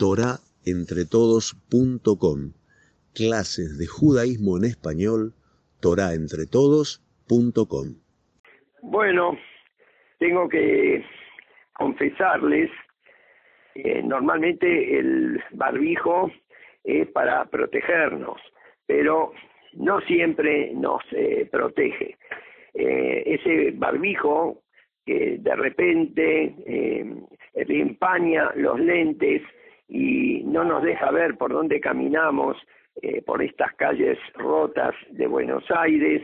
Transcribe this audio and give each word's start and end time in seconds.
torahentretodos.com. 0.00 2.38
Clases 3.14 3.78
de 3.78 3.86
judaísmo 3.86 4.56
en 4.56 4.64
español, 4.64 5.34
torahentretodos.com. 5.82 7.86
Bueno, 8.82 9.38
tengo 10.18 10.48
que 10.48 11.04
confesarles, 11.74 12.70
eh, 13.74 14.02
normalmente 14.02 14.98
el 14.98 15.38
barbijo 15.52 16.32
es 16.82 17.06
para 17.08 17.44
protegernos, 17.44 18.40
pero 18.86 19.34
no 19.74 20.00
siempre 20.02 20.72
nos 20.72 21.02
eh, 21.12 21.46
protege. 21.52 22.16
Eh, 22.72 23.24
ese 23.26 23.72
barbijo 23.72 24.62
que 25.04 25.36
de 25.40 25.56
repente 25.56 26.54
empaña 27.54 28.52
los 28.54 28.80
lentes 28.80 29.42
y 29.90 30.44
no 30.44 30.62
nos 30.62 30.84
deja 30.84 31.10
ver 31.10 31.36
por 31.36 31.52
dónde 31.52 31.80
caminamos 31.80 32.56
eh, 33.02 33.22
por 33.22 33.42
estas 33.42 33.74
calles 33.74 34.18
rotas 34.34 34.94
de 35.10 35.26
Buenos 35.26 35.64
Aires, 35.70 36.22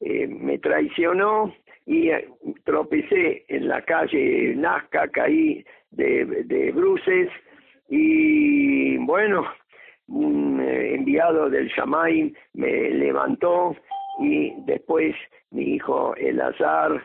eh, 0.00 0.26
me 0.26 0.58
traicionó 0.58 1.54
y 1.84 2.08
eh, 2.08 2.28
tropecé 2.64 3.44
en 3.48 3.68
la 3.68 3.82
calle 3.82 4.54
Nazca, 4.56 5.08
caí 5.08 5.64
de, 5.90 6.24
de 6.44 6.72
bruces 6.72 7.28
y 7.90 8.96
bueno, 8.98 9.46
un 10.08 10.60
enviado 10.60 11.50
del 11.50 11.68
Shamaim 11.68 12.32
me 12.54 12.90
levantó 12.90 13.76
y 14.20 14.54
después 14.64 15.14
mi 15.50 15.74
hijo 15.74 16.14
Elazar, 16.16 17.04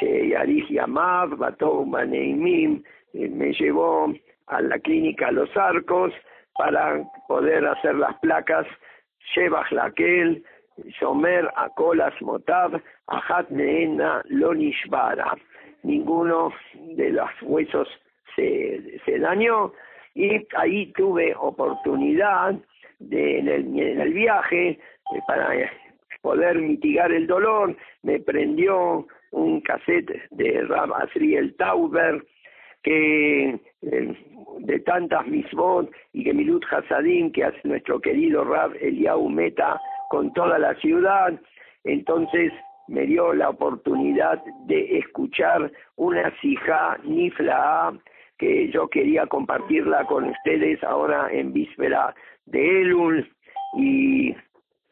Sheyarich 0.00 0.68
Yamav, 0.68 1.36
Batou 1.38 1.88
Baneimim, 1.88 2.82
me 3.14 3.52
llevó 3.52 4.12
a 4.48 4.60
la 4.62 4.78
clínica 4.78 5.30
Los 5.30 5.54
Arcos 5.56 6.12
para 6.54 7.02
poder 7.26 7.66
hacer 7.66 7.94
las 7.94 8.18
placas 8.18 8.66
Shebach 9.34 9.70
Lakel, 9.72 10.42
Shomer 11.00 11.50
Akolas 11.56 12.14
Motab, 12.22 12.80
Ahat 13.06 13.50
Neena 13.50 14.22
Lonishbara. 14.28 15.36
Ninguno 15.82 16.52
de 16.96 17.10
los 17.10 17.30
huesos 17.42 17.88
se, 18.34 19.00
se 19.04 19.18
dañó 19.18 19.72
y 20.14 20.46
ahí 20.56 20.92
tuve 20.92 21.34
oportunidad 21.36 22.54
de, 22.98 23.38
en, 23.38 23.48
el, 23.48 23.78
en 23.78 24.00
el 24.00 24.12
viaje 24.12 24.78
para 25.26 25.54
poder 26.22 26.58
mitigar 26.58 27.12
el 27.12 27.26
dolor, 27.26 27.76
me 28.02 28.18
prendió 28.18 29.06
un 29.30 29.60
cassette 29.60 30.28
de 30.30 30.62
Rab 30.62 30.92
Asriel 30.94 31.54
Tauber, 31.56 32.24
que 32.82 33.60
eh, 33.82 34.16
de 34.60 34.78
tantas 34.80 35.26
misbot 35.26 35.90
y 36.12 36.24
Gemilut 36.24 36.64
Hasadim 36.70 37.32
que 37.32 37.44
hace 37.44 37.60
nuestro 37.64 38.00
querido 38.00 38.44
Rab 38.44 38.74
Eliau 38.80 39.28
Meta 39.28 39.80
con 40.10 40.32
toda 40.32 40.58
la 40.58 40.74
ciudad, 40.76 41.38
entonces 41.84 42.52
me 42.88 43.06
dio 43.06 43.34
la 43.34 43.50
oportunidad 43.50 44.42
de 44.66 44.98
escuchar 44.98 45.70
una 45.96 46.32
sija 46.40 46.98
nifla 47.04 47.92
que 48.38 48.70
yo 48.70 48.88
quería 48.88 49.26
compartirla 49.26 50.04
con 50.06 50.24
ustedes 50.24 50.82
ahora 50.84 51.28
en 51.30 51.52
víspera 51.52 52.14
de 52.46 52.82
Elul. 52.82 53.30
Y 53.76 54.34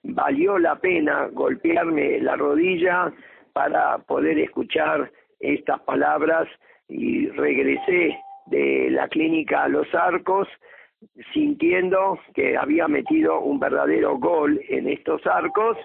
valió 0.02 0.58
la 0.58 0.76
pena 0.76 1.28
golpearme 1.32 2.20
la 2.20 2.36
rodilla 2.36 3.12
para 3.52 3.98
poder 3.98 4.38
escuchar 4.38 5.10
estas 5.40 5.80
palabras 5.82 6.48
y 6.88 7.28
regresé 7.30 8.18
de 8.46 8.88
la 8.90 9.08
clínica 9.08 9.64
a 9.64 9.68
Los 9.68 9.92
Arcos 9.94 10.48
sintiendo 11.32 12.18
que 12.34 12.56
había 12.56 12.88
metido 12.88 13.40
un 13.40 13.58
verdadero 13.58 14.16
gol 14.18 14.60
en 14.68 14.88
estos 14.88 15.26
arcos 15.26 15.76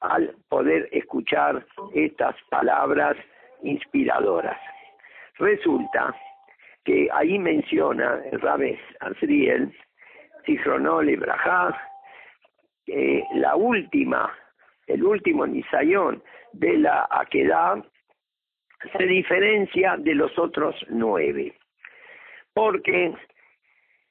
al 0.00 0.34
poder 0.48 0.88
escuchar 0.92 1.66
estas 1.94 2.36
palabras 2.50 3.16
inspiradoras. 3.62 4.58
Resulta 5.38 6.14
que 6.84 7.08
ahí 7.12 7.38
menciona 7.38 8.20
el 8.30 8.40
Rabes 8.40 8.78
Azriel, 9.00 9.74
Sihronol 10.44 11.10
y 11.10 11.16
Brajá, 11.16 11.76
eh, 12.86 13.24
la 13.34 13.56
última, 13.56 14.32
el 14.86 15.02
último 15.02 15.46
nisayón 15.46 16.22
de 16.52 16.78
la 16.78 17.08
Aquedad 17.10 17.84
se 18.96 19.06
diferencia 19.06 19.96
de 19.98 20.14
los 20.14 20.38
otros 20.38 20.74
nueve, 20.88 21.54
porque 22.54 23.14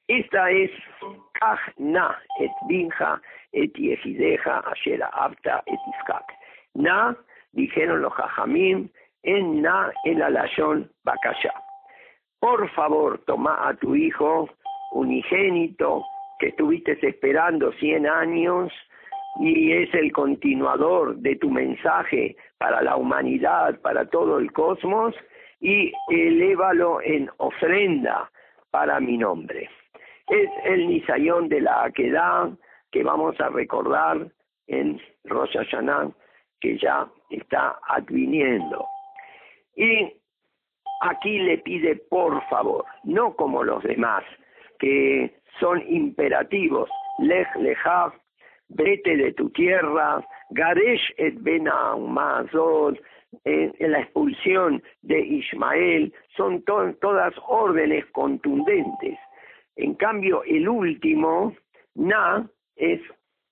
esta 0.08 0.50
es 0.50 0.70
na 1.78 2.16
et 2.40 2.52
binja 2.68 3.20
et 3.52 3.72
yehideja 3.74 4.62
ashera 4.70 5.08
apta 5.12 5.62
et. 5.66 5.80
Na, 6.74 7.16
dijeron 7.52 8.02
los 8.02 8.12
jajamim, 8.14 8.88
en 9.22 9.62
na 9.62 9.92
el 10.04 10.22
alayón 10.22 10.90
bakasha. 11.04 11.52
Por 12.38 12.68
favor, 12.70 13.18
toma 13.26 13.68
a 13.68 13.74
tu 13.74 13.96
hijo 13.96 14.48
unigénito 14.92 16.04
que 16.38 16.48
estuviste 16.48 16.98
esperando 17.02 17.72
cien 17.72 18.06
años 18.06 18.72
y 19.40 19.72
es 19.72 19.92
el 19.94 20.12
continuador 20.12 21.16
de 21.16 21.36
tu 21.36 21.50
mensaje 21.50 22.36
para 22.58 22.82
la 22.82 22.96
humanidad, 22.96 23.80
para 23.80 24.06
todo 24.06 24.38
el 24.38 24.52
cosmos, 24.52 25.14
y 25.60 25.92
elévalo 26.10 27.00
en 27.02 27.30
ofrenda 27.38 28.30
para 28.70 29.00
mi 29.00 29.16
nombre. 29.18 29.68
Es 30.28 30.50
el 30.64 30.88
Nisayón 30.88 31.48
de 31.48 31.60
la 31.60 31.84
Aquedad 31.84 32.50
que 32.90 33.02
vamos 33.02 33.40
a 33.40 33.48
recordar 33.48 34.28
en 34.66 35.00
Rosh 35.24 35.56
Hashanah, 35.56 36.10
que 36.60 36.78
ya 36.78 37.06
está 37.30 37.78
adviniendo. 37.88 38.86
Y 39.76 40.12
aquí 41.02 41.38
le 41.38 41.58
pide 41.58 41.96
por 41.96 42.42
favor, 42.48 42.84
no 43.04 43.34
como 43.34 43.62
los 43.62 43.82
demás, 43.82 44.24
que 44.78 45.40
son 45.60 45.82
imperativos, 45.88 46.90
lej 47.18 47.46
lejá, 47.56 48.12
vete 48.68 49.16
de 49.16 49.32
tu 49.32 49.50
tierra, 49.50 50.24
Garesh 50.50 51.12
et 51.18 51.34
Ben 51.42 51.68
en, 53.44 53.92
la 53.92 54.00
expulsión 54.00 54.82
de 55.02 55.20
Ismael, 55.20 56.12
son 56.36 56.62
todas 56.64 57.34
órdenes 57.46 58.04
contundentes. 58.06 59.18
En 59.76 59.94
cambio, 59.94 60.42
el 60.44 60.68
último, 60.68 61.54
Na, 61.94 62.48
es 62.76 63.00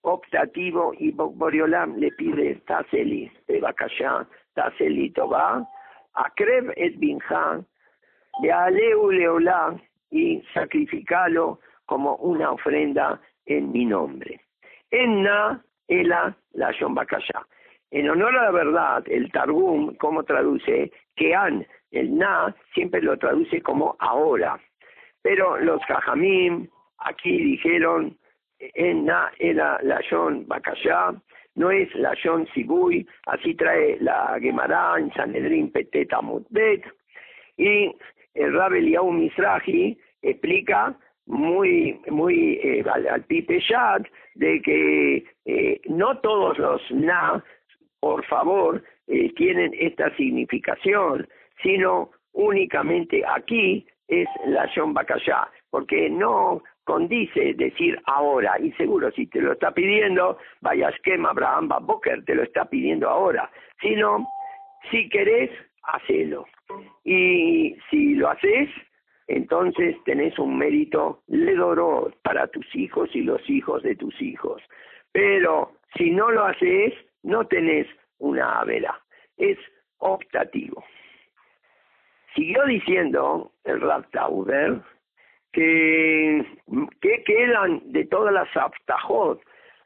optativo 0.03 0.93
y 0.99 1.11
Boriolam 1.13 1.97
le 1.97 2.11
pide 2.13 2.57
Taseli, 2.67 3.31
Bebakashá, 3.49 4.27
Taseli 4.55 5.11
Toba, 5.13 5.67
Akreb 6.15 6.73
et 6.77 6.99
Binja, 6.99 7.65
de 8.43 8.53
Aleu 8.53 9.11
Leolá, 9.11 9.77
y 10.11 10.43
sacrificalo 10.53 11.59
como 11.87 12.17
una 12.17 12.53
ofrenda 12.53 13.21
en 13.47 13.73
mi 13.73 13.85
nombre. 13.85 14.44
Enna 14.95 15.61
ela 15.89 16.37
la 16.53 16.71
Bakasha. 16.89 17.45
En 17.91 18.09
honor 18.09 18.37
a 18.39 18.45
la 18.45 18.51
verdad, 18.53 19.03
el 19.09 19.31
Targum, 19.33 19.97
como 19.97 20.23
traduce, 20.23 20.93
que 21.17 21.35
an, 21.35 21.67
el 21.91 22.17
na, 22.17 22.55
siempre 22.75 23.03
lo 23.03 23.19
traduce 23.19 23.61
como 23.61 23.97
ahora. 23.99 24.57
Pero 25.21 25.59
los 25.59 25.85
Jajamim 25.87 26.69
aquí 26.99 27.37
dijeron, 27.37 28.17
enna 28.61 29.33
ela 29.41 29.81
la 29.83 30.01
Bakasha, 30.47 31.13
no 31.57 31.71
es 31.73 31.93
la 31.97 32.15
Shon 32.15 32.47
Sibui, 32.55 33.05
así 33.27 33.55
trae 33.57 33.99
la 34.01 34.39
Gemara 34.41 34.95
en 34.99 35.13
Sanedrin 35.13 35.73
Peteta 35.73 36.21
Mutbet, 36.21 36.85
y 37.57 37.93
el 38.35 38.55
Rabel 38.55 38.89
Yahu 38.89 39.11
Misrahi 39.11 39.99
explica 40.23 40.97
muy, 41.27 42.01
muy 42.09 42.61
eh, 42.63 42.85
al, 42.91 43.07
al 43.09 43.25
de 43.25 44.63
que 44.63 45.25
eh, 45.45 45.81
no 45.87 46.19
todos 46.19 46.59
los 46.59 46.83
na, 46.91 47.43
por 48.01 48.25
favor, 48.27 48.83
eh, 49.07 49.33
tienen 49.35 49.73
esta 49.79 50.15
significación, 50.17 51.27
sino 51.63 52.11
únicamente 52.33 53.23
aquí 53.27 53.87
es 54.09 54.29
la 54.47 54.71
Bakashá, 54.77 55.49
porque 55.71 56.11
no 56.11 56.63
condice 56.85 57.55
decir 57.55 57.99
ahora, 58.07 58.59
y 58.61 58.73
seguro 58.73 59.11
si 59.13 59.27
te 59.27 59.41
lo 59.41 59.53
está 59.53 59.73
pidiendo, 59.73 60.39
vaya 60.61 60.91
esquema 60.91 61.31
Abraham 61.31 61.69
Boker 61.83 62.25
te 62.25 62.35
lo 62.35 62.43
está 62.43 62.67
pidiendo 62.67 63.09
ahora, 63.09 63.51
sino 63.81 64.27
si 64.91 65.09
querés, 65.09 65.51
hacelo. 65.83 66.47
Y 67.05 67.77
si 67.91 68.15
lo 68.15 68.31
haces, 68.31 68.69
entonces 69.27 69.97
tenés 70.05 70.39
un 70.39 70.59
mérito 70.59 71.23
ledoró 71.29 72.13
para 72.23 72.47
tus 72.49 72.67
hijos 72.75 73.11
y 73.15 73.23
los 73.23 73.49
hijos 73.49 73.83
de 73.83 73.97
tus 73.97 74.21
hijos. 74.21 74.63
Pero 75.13 75.73
si 75.97 76.11
no 76.11 76.31
lo 76.31 76.45
haces, 76.45 76.95
no 77.23 77.47
tenés 77.47 77.87
una 78.19 78.63
vela, 78.65 79.01
es 79.37 79.59
optativo. 79.99 80.85
Siguió 82.35 82.65
diciendo 82.65 83.53
el 83.65 83.81
Raptauber 83.81 84.81
que 85.53 86.45
quedan 87.25 87.81
de 87.93 88.05
todas 88.07 88.35
las 88.35 88.57
abtajot 88.57 89.41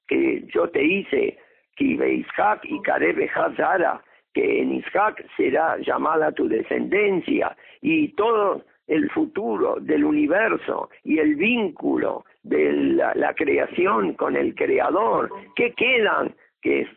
que 0.09 0.45
yo 0.53 0.69
te 0.71 0.83
hice? 0.83 1.39
Ishak 1.79 2.65
y 2.65 2.81
Karebe 2.83 3.31
Hazara, 3.33 4.03
que 4.35 4.63
en 4.63 4.73
Ishak 4.73 5.25
será 5.37 5.77
llamada 5.79 6.33
tu 6.33 6.49
descendencia, 6.49 7.57
y 7.81 8.09
todo 8.15 8.65
el 8.89 9.09
futuro 9.11 9.77
del 9.81 10.05
universo 10.05 10.91
y 11.05 11.19
el 11.19 11.37
vínculo 11.37 12.25
de 12.43 12.73
la, 12.73 13.35
creación 13.35 14.15
con 14.15 14.35
el 14.35 14.55
creador, 14.55 15.31
¿qué 15.55 15.75
quedan? 15.75 16.35
Que 16.63 16.89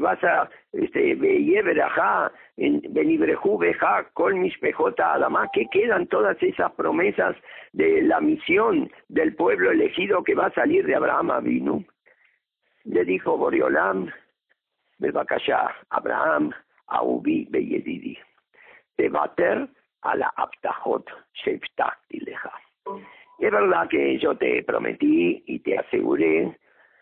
vas 0.00 0.24
a 0.24 0.48
este 0.72 1.14
benibrejú 1.14 3.58
beja 3.58 4.08
kol 4.14 4.36
mishpejota 4.36 5.14
adama. 5.14 5.50
¿qué 5.52 5.66
quedan 5.70 6.06
todas 6.06 6.42
esas 6.42 6.72
promesas 6.72 7.36
de 7.72 8.02
la 8.02 8.20
misión 8.20 8.90
del 9.08 9.34
pueblo 9.34 9.70
elegido 9.70 10.24
que 10.24 10.34
va 10.34 10.46
a 10.46 10.54
salir 10.54 10.86
de 10.86 10.94
Abraham 10.94 11.32
Avinu 11.32 11.84
le 12.84 13.04
dijo 13.04 13.36
Boriolam 13.36 14.10
bebakasha 14.98 15.74
Abraham 15.90 16.52
aubi 16.86 17.46
beyedidi 17.50 18.16
tebater 18.96 19.68
a 20.04 20.16
la 20.16 20.32
aptajot 20.36 21.10
leja 22.10 22.52
es 23.40 23.50
verdad 23.50 23.88
que 23.88 24.18
yo 24.18 24.36
te 24.36 24.62
prometí 24.62 25.42
y 25.46 25.58
te 25.58 25.78
aseguré 25.78 26.56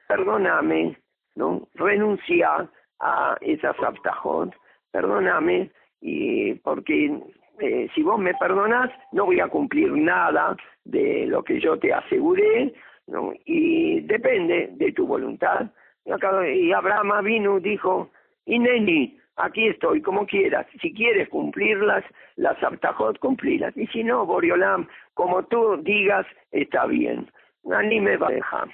perdóname 0.08 0.96
¿no? 1.34 1.68
Renuncia 1.74 2.68
a 3.00 3.36
esas 3.40 3.78
abtajot, 3.80 4.54
perdóname, 4.90 5.70
y 6.00 6.54
porque 6.54 7.18
eh, 7.58 7.88
si 7.94 8.02
vos 8.02 8.18
me 8.18 8.34
perdonas, 8.34 8.90
no 9.12 9.26
voy 9.26 9.40
a 9.40 9.48
cumplir 9.48 9.92
nada 9.92 10.56
de 10.84 11.26
lo 11.26 11.42
que 11.42 11.60
yo 11.60 11.78
te 11.78 11.92
aseguré, 11.92 12.72
¿no? 13.06 13.32
y 13.44 14.00
depende 14.00 14.70
de 14.72 14.92
tu 14.92 15.06
voluntad. 15.06 15.70
Y 16.04 16.72
Abraham 16.72 17.24
vino 17.24 17.60
dijo, 17.60 18.10
y 18.44 18.58
Neni, 18.58 19.18
aquí 19.36 19.68
estoy, 19.68 20.02
como 20.02 20.26
quieras, 20.26 20.66
si 20.80 20.92
quieres 20.92 21.28
cumplirlas, 21.28 22.04
las 22.36 22.62
abtajot, 22.62 23.18
cumplirlas, 23.18 23.76
y 23.76 23.86
si 23.88 24.04
no, 24.04 24.26
Boriolam, 24.26 24.88
como 25.14 25.42
tú 25.44 25.78
digas, 25.82 26.26
está 26.50 26.86
bien, 26.86 27.30
ni 27.64 28.00
me 28.00 28.16
va 28.16 28.28
a 28.28 28.32
dejar. 28.32 28.68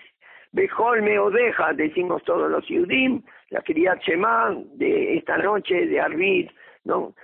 Bejol 0.52 1.02
me 1.02 1.18
odeja, 1.18 1.72
decimos 1.74 2.22
todos 2.24 2.50
los 2.50 2.66
Yudim, 2.66 3.22
la 3.50 3.60
querida 3.60 3.98
Shema 4.00 4.56
de 4.74 5.18
esta 5.18 5.36
noche 5.36 5.86
de 5.86 6.00
Arvid, 6.00 6.50
¿no? 6.84 7.14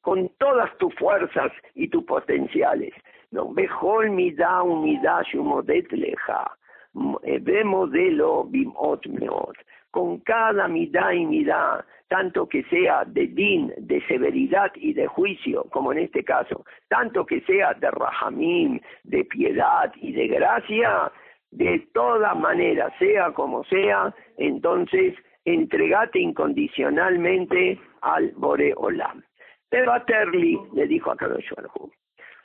con 0.00 0.28
todas 0.38 0.76
tus 0.78 0.94
fuerzas 0.94 1.50
y 1.74 1.88
tus 1.88 2.04
potenciales. 2.04 2.92
¿no? 3.30 3.52
Bejol 3.52 4.10
mida 4.10 4.62
umida 4.62 5.22
shumodet 5.22 5.90
leja, 5.92 6.52
ve 6.94 7.64
modelo 7.64 8.44
bimot 8.44 9.06
meot, 9.06 9.56
con 9.92 10.20
cada 10.20 10.66
mida 10.68 11.14
y 11.14 11.24
mida, 11.26 11.84
tanto 12.08 12.48
que 12.48 12.64
sea 12.64 13.04
de 13.04 13.26
din, 13.26 13.72
de 13.76 14.00
severidad 14.06 14.72
y 14.74 14.94
de 14.94 15.06
juicio, 15.06 15.64
como 15.70 15.92
en 15.92 15.98
este 15.98 16.24
caso, 16.24 16.64
tanto 16.88 17.24
que 17.24 17.42
sea 17.42 17.74
de 17.74 17.90
rahamim, 17.90 18.80
de 19.04 19.24
piedad 19.26 19.92
y 19.96 20.12
de 20.12 20.28
gracia, 20.28 21.12
de 21.50 21.86
todas 21.92 22.34
maneras, 22.36 22.90
sea 22.98 23.32
como 23.32 23.64
sea, 23.64 24.14
entonces 24.38 25.14
entregate 25.44 26.20
incondicionalmente 26.20 27.78
al 28.00 28.32
Boreolam. 28.36 29.22
Pero 29.68 29.92
a 29.92 30.04
Terli 30.04 30.58
le 30.72 30.86
dijo 30.86 31.10
a 31.10 31.16
Kadosh 31.16 31.50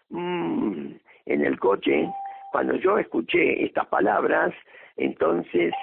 mmm, 0.09 0.91
en 1.25 1.45
el 1.45 1.59
coche, 1.59 2.09
cuando 2.51 2.75
yo 2.75 2.97
escuché 2.97 3.63
estas 3.63 3.87
palabras, 3.87 4.53
entonces 4.97 5.73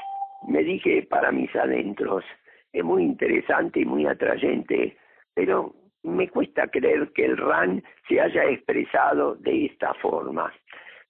me 0.49 0.62
dije 0.62 1.06
para 1.08 1.32
mis 1.32 1.55
adentros, 1.55 2.25
es 2.73 2.85
muy 2.85 3.02
interesante 3.02 3.81
y 3.81 3.85
muy 3.85 4.06
atrayente, 4.06 4.96
pero 5.35 5.75
me 6.02 6.29
cuesta 6.29 6.67
creer 6.69 7.11
que 7.12 7.25
el 7.25 7.37
RAN 7.37 7.82
se 8.08 8.20
haya 8.20 8.44
expresado 8.44 9.37
de 9.37 9.67
esta 9.67 9.94
forma. 9.94 10.52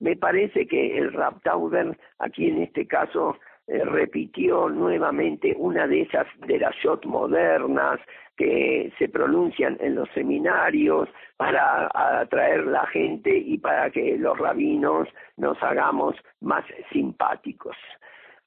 Me 0.01 0.17
parece 0.17 0.67
que 0.67 0.99
el 0.99 1.13
Raptauber, 1.13 1.97
aquí 2.19 2.49
en 2.49 2.63
este 2.63 2.87
caso, 2.87 3.37
eh, 3.67 3.83
repitió 3.85 4.69
nuevamente 4.69 5.55
una 5.57 5.87
de 5.87 6.03
esas 6.03 6.27
de 6.47 6.59
las 6.59 6.75
shot 6.77 7.07
modernas 7.07 7.99
que 8.37 8.93
se 8.99 9.09
pronuncian 9.09 9.79
en 9.81 9.95
los 9.95 10.09
seminarios 10.11 11.09
para 11.37 11.89
atraer 11.95 12.67
la 12.67 12.87
gente 12.89 13.35
y 13.37 13.59
para 13.59 13.91
que 13.91 14.19
los 14.19 14.37
rabinos 14.39 15.09
nos 15.37 15.61
hagamos 15.63 16.17
más 16.41 16.65
simpáticos. 16.93 17.77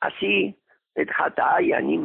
Así, 0.02 0.56
et 0.98 1.10
ni 1.84 2.02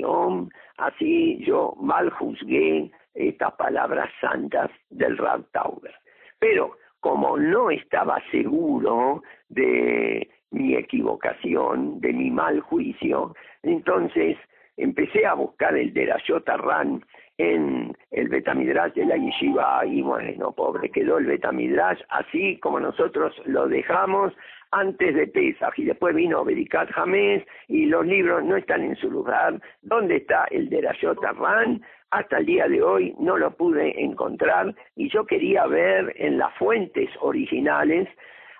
yom, 0.00 0.48
así 0.78 1.38
yo 1.44 1.74
mal 1.80 2.10
juzgué 2.10 2.90
estas 3.14 3.52
palabras 3.54 4.10
santas 4.20 4.70
del 4.90 5.16
Raptauber. 5.18 5.94
Pero 6.38 6.76
como 7.00 7.36
no 7.36 7.70
estaba 7.70 8.18
seguro 8.30 9.22
de 9.48 10.28
mi 10.50 10.74
equivocación, 10.74 12.00
de 12.00 12.12
mi 12.12 12.30
mal 12.30 12.60
juicio, 12.60 13.34
entonces 13.62 14.38
empecé 14.76 15.26
a 15.26 15.34
buscar 15.34 15.76
el 15.76 15.92
de 15.92 16.06
la 16.06 16.18
Yotarran 16.26 17.04
en 17.36 17.94
el 18.10 18.28
Betamidrash 18.28 18.94
de 18.94 19.06
la 19.06 19.16
Yeshiva 19.16 19.84
y 19.84 20.02
bueno, 20.02 20.52
pobre, 20.52 20.90
quedó 20.90 21.18
el 21.18 21.26
Betamidrash 21.26 22.00
así 22.08 22.58
como 22.58 22.80
nosotros 22.80 23.34
lo 23.44 23.68
dejamos 23.68 24.32
antes 24.74 25.14
de 25.14 25.26
Pesach 25.26 25.78
y 25.78 25.84
después 25.84 26.14
vino 26.14 26.44
Bedikat 26.44 26.90
Jamés 26.90 27.44
y 27.68 27.86
los 27.86 28.04
libros 28.06 28.44
no 28.44 28.56
están 28.56 28.82
en 28.82 28.96
su 28.96 29.10
lugar. 29.10 29.60
¿Dónde 29.82 30.16
está 30.16 30.44
el 30.50 30.68
de 30.68 30.82
la 30.82 30.92
Yotarran? 31.00 31.82
hasta 32.14 32.38
el 32.38 32.46
día 32.46 32.68
de 32.68 32.80
hoy 32.80 33.12
no 33.18 33.36
lo 33.36 33.50
pude 33.56 34.00
encontrar 34.00 34.72
y 34.94 35.08
yo 35.10 35.26
quería 35.26 35.66
ver 35.66 36.12
en 36.16 36.38
las 36.38 36.54
fuentes 36.54 37.10
originales 37.20 38.08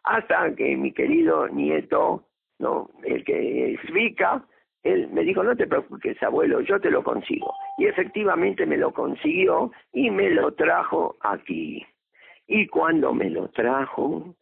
hasta 0.03 0.53
que 0.57 0.77
mi 0.77 0.93
querido 0.93 1.47
nieto, 1.49 2.25
no, 2.59 2.91
el 3.05 3.25
que 3.25 3.75
explica, 3.75 4.45
él 4.83 5.09
me 5.13 5.23
dijo, 5.23 5.45
no 5.45 5.55
te 5.57 5.69
preocupes, 5.69 6.21
abuelo, 6.23 6.61
yo 6.61 6.81
te 6.81 6.91
lo 6.91 7.03
consigo. 7.05 7.55
Y 7.79 7.87
efectivamente 7.87 8.67
me 8.67 8.77
lo 8.77 8.93
consiguió 8.93 9.71
y 9.93 10.11
me 10.11 10.31
lo 10.31 10.53
trajo 10.53 11.17
aquí. 11.21 11.87
Y 12.47 12.67
cuando 12.67 13.15
me 13.15 13.31
lo 13.31 13.49
trajo, 13.49 14.35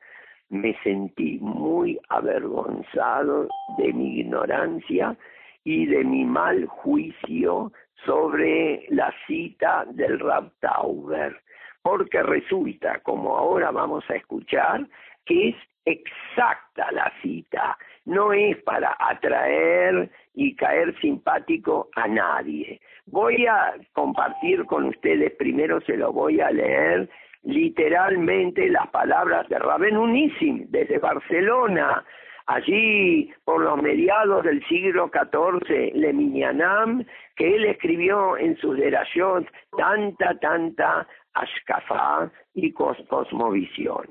me 0.53 0.77
sentí 0.83 1.39
muy 1.41 1.99
avergonzado 2.11 3.49
de 3.79 3.93
mi 3.95 4.21
ignorancia 4.21 5.17
y 5.65 5.87
de 5.87 6.05
mi 6.05 6.25
mal 6.25 6.67
juicio 6.67 7.73
sobre 8.05 8.85
la 8.91 9.13
cita 9.27 9.87
del 9.93 10.21
Raptauber, 10.21 11.41
porque 11.81 12.23
resulta, 12.23 13.01
como 13.01 13.37
ahora 13.39 13.71
vamos 13.71 14.05
a 14.11 14.17
escuchar, 14.17 14.87
que 15.25 15.49
es 15.49 15.57
exacta 15.87 16.93
la 16.93 17.11
cita, 17.23 17.79
no 18.05 18.35
es 18.35 18.63
para 18.63 18.95
atraer 18.99 20.11
y 20.35 20.55
caer 20.55 20.95
simpático 21.01 21.89
a 21.97 22.07
nadie. 22.07 22.79
Voy 23.07 23.47
a 23.47 23.75
compartir 23.95 24.67
con 24.67 24.85
ustedes, 24.85 25.33
primero 25.37 25.81
se 25.81 25.97
lo 25.97 26.13
voy 26.13 26.41
a 26.41 26.51
leer 26.51 27.09
literalmente 27.43 28.69
las 28.69 28.89
palabras 28.89 29.49
de 29.49 29.59
Rabén 29.59 29.97
Unísim 29.97 30.67
desde 30.71 30.99
Barcelona, 30.99 32.05
allí 32.47 33.33
por 33.45 33.63
los 33.63 33.81
mediados 33.83 34.45
del 34.45 34.65
siglo 34.67 35.11
XIV, 35.13 35.93
Le 35.95 36.13
Miñanam, 36.13 37.05
que 37.37 37.57
él 37.57 37.65
escribió 37.65 38.37
en 38.37 38.57
sus 38.59 38.77
derayot 38.77 39.47
tanta, 39.77 40.39
tanta 40.39 41.07
ashkafá 41.35 42.31
y 42.55 42.73
cosmovisión. 42.73 44.09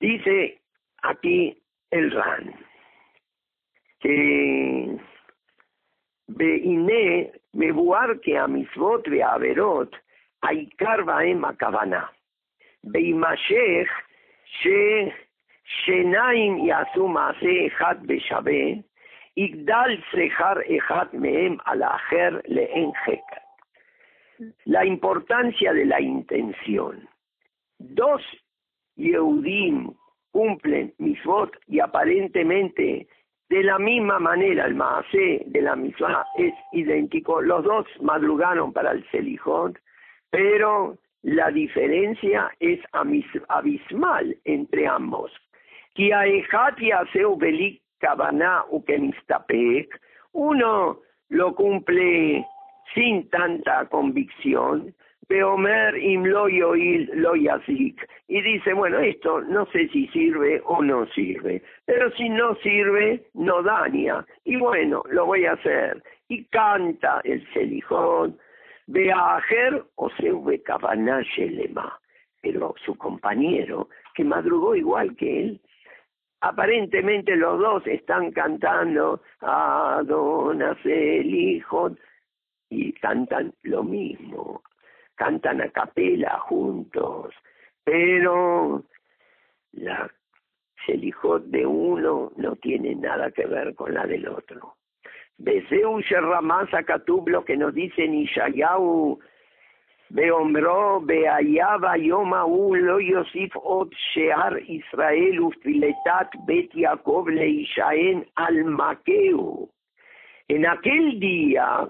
Dice 0.00 0.60
aquí 1.02 1.60
el 1.90 2.10
Ran 2.10 2.54
que 4.00 4.96
Beiné, 6.28 7.32
Mebuar 7.52 8.20
que 8.20 8.38
a 8.38 8.46
Misvot 8.46 9.08
Beaverot, 9.08 9.90
העיקר 10.43 11.03
בהם 11.05 11.45
הכוונה. 11.45 12.05
בהימשך 12.83 13.89
ש... 14.45 14.67
שניים 15.63 16.57
יעשו 16.57 17.07
מעשה 17.07 17.67
אחד 17.67 17.95
בשווה, 18.05 18.63
יגדל 19.37 19.97
שכר 20.11 20.53
אחד 20.77 21.05
מהם 21.13 21.57
על 21.65 21.83
האחר 21.83 22.39
לאין 22.47 22.91
חקר. 23.05 23.43
La 24.67 24.83
importancia 24.83 25.71
de 25.73 25.85
la 25.85 26.01
intención. 26.01 27.07
Dos 27.79 28.21
Yehudim 28.97 29.93
cumplen 30.31 30.93
misvot 30.97 31.51
y 31.67 31.79
aparentemente 31.79 33.07
de 33.49 33.63
la 33.63 33.77
misma 33.79 34.19
manera 34.19 34.65
el 34.65 34.75
Maasé 34.75 35.43
de 35.45 35.61
la 35.61 35.75
misma 35.75 36.25
es 36.37 36.53
idéntico. 36.73 37.41
Los 37.41 37.63
dos 37.63 37.85
madrugaron 38.01 38.73
para 38.73 38.91
el 38.91 39.05
Selijot, 39.11 39.77
pero 40.30 40.98
la 41.22 41.50
diferencia 41.50 42.50
es 42.60 42.80
abismal 43.48 44.36
entre 44.44 44.86
ambos. 44.86 45.32
Uno 50.32 51.00
lo 51.28 51.54
cumple 51.54 52.46
sin 52.94 53.28
tanta 53.30 53.86
convicción, 53.86 54.94
y 58.28 58.42
dice, 58.42 58.72
bueno, 58.72 58.98
esto 58.98 59.40
no 59.42 59.66
sé 59.66 59.88
si 59.88 60.08
sirve 60.08 60.62
o 60.64 60.82
no 60.82 61.06
sirve, 61.08 61.62
pero 61.84 62.10
si 62.12 62.30
no 62.30 62.54
sirve, 62.56 63.26
no 63.34 63.62
daña, 63.62 64.24
y 64.44 64.56
bueno, 64.56 65.02
lo 65.10 65.26
voy 65.26 65.44
a 65.44 65.52
hacer. 65.52 66.02
Y 66.28 66.44
canta 66.44 67.20
el 67.24 67.46
celijón, 67.52 68.38
Beajer 68.88 69.84
o 69.94 70.10
se 70.10 71.46
lema. 71.46 71.98
Pero 72.40 72.74
su 72.84 72.96
compañero, 72.96 73.88
que 74.14 74.24
madrugó 74.24 74.74
igual 74.74 75.16
que 75.16 75.40
él, 75.44 75.60
aparentemente 76.40 77.36
los 77.36 77.58
dos 77.58 77.86
están 77.86 78.32
cantando 78.32 79.22
Adonas 79.40 80.78
el 80.84 81.34
hijo 81.34 81.90
y 82.70 82.92
cantan 82.94 83.54
lo 83.62 83.82
mismo 83.82 84.62
cantan 85.18 85.60
a 85.60 85.68
capela 85.70 86.38
juntos, 86.38 87.34
pero 87.84 88.84
la 89.72 90.10
Selijot 90.86 91.44
de 91.46 91.66
uno 91.66 92.32
no 92.36 92.54
tiene 92.56 92.94
nada 92.94 93.30
que 93.32 93.44
ver 93.44 93.74
con 93.74 93.92
la 93.92 94.06
del 94.06 94.28
otro. 94.28 94.76
Beseu 95.38 96.00
Sherramaz 96.02 96.72
Akatub, 96.72 97.28
lo 97.28 97.44
que 97.44 97.56
nos 97.56 97.74
dice 97.74 98.08
Nishayahu, 98.08 99.18
Beomro, 100.10 101.00
Beayaba, 101.00 101.96
Yomahu, 101.96 102.74
Lo 102.76 102.98
Yosif, 102.98 103.52
Ot 103.56 103.92
Shear, 104.14 104.58
Israel, 104.66 105.40
Ufiletat, 105.40 106.30
Bet 106.46 106.72
Yaakov, 106.74 107.28
Leishaen, 107.28 108.26
Almakeu. 108.36 109.68
En 110.48 110.66
aquel 110.66 111.20
día 111.20 111.88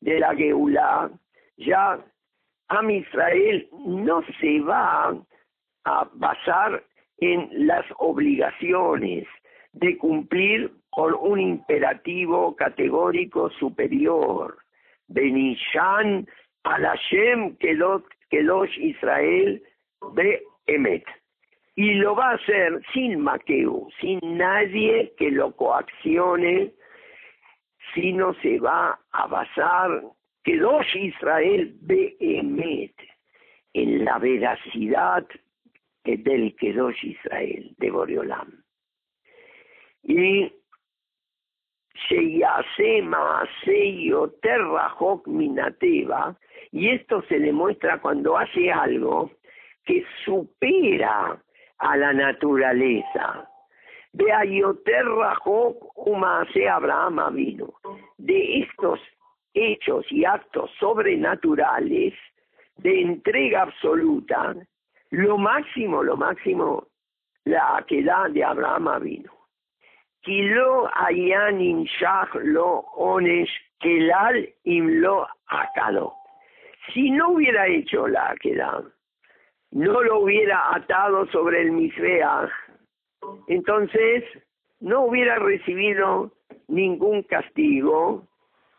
de 0.00 0.18
la 0.18 0.34
Geulah, 0.34 1.10
ya 1.58 1.98
Am 2.70 2.88
Israel 2.88 3.68
no 3.84 4.22
se 4.40 4.60
va 4.60 5.12
a 5.84 6.08
basar 6.14 6.82
en 7.18 7.48
las 7.66 7.84
obligaciones 7.98 9.26
de 9.72 9.98
cumplir 9.98 10.72
con 10.90 11.14
un 11.14 11.40
imperativo 11.40 12.54
categórico 12.56 13.50
superior. 13.50 14.58
Benishan 15.08 16.26
al 16.64 16.84
Hashem 16.84 17.56
Kelosh 17.56 18.78
Israel 18.78 19.62
be 20.14 20.42
Emet. 20.66 21.04
Y 21.76 21.94
lo 21.94 22.14
va 22.14 22.30
a 22.30 22.34
hacer 22.34 22.82
sin 22.92 23.20
maqueo, 23.20 23.88
sin 24.00 24.18
nadie 24.36 25.14
que 25.16 25.30
lo 25.30 25.56
coaccione, 25.56 26.72
sino 27.94 28.34
se 28.34 28.58
va 28.58 29.00
a 29.12 29.26
basar 29.26 30.02
Kedosh 30.44 30.96
Israel 30.96 31.74
Behemet, 31.82 32.94
en 33.72 34.04
la 34.04 34.18
veracidad 34.18 35.26
del 36.04 36.56
Kedosh 36.56 37.04
Israel, 37.04 37.74
de 37.78 37.90
Boreolam. 37.90 38.62
Y 40.02 40.52
Minateva, 45.26 46.36
y 46.72 46.90
esto 46.90 47.22
se 47.28 47.38
demuestra 47.38 48.00
cuando 48.00 48.36
hace 48.36 48.70
algo 48.70 49.30
que 49.84 50.04
supera 50.24 51.40
a 51.78 51.96
la 51.96 52.12
naturaleza. 52.12 53.48
De 54.12 54.32
Ayoterrahok 54.32 55.96
Umase 56.06 56.68
Abraham 56.68 57.34
vino. 57.34 57.74
De 58.18 58.60
estos 58.60 59.00
hechos 59.54 60.04
y 60.10 60.24
actos 60.24 60.70
sobrenaturales 60.78 62.14
de 62.78 63.02
entrega 63.02 63.62
absoluta, 63.62 64.54
lo 65.10 65.38
máximo, 65.38 66.02
lo 66.02 66.16
máximo, 66.16 66.86
la 67.44 67.84
quedad 67.86 68.30
de 68.30 68.44
Abraham 68.44 69.02
vino. 69.02 69.39
Kilo 70.22 70.88
ayan 70.94 71.86
shach 71.86 72.34
lo 72.34 72.84
onesh 72.98 73.50
kelal 73.82 74.36
im 74.64 75.00
lo 75.00 75.26
akado. 75.50 76.12
Si 76.92 77.10
no 77.10 77.30
hubiera 77.30 77.66
hecho 77.66 78.06
la 78.08 78.34
quedad, 78.40 78.84
no 79.72 80.02
lo 80.02 80.20
hubiera 80.20 80.74
atado 80.74 81.26
sobre 81.28 81.62
el 81.62 81.72
misbeach, 81.72 82.50
entonces 83.48 84.24
no 84.80 85.04
hubiera 85.04 85.36
recibido 85.36 86.32
ningún 86.68 87.22
castigo 87.22 88.26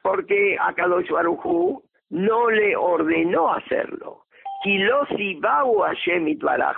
porque 0.01 0.57
a 0.59 0.73
Kadosh 0.73 1.09
Baruchu 1.09 1.83
no 2.09 2.49
le 2.49 2.75
ordenó 2.75 3.53
hacerlo. 3.53 4.25
Kilosi 4.63 5.35
bau 5.39 5.79
Hashem 5.81 6.27
itbarach. 6.27 6.77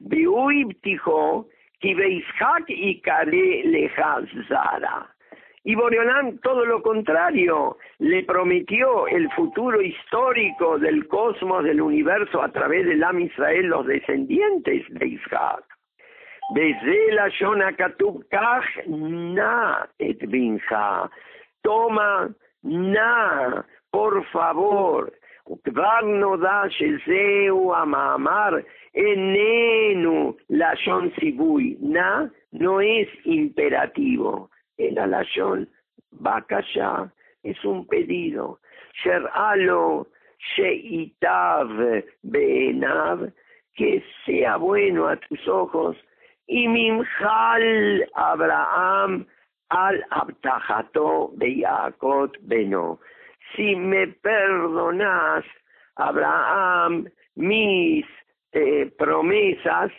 Biui 0.00 0.64
btijo, 0.64 1.46
y 1.82 3.00
Kale 3.00 3.62
Lehazara. 3.64 5.14
Y 5.62 5.74
Boreolán, 5.74 6.38
todo 6.38 6.64
lo 6.64 6.82
contrario, 6.82 7.76
le 7.98 8.22
prometió 8.24 9.06
el 9.08 9.30
futuro 9.32 9.80
histórico 9.82 10.78
del 10.78 11.06
cosmos, 11.06 11.64
del 11.64 11.82
universo, 11.82 12.42
a 12.42 12.48
través 12.50 12.86
del 12.86 13.02
Am 13.04 13.20
Israel, 13.20 13.66
los 13.66 13.86
descendientes 13.86 14.86
de 14.88 15.06
Isaac. 15.06 15.64
Desde 16.54 17.12
la 17.12 17.28
Shona 17.28 17.76
na 18.86 19.88
et. 19.98 20.18
Toma 21.62 22.30
na, 22.62 23.64
por 23.90 24.24
favor. 24.26 25.12
Kvar 25.58 26.04
no 26.04 26.36
da 26.36 26.68
shezeu 26.68 27.74
amamar 27.74 28.64
Enenu 28.94 30.36
la 30.48 30.74
yon 30.84 31.12
sibui. 31.18 31.76
Na 31.80 32.28
no 32.52 32.80
es 32.80 33.08
imperativo. 33.24 34.50
El 34.78 34.98
alayón 34.98 35.68
bakasha 36.10 37.12
es 37.42 37.64
un 37.64 37.86
pedido. 37.86 38.58
Sheralo 39.02 40.06
sheitav 40.56 41.68
beenav. 42.22 43.32
Que 43.76 44.02
sea 44.26 44.56
bueno 44.56 45.06
a 45.08 45.16
tus 45.16 45.46
ojos. 45.48 45.96
Y 46.46 46.66
mimjal 46.66 48.08
Abraham 48.14 49.26
al 49.70 50.04
abtajato 50.10 51.30
de 51.36 51.62
Jacob 51.62 52.32
beno. 52.42 52.98
Si 53.54 53.76
me 53.76 54.08
perdonas, 54.08 55.44
Abraham, 55.96 57.08
mis 57.36 58.04
eh, 58.52 58.90
promesas 58.98 59.92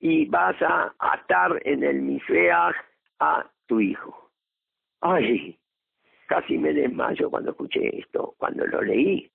y 0.00 0.26
vas 0.26 0.60
a 0.62 0.94
atar 0.98 1.60
en 1.64 1.82
el 1.82 2.02
Misbeach 2.02 2.74
a 3.20 3.46
tu 3.66 3.80
hijo. 3.80 4.30
Ay, 5.00 5.58
casi 6.26 6.58
me 6.58 6.72
desmayo 6.72 7.30
cuando 7.30 7.50
escuché 7.50 7.98
esto, 7.98 8.34
cuando 8.38 8.66
lo 8.66 8.82
leí. 8.82 9.30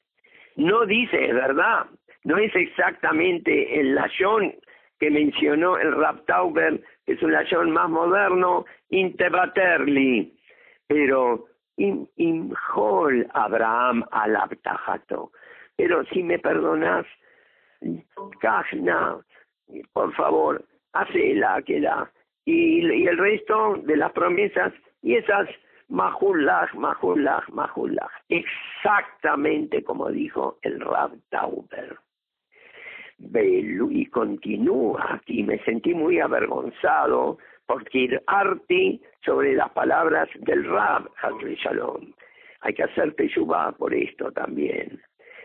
No 0.56 0.86
dice, 0.86 1.30
es 1.30 1.34
verdad, 1.34 1.88
no 2.24 2.38
es 2.38 2.54
exactamente 2.56 3.80
el 3.80 3.96
lashon 3.96 4.54
que 5.00 5.10
mencionó 5.10 5.78
el 5.78 5.96
Raptauber, 5.96 6.82
que 7.06 7.14
es 7.14 7.24
un 7.24 7.32
lashon 7.32 7.72
más 7.72 7.90
moderno, 7.90 8.66
Intebaterli, 8.90 10.38
pero 10.88 11.46
imhol 11.78 13.28
Abraham 13.34 14.04
al. 14.12 14.38
Pero 15.78 16.04
si 16.06 16.24
me 16.24 16.40
perdonas, 16.40 17.06
Kajna, 18.40 19.20
por 19.94 20.14
favor, 20.14 20.64
hace 20.94 21.36
la 21.36 21.62
que 21.62 21.82
da. 21.82 22.12
Y, 22.46 22.86
y 22.86 23.08
el 23.08 23.18
resto 23.18 23.76
de 23.84 23.98
las 23.98 24.12
promesas, 24.12 24.74
y 25.02 25.16
esas 25.16 25.48
Mahulach, 25.88 26.74
Mahulach, 26.74 27.50
Mahulach, 27.50 28.12
exactamente 28.30 29.84
como 29.84 30.10
dijo 30.10 30.58
el 30.62 30.80
Rab 30.80 31.12
Tauber 31.30 31.98
y 33.92 34.06
continúa 34.08 35.16
aquí. 35.16 35.44
Me 35.44 35.60
sentí 35.64 35.94
muy 35.94 36.20
avergonzado 36.20 37.38
por 37.66 37.84
Arti 38.28 39.02
sobre 39.24 39.54
las 39.54 39.70
palabras 39.72 40.30
del 40.36 40.66
Rab 40.66 41.10
Shalom. 41.64 42.14
Hay 42.62 42.74
que 42.74 42.84
hacer 42.84 43.14
teshuvah 43.16 43.72
por 43.74 43.94
esto 43.94 44.32
también. 44.32 45.02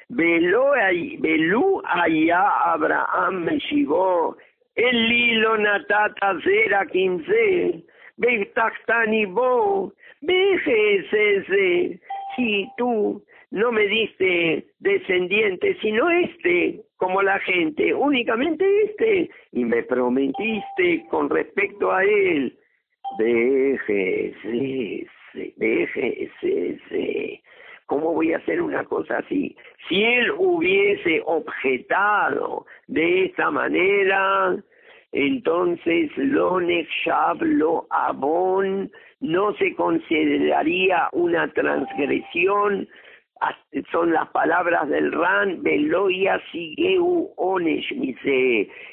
Belú 0.09 1.83
allá 1.85 2.73
Abraham 2.73 3.45
me 3.45 3.59
llegó, 3.71 4.37
el 4.75 5.09
lilo 5.09 5.57
natata 5.59 6.39
zera 6.43 6.87
quince, 6.87 7.85
Bechtachtan 8.17 9.35
bo, 9.35 9.93
ese, 10.23 12.01
si 12.37 12.69
tú 12.77 13.23
no 13.51 13.73
me 13.73 13.87
diste 13.87 14.67
descendiente, 14.81 15.77
sino 15.81 16.11
este, 16.11 16.81
como 16.97 17.23
la 17.23 17.39
gente, 17.41 17.95
únicamente 17.95 18.65
este, 18.85 19.31
y 19.53 19.65
me 19.65 19.83
prometiste 19.85 21.07
con 21.11 21.31
respecto 21.31 21.93
a 21.93 22.05
él, 22.05 22.59
déjese, 23.19 25.07
déjese, 25.57 27.43
¿cómo 27.87 28.15
voy 28.15 28.33
a 28.33 28.39
hacer 28.39 28.63
una 28.63 28.85
cosa 28.85 29.19
así? 29.19 29.57
Si 29.89 30.03
él 30.03 30.33
hubiese 30.37 31.23
objetado 31.25 32.67
de 32.87 33.27
esta 33.27 33.51
manera, 33.51 34.57
entonces 35.13 36.11
lo 36.17 36.61
Nechab, 36.61 37.43
lo 37.43 37.87
Abón, 37.91 38.91
no 39.21 39.55
se 39.55 39.75
consideraría 39.75 41.09
una 41.13 41.53
transgresión, 41.53 42.89
son 43.91 44.13
las 44.13 44.29
palabras 44.31 44.89
del 44.89 45.13
Ran, 45.13 45.63
Veloya 45.63 46.41
Sigeu 46.51 47.33
Onesh 47.37 47.93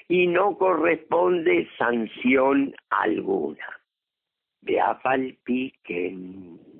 y 0.08 0.28
no 0.28 0.58
corresponde 0.58 1.68
sanción 1.78 2.74
alguna. 2.90 3.66
Beafal 4.62 5.38
Piquen. 5.44 6.71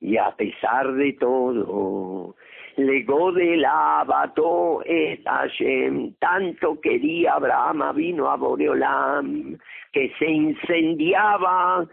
Y 0.00 0.16
a 0.16 0.30
pesar 0.30 0.92
de 0.94 1.12
todo, 1.14 2.34
legó 2.76 3.32
del 3.32 3.64
abato 3.64 4.82
et 4.86 5.22
Hashem, 5.26 6.14
tanto 6.18 6.80
quería 6.80 7.34
Abraham, 7.34 7.94
vino 7.94 8.30
a 8.30 8.36
Boreolam, 8.36 9.58
que 9.92 10.10
se 10.18 10.26
incendiaba 10.30 11.86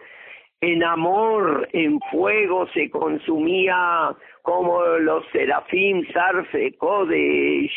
en 0.61 0.83
amor, 0.83 1.67
en 1.73 1.99
fuego 2.11 2.67
se 2.73 2.89
consumía 2.89 4.15
como 4.41 4.81
los 4.83 5.23
serafín 5.31 6.07
Sarfe 6.13 6.75
Kodesh, 6.77 7.73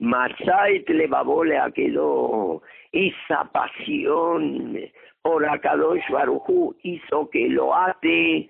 Matzait 0.00 0.88
Levabole 0.88 1.58
quedó. 1.74 2.62
Esa 2.92 3.44
pasión 3.52 4.78
por 5.22 5.46
Akadosh 5.46 6.08
Barujú 6.10 6.74
hizo 6.82 7.30
que 7.30 7.48
lo 7.48 7.74
ate, 7.74 8.48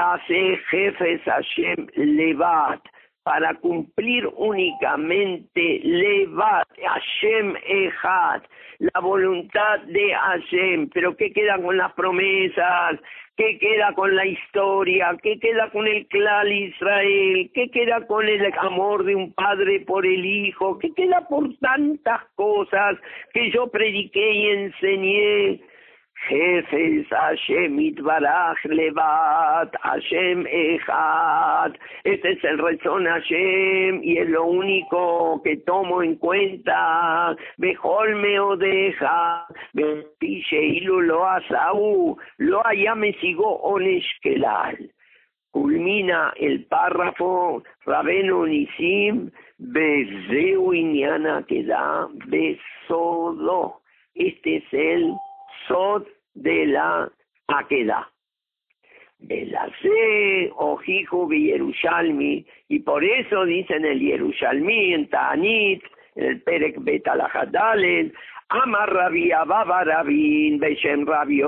hace 0.00 0.58
jefes 0.70 1.20
Hashem 1.24 1.86
Levat, 1.96 2.80
para 3.22 3.54
cumplir 3.54 4.26
únicamente 4.36 5.80
Levat, 5.82 6.68
Hashem 6.76 7.54
Ejad, 7.66 8.42
la 8.78 9.00
voluntad 9.00 9.80
de 9.86 10.14
Hashem. 10.14 10.90
Pero 10.90 11.16
¿qué 11.16 11.32
queda 11.32 11.58
con 11.60 11.76
las 11.76 11.92
promesas? 11.94 13.00
¿Qué 13.36 13.58
queda 13.58 13.92
con 13.94 14.14
la 14.14 14.26
historia? 14.26 15.16
¿Qué 15.22 15.40
queda 15.40 15.68
con 15.70 15.88
el 15.88 16.06
clan 16.06 16.52
Israel? 16.52 17.50
¿Qué 17.52 17.68
queda 17.70 18.06
con 18.06 18.28
el 18.28 18.52
amor 18.60 19.04
de 19.04 19.16
un 19.16 19.32
padre 19.32 19.80
por 19.80 20.06
el 20.06 20.24
hijo? 20.24 20.78
¿Qué 20.78 20.92
queda 20.94 21.26
por 21.28 21.52
tantas 21.56 22.20
cosas 22.36 22.96
que 23.32 23.50
yo 23.50 23.66
prediqué 23.68 24.32
y 24.32 24.46
enseñé? 24.50 25.60
Jefes 26.28 27.06
Hashem 27.10 27.78
Itbaraj 27.78 28.56
Levat, 28.66 29.70
Hashem 29.82 30.46
Echad. 30.46 31.76
Este 32.04 32.32
es 32.32 32.44
el 32.44 32.58
rezón 32.58 33.04
Hashem 33.04 34.02
y 34.02 34.18
es 34.18 34.28
lo 34.28 34.44
único 34.44 35.42
que 35.42 35.56
tomo 35.58 36.02
en 36.02 36.16
cuenta. 36.16 37.36
Bejol 37.58 38.16
me 38.16 38.40
odeja, 38.40 39.46
Bepiche 39.74 40.62
ilu 40.62 41.02
lo 41.02 41.26
asau, 41.26 42.16
lo 42.38 42.66
allá 42.66 42.94
me 42.94 43.12
sigo 43.20 43.60
oneshkelal. 43.62 44.90
Culmina 45.50 46.32
el 46.36 46.64
párrafo 46.64 47.62
Rabenu 47.84 48.46
Nisim, 48.46 49.30
Bezeu 49.58 50.72
Inyana 50.72 51.44
que 51.46 51.64
da 51.64 52.08
Besodo. 52.26 53.80
Este 54.14 54.56
es 54.56 54.72
el 54.72 55.14
Sod 55.68 56.06
de 56.34 56.66
la 56.66 57.10
Aqueda. 57.48 58.10
De 59.18 59.46
la 59.46 59.70
C, 59.80 60.52
Ojijo 60.56 61.30
Yerushalmi, 61.30 62.44
y 62.68 62.78
por 62.80 63.02
eso 63.02 63.44
dicen 63.44 63.84
el 63.84 64.00
Yerushalmi 64.00 64.92
en 64.92 65.08
Ta'anit, 65.08 65.82
el 66.16 66.42
Perek 66.42 66.76
Betalahadalet, 66.78 68.12
Amar 68.50 68.92
Rabbi 68.92 69.32
Ababa 69.32 69.84
Rabin, 69.84 70.60
Beshem 70.60 71.06
Rabbi. 71.06 71.42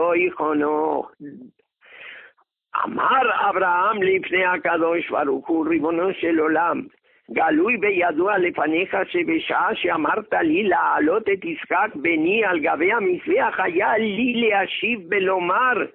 Amar 2.85 3.27
Abraham 3.45 4.01
Lifne 4.01 4.45
Akadosh 4.45 5.09
Baruchu, 5.11 5.65
Ribono 5.65 6.13
Olam, 6.23 6.89
גלוי 7.32 7.78
וידוע 7.82 8.38
לפניך 8.38 8.98
שבשעה 9.10 9.76
שאמרת 9.76 10.34
לי 10.34 10.64
להעלות 10.64 11.30
את 11.30 11.46
יצחק 11.46 11.90
בני 11.96 12.46
על 12.46 12.60
גבי 12.60 12.92
המזבח 12.94 13.60
היה 13.60 13.98
לי 13.98 14.34
להשיב 14.34 15.00
ולומר 15.12 15.86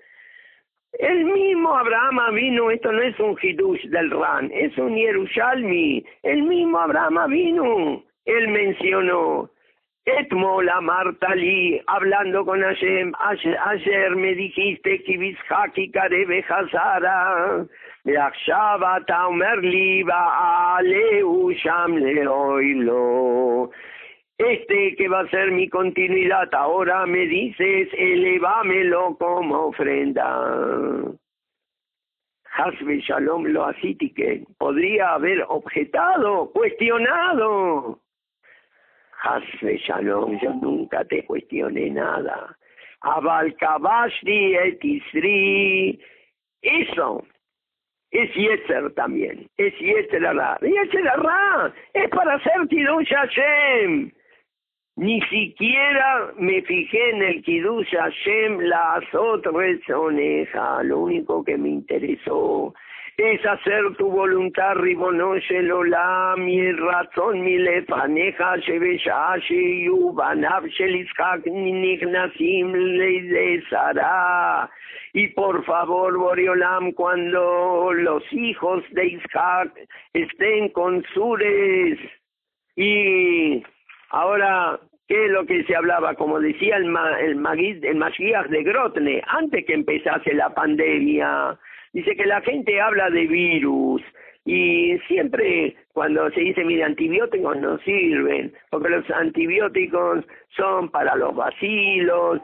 el 0.99 1.25
mismo 1.25 1.77
Abraham 1.77 2.35
vino, 2.35 2.71
esto 2.71 2.91
no 2.91 3.03
es 3.03 3.19
un 3.21 3.37
hidush 3.37 3.83
del 3.91 4.11
Ran, 4.11 4.51
es 4.51 4.77
un 4.79 4.97
Yerushalmi, 4.97 6.03
el 6.23 6.43
mismo 6.43 6.79
Abraham 6.79 7.31
vino, 7.31 8.03
él 8.25 8.49
mencionó, 8.49 9.51
Etmol 10.07 10.71
Martali, 10.83 11.83
hablando 11.89 12.47
con 12.47 12.63
Hashem, 12.63 13.13
ayer, 13.19 14.17
me 14.17 14.35
dijiste 14.35 15.03
que 15.03 15.19
Bishaki 15.19 15.91
Karebe 15.91 16.45
Hazara, 16.49 17.67
ועכשיו 18.07 18.81
אתה 18.97 19.25
אומר 19.25 19.55
לי, 19.55 20.03
ועלהו 20.07 21.51
שם 21.57 21.91
לאוילו. 22.25 23.69
Este 24.39 24.95
que 24.97 25.09
va 25.09 25.21
a 25.21 25.29
ser 25.29 25.51
mi 25.51 25.67
continuidad, 25.71 26.55
ahora 26.55 27.07
me 27.07 27.27
dices, 27.27 27.89
elevámelo 27.97 29.17
como 29.17 29.69
ofrenda. 29.69 30.27
Hasbe 32.59 33.01
Shalom 33.01 33.47
lo 33.47 33.67
que 34.15 34.45
podría 34.59 35.15
haber 35.15 35.43
objetado, 35.49 36.51
cuestionado. 36.53 37.99
Hasbe 39.23 39.79
Shalom, 39.79 40.39
yo 40.39 40.53
nunca 40.53 41.03
te 41.07 41.25
cuestioné 41.25 41.91
nada. 41.91 42.57
Abal 43.01 43.57
Kabashdi 43.57 44.55
etisri, 44.57 45.99
eso 46.61 47.25
es 48.12 48.34
Yetzer 48.36 48.94
también, 48.94 49.48
es 49.58 49.74
Yetzer 49.80 50.26
Ara. 50.26 50.58
Yetzer 50.62 51.08
Ara 51.08 51.74
es 51.94 52.10
para 52.10 52.36
hacer 52.36 52.68
Kiddush 52.70 53.10
Hashem. 53.10 54.12
Ni 54.98 55.22
siquiera 55.22 56.34
me 56.38 56.62
fijé 56.64 57.10
en 57.12 57.24
el 57.24 57.42
Kiddush 57.42 57.90
Hashem, 57.92 58.60
la 58.60 58.96
azot 58.96 59.46
rezoneja. 59.46 60.84
Lo 60.84 61.00
único 61.00 61.44
que 61.44 61.58
me 61.58 61.70
interesó 61.70 62.74
es 63.22 63.46
hacer 63.46 63.96
tu 63.98 64.10
voluntad, 64.10 64.76
Ribonoshe 64.76 65.62
Lola, 65.62 66.34
mi 66.38 66.72
razón, 66.72 67.44
mi 67.44 67.58
lefaneja, 67.58 68.58
Shebesha, 68.58 69.38
Sheyu, 69.38 70.14
Banav, 70.14 70.66
Sheliskak, 70.66 71.46
Nichnasim, 71.46 72.72
de 72.74 73.64
Sara. 73.70 74.70
Y 75.14 75.28
por 75.30 75.64
favor, 75.66 76.18
Boriolam, 76.18 76.94
cuando 76.94 77.94
los 77.94 78.24
hijos 78.34 78.84
de 78.92 79.08
Isaac 79.08 79.72
estén 80.14 80.70
con 80.70 81.04
Sures 81.14 82.00
y 82.76 83.64
ahora 84.10 84.80
¿Qué 85.08 85.26
es 85.26 85.32
lo 85.32 85.46
que 85.46 85.66
se 85.66 85.76
hablaba? 85.76 86.16
Como 86.16 86.40
decía 86.40 86.78
el, 86.78 86.86
ma, 86.86 87.20
el, 87.20 87.32
el 87.36 88.50
de 88.50 88.64
Grotne, 88.64 89.22
antes 89.28 89.66
que 89.66 89.74
empezase 89.74 90.34
la 90.34 90.54
pandemia, 90.54 91.60
dice 91.94 92.16
que 92.16 92.26
la 92.26 92.42
gente 92.42 92.80
habla 92.80 93.10
de 93.10 93.28
virus, 93.28 94.02
y 94.46 94.98
siempre 95.08 95.76
cuando 95.94 96.30
se 96.32 96.40
dice, 96.40 96.64
mire, 96.64 96.84
antibióticos 96.84 97.58
no 97.58 97.78
sirven, 97.80 98.52
porque 98.72 98.90
los 98.90 99.10
antibióticos 99.12 100.26
son 100.56 100.90
para 100.90 101.16
los 101.16 101.36
vacilos, 101.36 102.42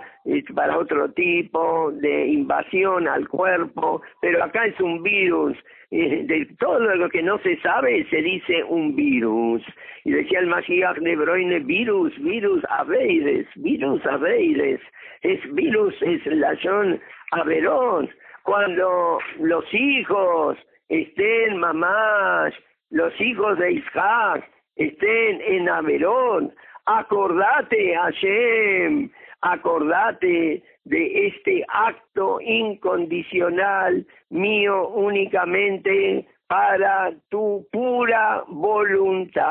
para 0.53 0.77
otro 0.77 1.09
tipo 1.13 1.91
de 1.93 2.27
invasión 2.27 3.07
al 3.07 3.27
cuerpo, 3.27 4.01
pero 4.21 4.43
acá 4.43 4.65
es 4.65 4.79
un 4.79 5.01
virus. 5.01 5.57
De 5.89 6.45
todo 6.59 6.79
lo 6.79 7.09
que 7.09 7.23
no 7.23 7.39
se 7.39 7.57
sabe 7.61 8.05
se 8.09 8.21
dice 8.21 8.63
un 8.65 8.95
virus. 8.95 9.63
Y 10.03 10.11
decía 10.11 10.39
el 10.39 10.47
Mashiach 10.47 10.97
de 10.97 11.15
Broine, 11.15 11.59
virus, 11.59 12.13
virus 12.21 12.61
aveides, 12.69 13.47
virus 13.55 14.05
aveides. 14.05 14.81
Es 15.21 15.39
virus, 15.55 15.95
es 16.01 16.25
la 16.25 16.55
son 16.57 16.99
averón. 17.31 18.09
Cuando 18.47 19.19
los 19.39 19.65
hijos 19.73 20.57
estén 20.87 21.57
mamás, 21.57 22.53
los 22.89 23.11
hijos 23.19 23.59
de 23.59 23.73
Isaac, 23.73 24.49
estén 24.77 25.41
en 25.41 25.67
Averón, 25.67 26.53
acordate 26.85 27.93
Hashem, 27.93 29.11
acordate 29.41 30.63
de 30.85 31.27
este 31.27 31.65
acto 31.67 32.39
incondicional 32.39 34.07
mío 34.29 34.87
únicamente 34.91 36.25
para 36.47 37.11
tu 37.27 37.67
pura 37.69 38.45
voluntad. 38.47 39.43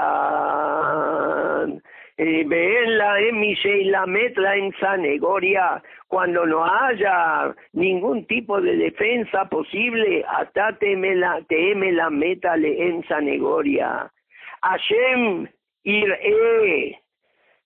Eh, 2.19 2.45
la 2.87 3.21
emise 3.21 3.69
y 3.69 3.85
la 3.85 4.07
metla 4.07 4.57
en 4.57 4.73
Sanegoria, 4.81 5.83
cuando 6.09 6.47
no 6.47 6.65
haya 6.65 7.55
ningún 7.75 8.27
tipo 8.27 8.59
de 8.59 8.75
defensa 8.77 9.45
posible, 9.51 10.25
hasta 10.27 10.79
teme 10.79 11.15
la, 11.15 11.43
teme 11.47 11.93
metale 12.11 12.89
en 12.89 13.07
Sanegoria. 13.07 14.11
Hashem 14.63 15.47
iré, 15.85 17.03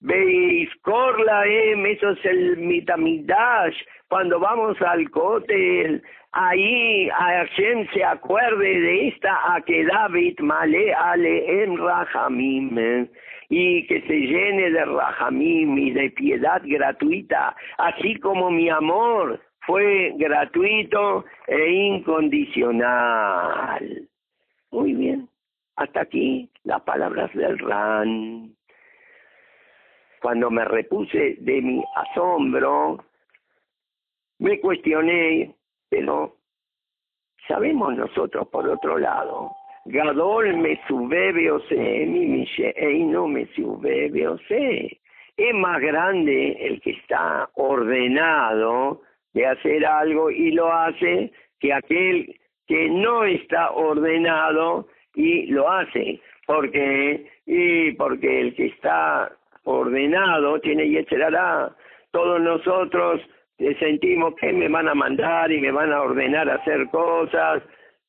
la 0.02 1.46
em, 1.46 1.86
eso 1.86 2.10
es 2.10 2.24
el 2.24 2.56
mitamidash, 2.56 3.76
cuando 4.08 4.40
vamos 4.40 4.80
al 4.82 5.08
cótel, 5.10 6.02
ahí 6.32 7.08
Hashem 7.08 7.86
se 7.92 8.04
acuerde 8.04 8.80
de 8.80 9.08
esta 9.08 9.54
a 9.54 9.60
que 9.60 9.84
David 9.84 10.40
male 10.40 10.94
ale 10.94 11.62
en 11.62 11.76
Rahamim 11.76 13.08
y 13.50 13.86
que 13.86 14.00
se 14.02 14.14
llene 14.14 14.70
de 14.70 14.84
rajamim 14.84 15.76
y 15.76 15.90
de 15.90 16.10
piedad 16.10 16.62
gratuita, 16.64 17.56
así 17.78 18.14
como 18.16 18.50
mi 18.50 18.68
amor 18.70 19.40
fue 19.66 20.14
gratuito 20.16 21.24
e 21.48 21.70
incondicional. 21.70 24.08
Muy 24.70 24.94
bien, 24.94 25.28
hasta 25.76 26.02
aquí 26.02 26.48
las 26.62 26.80
palabras 26.82 27.32
del 27.34 27.58
RAN. 27.58 28.54
Cuando 30.20 30.50
me 30.50 30.64
repuse 30.64 31.36
de 31.40 31.62
mi 31.62 31.82
asombro, 31.96 33.04
me 34.38 34.60
cuestioné, 34.60 35.54
pero 35.88 36.36
sabemos 37.48 37.96
nosotros 37.96 38.48
por 38.48 38.68
otro 38.68 38.98
lado 38.98 39.50
Gadol 39.86 40.56
me 40.58 40.78
sube 40.86 41.32
sé, 41.68 42.06
mi 42.06 42.46
no 43.04 43.26
me 43.26 43.46
sube 43.54 44.10
sé. 44.46 45.00
Es 45.36 45.54
más 45.54 45.80
grande 45.80 46.52
el 46.60 46.80
que 46.82 46.90
está 46.90 47.48
ordenado 47.54 49.00
de 49.32 49.46
hacer 49.46 49.86
algo 49.86 50.30
y 50.30 50.52
lo 50.52 50.70
hace 50.70 51.32
que 51.58 51.72
aquel 51.72 52.38
que 52.66 52.88
no 52.90 53.24
está 53.24 53.70
ordenado 53.70 54.86
y 55.14 55.46
lo 55.46 55.68
hace. 55.70 56.20
Porque, 56.46 57.26
y 57.46 57.92
porque 57.92 58.40
el 58.40 58.54
que 58.54 58.66
está 58.66 59.32
ordenado 59.70 60.60
tiene 60.60 60.84
y 60.84 60.98
echará. 60.98 61.74
Todos 62.10 62.40
nosotros 62.40 63.20
sentimos 63.78 64.34
que 64.36 64.52
me 64.52 64.68
van 64.68 64.88
a 64.88 64.94
mandar 64.94 65.52
y 65.52 65.60
me 65.60 65.70
van 65.70 65.92
a 65.92 66.02
ordenar 66.02 66.48
a 66.48 66.54
hacer 66.54 66.88
cosas. 66.90 67.62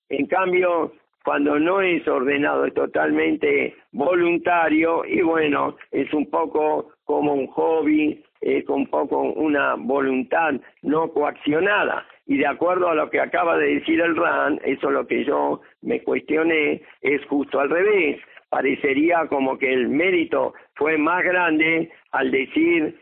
En 0.09 0.25
cambio, 0.27 0.93
cuando 1.23 1.59
no 1.59 1.81
es 1.81 2.07
ordenado, 2.07 2.65
es 2.65 2.73
totalmente 2.73 3.75
voluntario 3.91 5.05
y 5.05 5.21
bueno, 5.21 5.75
es 5.91 6.11
un 6.13 6.29
poco 6.29 6.93
como 7.03 7.33
un 7.33 7.47
hobby, 7.47 8.23
es 8.39 8.67
un 8.69 8.87
poco 8.87 9.21
una 9.21 9.75
voluntad 9.75 10.53
no 10.81 11.11
coaccionada. 11.11 12.05
Y 12.25 12.37
de 12.37 12.47
acuerdo 12.47 12.89
a 12.89 12.95
lo 12.95 13.09
que 13.09 13.19
acaba 13.19 13.57
de 13.57 13.75
decir 13.75 13.99
el 13.99 14.15
RAN, 14.15 14.59
eso 14.63 14.87
es 14.87 14.93
lo 14.93 15.05
que 15.05 15.25
yo 15.25 15.61
me 15.81 16.01
cuestioné, 16.01 16.81
es 17.01 17.23
justo 17.25 17.59
al 17.59 17.69
revés. 17.69 18.19
Parecería 18.51 19.27
como 19.27 19.57
que 19.57 19.71
el 19.71 19.87
mérito 19.87 20.53
fue 20.75 20.97
más 20.97 21.23
grande 21.23 21.89
al 22.11 22.31
decir 22.31 22.99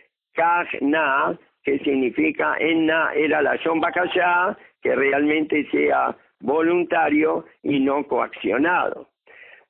na, 0.81 1.37
que 1.63 1.79
significa 1.79 2.55
enna 2.59 3.11
era 3.15 3.41
la 3.41 3.55
Shon 3.55 3.81
que 4.81 4.95
realmente 4.95 5.67
sea 5.71 6.15
voluntario 6.39 7.45
y 7.63 7.79
no 7.79 8.07
coaccionado, 8.07 9.09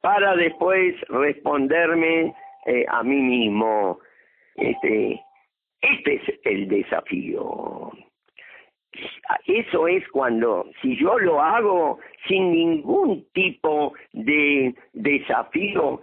para 0.01 0.35
después 0.35 0.95
responderme 1.07 2.35
eh, 2.65 2.85
a 2.89 3.01
mí 3.01 3.21
mismo, 3.21 3.99
este, 4.55 5.21
este 5.81 6.15
es 6.15 6.39
el 6.43 6.67
desafío. 6.67 7.89
Eso 9.45 9.87
es 9.87 10.07
cuando, 10.09 10.67
si 10.81 10.97
yo 10.97 11.17
lo 11.19 11.41
hago 11.41 11.99
sin 12.27 12.51
ningún 12.51 13.25
tipo 13.33 13.93
de 14.13 14.73
desafío, 14.93 16.01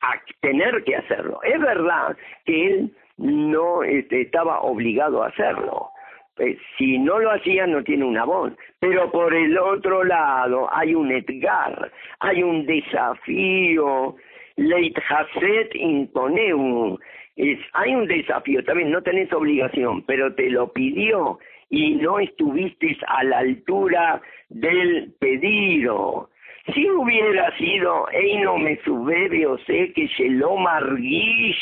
a 0.00 0.14
tener 0.40 0.82
que 0.84 0.96
hacerlo. 0.96 1.40
Es 1.42 1.60
verdad 1.60 2.16
que 2.44 2.66
él 2.66 2.96
no 3.18 3.82
este, 3.82 4.22
estaba 4.22 4.60
obligado 4.60 5.22
a 5.22 5.28
hacerlo, 5.28 5.90
eh, 6.38 6.56
si 6.78 6.98
no 6.98 7.18
lo 7.18 7.30
hacía 7.32 7.66
no 7.66 7.84
tiene 7.84 8.04
una 8.04 8.24
voz. 8.24 8.52
Pero 8.78 9.10
por 9.10 9.34
el 9.34 9.58
otro 9.58 10.04
lado 10.04 10.68
hay 10.72 10.94
un 10.94 11.12
Edgar, 11.12 11.92
hay 12.20 12.42
un 12.42 12.64
desafío, 12.66 14.16
Leithaset 14.56 15.74
intoneu. 15.74 16.98
Es, 17.36 17.58
hay 17.74 17.94
un 17.94 18.06
desafío, 18.06 18.64
también 18.64 18.90
no 18.90 19.02
tenés 19.02 19.32
obligación, 19.32 20.02
pero 20.02 20.34
te 20.34 20.50
lo 20.50 20.72
pidió 20.72 21.38
y 21.70 21.94
no 21.94 22.18
estuviste 22.18 22.96
a 23.06 23.24
la 23.24 23.38
altura 23.38 24.20
del 24.48 25.14
pedido. 25.20 26.28
Si 26.74 26.88
hubiera 26.90 27.56
sido 27.56 28.08
Eino 28.10 28.58
me 28.58 28.76
sube, 28.82 29.46
o 29.46 29.56
sé 29.58 29.92
que 29.94 30.08
se 30.08 30.28
lo 30.28 30.56
marguish, 30.56 31.58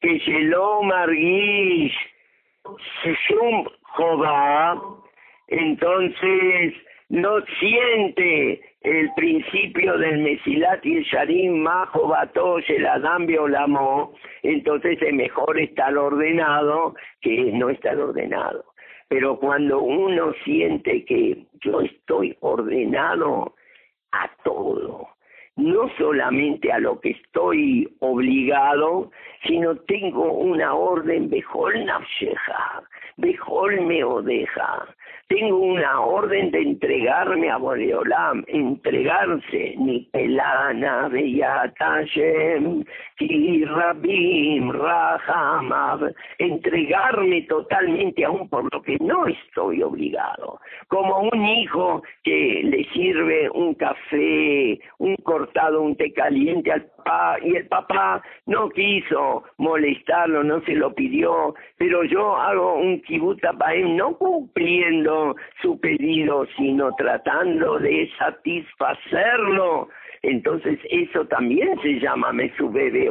que 0.00 0.20
se 0.20 0.40
lo 0.42 0.82
marguish, 0.82 1.94
Shum 3.04 3.66
Jobá, 3.82 4.80
entonces 5.48 6.74
no 7.08 7.40
siente 7.58 8.60
el 8.82 9.10
principio 9.14 9.96
del 9.98 10.18
Mesilat 10.18 10.84
y 10.84 10.98
el 10.98 11.04
Sharim 11.04 11.62
Majo 11.62 12.14
el 12.68 12.86
Adam 12.86 13.26
Biolamo, 13.26 14.14
entonces 14.42 15.00
es 15.00 15.14
mejor 15.14 15.58
estar 15.58 15.96
ordenado 15.96 16.94
que 17.20 17.50
no 17.52 17.70
estar 17.70 17.98
ordenado. 17.98 18.64
Pero 19.08 19.38
cuando 19.38 19.80
uno 19.80 20.34
siente 20.44 21.04
que 21.06 21.46
yo 21.62 21.80
estoy 21.80 22.36
ordenado 22.40 23.54
a 24.12 24.30
todo, 24.44 25.08
no 25.56 25.90
solamente 25.96 26.70
a 26.70 26.78
lo 26.78 27.00
que 27.00 27.10
estoy 27.10 27.88
obligado, 28.00 29.10
sino 29.46 29.76
tengo 29.76 30.32
una 30.32 30.74
orden, 30.74 31.30
Bejol 31.30 31.86
Nafsheja, 31.86 32.82
Bejol 33.16 33.80
me 33.80 34.04
odeja, 34.04 34.86
tengo 35.28 35.58
una 35.58 36.00
orden 36.00 36.50
de 36.50 36.62
entregarme 36.62 37.50
a 37.50 37.58
Boreolam, 37.58 38.44
entregarse, 38.48 39.74
ni 39.76 40.08
pelana 40.10 41.08
beyatashem, 41.08 42.82
ki 43.18 43.64
rabim 43.66 44.72
rahamav, 44.72 46.14
entregarme 46.38 47.42
totalmente 47.42 48.24
aún 48.24 48.48
por 48.48 48.72
lo 48.72 48.82
que 48.82 48.96
no 49.00 49.26
estoy 49.26 49.82
obligado, 49.82 50.60
como 50.88 51.20
un 51.20 51.44
hijo 51.44 52.02
que 52.24 52.62
le 52.64 52.84
sirve 52.94 53.50
un 53.50 53.74
café, 53.74 54.80
un 54.98 55.14
cortado, 55.16 55.82
un 55.82 55.94
té 55.94 56.10
caliente 56.14 56.72
al 56.72 56.90
papá, 56.98 57.36
y 57.42 57.56
el 57.56 57.66
papá 57.68 58.22
no 58.46 58.68
quiso 58.70 59.44
molestarlo, 59.56 60.44
no 60.44 60.60
se 60.62 60.74
lo 60.74 60.94
pidió, 60.94 61.54
pero 61.76 62.04
yo 62.04 62.36
hago 62.36 62.74
un 62.74 63.00
kibuta 63.02 63.52
él 63.74 63.96
no 63.96 64.16
cumpliendo 64.16 65.36
su 65.62 65.78
pedido, 65.80 66.46
sino 66.56 66.92
tratando 66.96 67.78
de 67.78 68.10
satisfacerlo. 68.18 69.88
Entonces 70.22 70.78
eso 70.90 71.24
también 71.26 71.80
se 71.80 72.00
llama 72.00 72.32
Mesubebe 72.32 73.10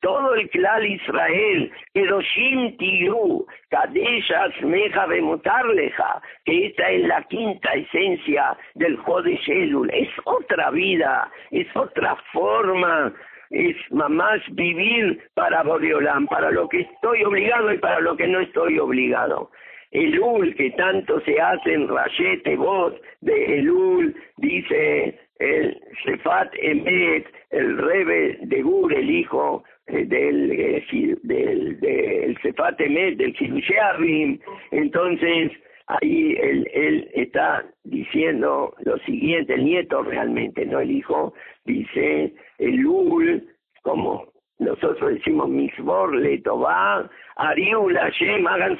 Todo 0.00 0.34
el 0.34 0.48
clan 0.50 0.84
Israel, 0.84 1.70
Eroshim 1.94 2.76
Tiru, 2.76 3.46
Kadeshas 3.70 4.60
Meja 4.62 5.06
Bemutarleja, 5.06 6.22
que 6.44 6.66
esta 6.66 6.90
es 6.90 7.06
la 7.06 7.22
quinta 7.24 7.72
esencia 7.74 8.56
del 8.74 8.96
Jode 8.98 9.38
Elul. 9.46 9.90
Es 9.90 10.08
otra 10.24 10.70
vida, 10.70 11.30
es 11.50 11.66
otra 11.76 12.16
forma 12.32 13.12
es 13.52 13.76
más 13.90 14.40
vivir 14.52 15.22
para 15.34 15.62
Boreolán, 15.62 16.26
para 16.26 16.50
lo 16.50 16.68
que 16.68 16.80
estoy 16.80 17.22
obligado 17.22 17.72
y 17.72 17.78
para 17.78 18.00
lo 18.00 18.16
que 18.16 18.26
no 18.26 18.40
estoy 18.40 18.78
obligado. 18.78 19.50
Elul, 19.90 20.54
que 20.54 20.70
tanto 20.70 21.20
se 21.20 21.38
hace 21.38 21.74
en 21.74 21.86
Rayete 21.86 22.56
Bot 22.56 22.98
de 23.20 23.58
Elul, 23.58 24.16
dice 24.38 25.20
el 25.42 25.80
Sefat 26.04 26.52
Emet, 26.60 27.26
el 27.50 27.78
Rebe 27.78 28.38
de 28.42 28.62
Gur, 28.62 28.92
el 28.92 29.10
hijo 29.10 29.64
eh, 29.86 30.04
del, 30.04 30.52
eh, 30.52 30.84
del, 31.22 31.80
del 31.80 32.38
Sefat 32.42 32.80
Emet, 32.80 33.16
del 33.16 33.34
Kilusharim, 33.34 34.38
entonces 34.70 35.52
ahí 35.88 36.36
él, 36.40 36.68
él 36.72 37.10
está 37.14 37.64
diciendo 37.84 38.74
lo 38.84 38.98
siguiente, 38.98 39.54
el 39.54 39.64
nieto 39.64 40.02
realmente, 40.02 40.64
no 40.66 40.80
el 40.80 40.90
hijo, 40.90 41.34
dice 41.64 42.32
Elul, 42.58 43.48
como 43.82 44.32
nosotros 44.58 45.14
decimos 45.14 45.48
Misbor, 45.48 46.14
Letová, 46.14 47.10
Ariul, 47.36 47.96
Hashem, 47.96 48.46
hagan 48.46 48.78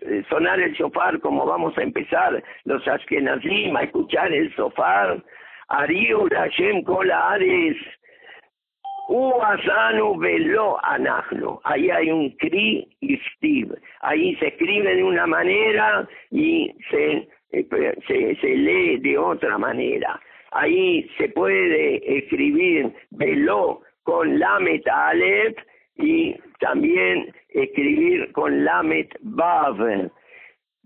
eh, 0.00 0.24
sonar 0.28 0.60
el 0.60 0.76
sofar 0.76 1.20
como 1.20 1.46
vamos 1.46 1.76
a 1.78 1.82
empezar 1.82 2.42
los 2.64 2.86
Ashkenazim 2.86 3.76
a 3.76 3.84
escuchar 3.84 4.32
el 4.32 4.54
sofar. 4.56 5.22
Ariul, 5.70 6.30
Hashem, 6.30 6.84
Kola 6.84 7.32
Ares, 7.32 7.76
Uasanu 9.08 10.18
velo 10.18 10.78
anachno. 10.84 11.60
Ahí 11.64 11.90
hay 11.90 12.10
un 12.10 12.30
kri 12.36 12.86
y 13.00 13.16
stiv. 13.16 13.74
Ahí 14.02 14.36
se 14.36 14.48
escribe 14.48 14.94
de 14.94 15.02
una 15.02 15.26
manera 15.26 16.08
y 16.30 16.72
se, 16.90 17.28
eh, 17.50 17.96
se, 18.06 18.36
se 18.36 18.54
lee 18.54 18.98
de 18.98 19.18
otra 19.18 19.58
manera. 19.58 20.20
Ahí 20.52 21.08
se 21.18 21.28
puede 21.28 22.18
escribir 22.18 22.92
velo 23.10 23.82
con 24.04 24.38
Lamet 24.38 24.86
Aleph 24.88 25.56
y 25.96 26.36
también 26.60 27.32
escribir 27.48 28.32
con 28.32 28.64
Lamet 28.64 29.08
Vav, 29.22 30.10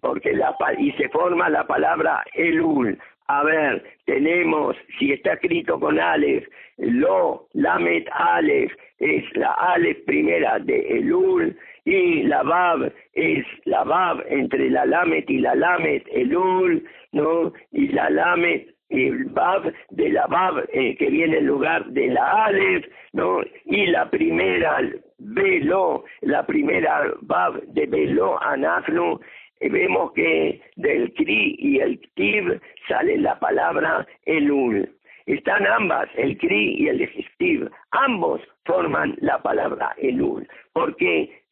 porque 0.01 0.33
la, 0.33 0.57
y 0.79 0.93
se 0.93 1.09
forma 1.11 1.49
la 1.49 1.67
palabra 1.67 2.25
Elul. 2.35 2.99
A 3.27 3.43
ver, 3.43 3.83
tenemos, 4.05 4.77
si 4.99 5.13
está 5.13 5.33
escrito 5.35 5.81
con 5.81 5.99
Aleph, 5.99 6.47
lo, 6.77 7.49
Lamet 7.55 8.07
Aleph, 8.13 8.73
es 8.99 9.25
la 9.37 9.53
Aleph 9.53 10.05
primera 10.05 10.59
de 10.59 10.81
Elul, 10.99 11.57
y 11.85 12.23
la 12.25 12.43
Vav 12.43 12.93
es 13.15 13.47
la 13.65 13.85
Vav 13.85 14.23
entre 14.29 14.71
la 14.71 14.85
Lamet 14.85 15.29
y 15.31 15.39
la 15.39 15.55
Lamet 15.55 16.07
Elul, 16.13 16.85
¿no? 17.13 17.53
Y 17.73 17.89
la 17.89 18.11
Lamet 18.11 18.75
el 18.91 19.25
Bab 19.27 19.73
de 19.91 20.09
la 20.11 20.27
Bab 20.27 20.65
eh, 20.73 20.97
que 20.97 21.11
viene 21.11 21.39
en 21.39 21.47
lugar 21.47 21.87
de 21.87 22.09
la 22.09 22.45
Aleph, 22.47 22.85
¿no? 23.13 23.41
Y 23.65 23.87
la 23.87 24.11
primera 24.11 24.81
Velo, 25.19 26.05
la 26.21 26.45
primera 26.45 27.13
Bab 27.23 27.63
de 27.63 27.87
Velo 27.87 28.41
Anafnu, 28.43 29.21
vemos 29.61 30.13
que 30.13 30.61
del 30.77 31.13
Kri 31.15 31.57
y 31.59 31.79
el 31.81 32.01
Ktiv 32.01 32.61
sale 32.89 33.19
la 33.19 33.39
palabra 33.39 34.07
Elul. 34.25 34.89
Están 35.27 35.67
ambas, 35.67 36.09
el 36.17 36.37
Kri 36.37 36.77
y 36.79 36.89
el 36.89 37.09
Ktiv, 37.09 37.71
ambos 37.91 38.41
forman 38.65 39.17
la 39.21 39.41
palabra 39.43 39.95
Elul. 39.99 40.47
¿Por 40.73 40.97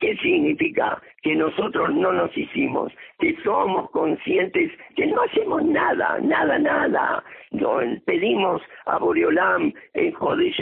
qué? 0.02 0.12
¿Qué 0.12 0.16
significa? 0.18 1.00
Que 1.22 1.36
nosotros 1.36 1.94
no 1.94 2.12
nos 2.12 2.36
hicimos, 2.36 2.92
que 3.20 3.36
somos 3.44 3.88
conscientes 3.90 4.72
que 4.96 5.06
no 5.06 5.22
hacemos 5.22 5.64
nada, 5.64 6.18
nada, 6.20 6.58
nada. 6.58 7.24
No, 7.52 7.78
pedimos 8.06 8.60
a 8.86 8.98
Boreolam 8.98 9.72
en 9.94 10.12
Jodesh 10.12 10.56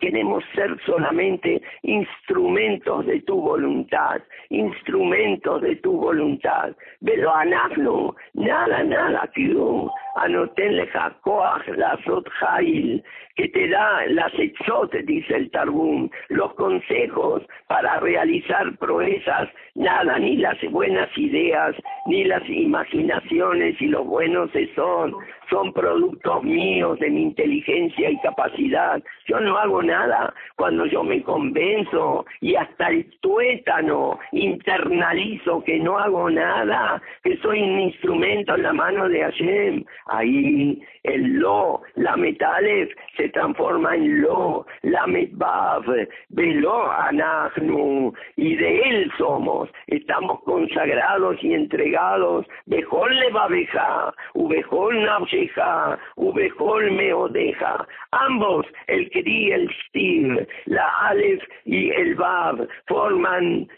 queremos 0.00 0.42
ser 0.54 0.76
solamente 0.84 1.62
instrumentos 1.82 3.06
de 3.06 3.20
tu 3.22 3.40
voluntad, 3.40 4.20
instrumentos 4.48 5.62
de 5.62 5.76
tu 5.76 5.92
voluntad. 5.92 6.74
Pero 7.04 7.34
anafnu, 7.34 8.14
nada, 8.34 8.82
nada, 8.82 9.30
anotenle 10.16 10.88
la 11.76 11.98
que 13.36 13.48
te 13.48 13.68
da 13.68 14.04
las 14.08 14.32
exot, 14.38 14.92
dice 15.04 15.34
el 15.34 15.50
Tarbum, 15.50 16.10
los 16.28 16.52
consejos 16.54 17.42
para 17.68 18.00
realizar 18.00 18.76
proezas, 18.80 19.48
nada, 19.74 20.18
ni 20.18 20.36
las 20.36 20.58
buenas 20.70 21.08
ideas, 21.16 21.76
ni 22.06 22.24
las 22.24 22.42
imaginaciones 22.48 23.80
y 23.80 23.86
los 23.86 24.04
buenos 24.06 24.50
son, 24.74 25.14
son 25.50 25.72
productos 25.72 26.42
míos 26.44 26.98
de 27.00 27.10
mi 27.10 27.22
inteligencia 27.22 28.10
y 28.10 28.18
capacidad. 28.20 29.02
Yo 29.26 29.40
no 29.40 29.58
hago 29.58 29.82
nada 29.82 30.32
cuando 30.56 30.86
yo 30.86 31.02
me 31.02 31.22
convenzo 31.22 32.24
y 32.40 32.54
hasta 32.54 32.88
el 32.88 33.04
tuétano 33.20 34.18
internalizo 34.32 35.62
que 35.64 35.78
no 35.78 35.98
hago 35.98 36.30
nada, 36.30 37.02
que 37.22 37.36
soy 37.38 37.62
un 37.62 37.80
instrumento 37.80 38.54
en 38.54 38.62
la 38.62 38.72
mano 38.72 39.08
de 39.08 39.22
Hashem. 39.22 39.84
Ahí 40.06 40.80
el 41.02 41.40
lo, 41.40 41.82
la 41.94 42.16
metalef, 42.16 42.90
se 43.16 43.28
transforma 43.30 43.94
en 43.94 44.22
lo, 44.22 44.66
la 44.82 45.06
metbav, 45.06 45.84
velo 46.28 46.90
anachnu, 46.92 48.12
y 48.36 48.56
de 48.56 48.80
él 48.80 49.12
somos, 49.16 49.70
estamos 49.86 50.42
consagrados 50.42 51.42
y 51.42 51.54
entregados, 51.54 52.46
bejol 52.66 53.18
levabeja, 53.18 54.12
ubejol 54.34 55.02
nabsheja, 55.40 55.98
ubejol 56.16 56.90
meodeja, 56.92 57.86
ambos, 58.12 58.66
el 58.88 59.10
kri, 59.10 59.52
el 59.52 59.68
stiv, 59.86 60.46
la 60.66 60.88
alef 61.08 61.42
y 61.64 61.90
el 61.90 62.14
vav, 62.14 62.66
forman 62.86 63.68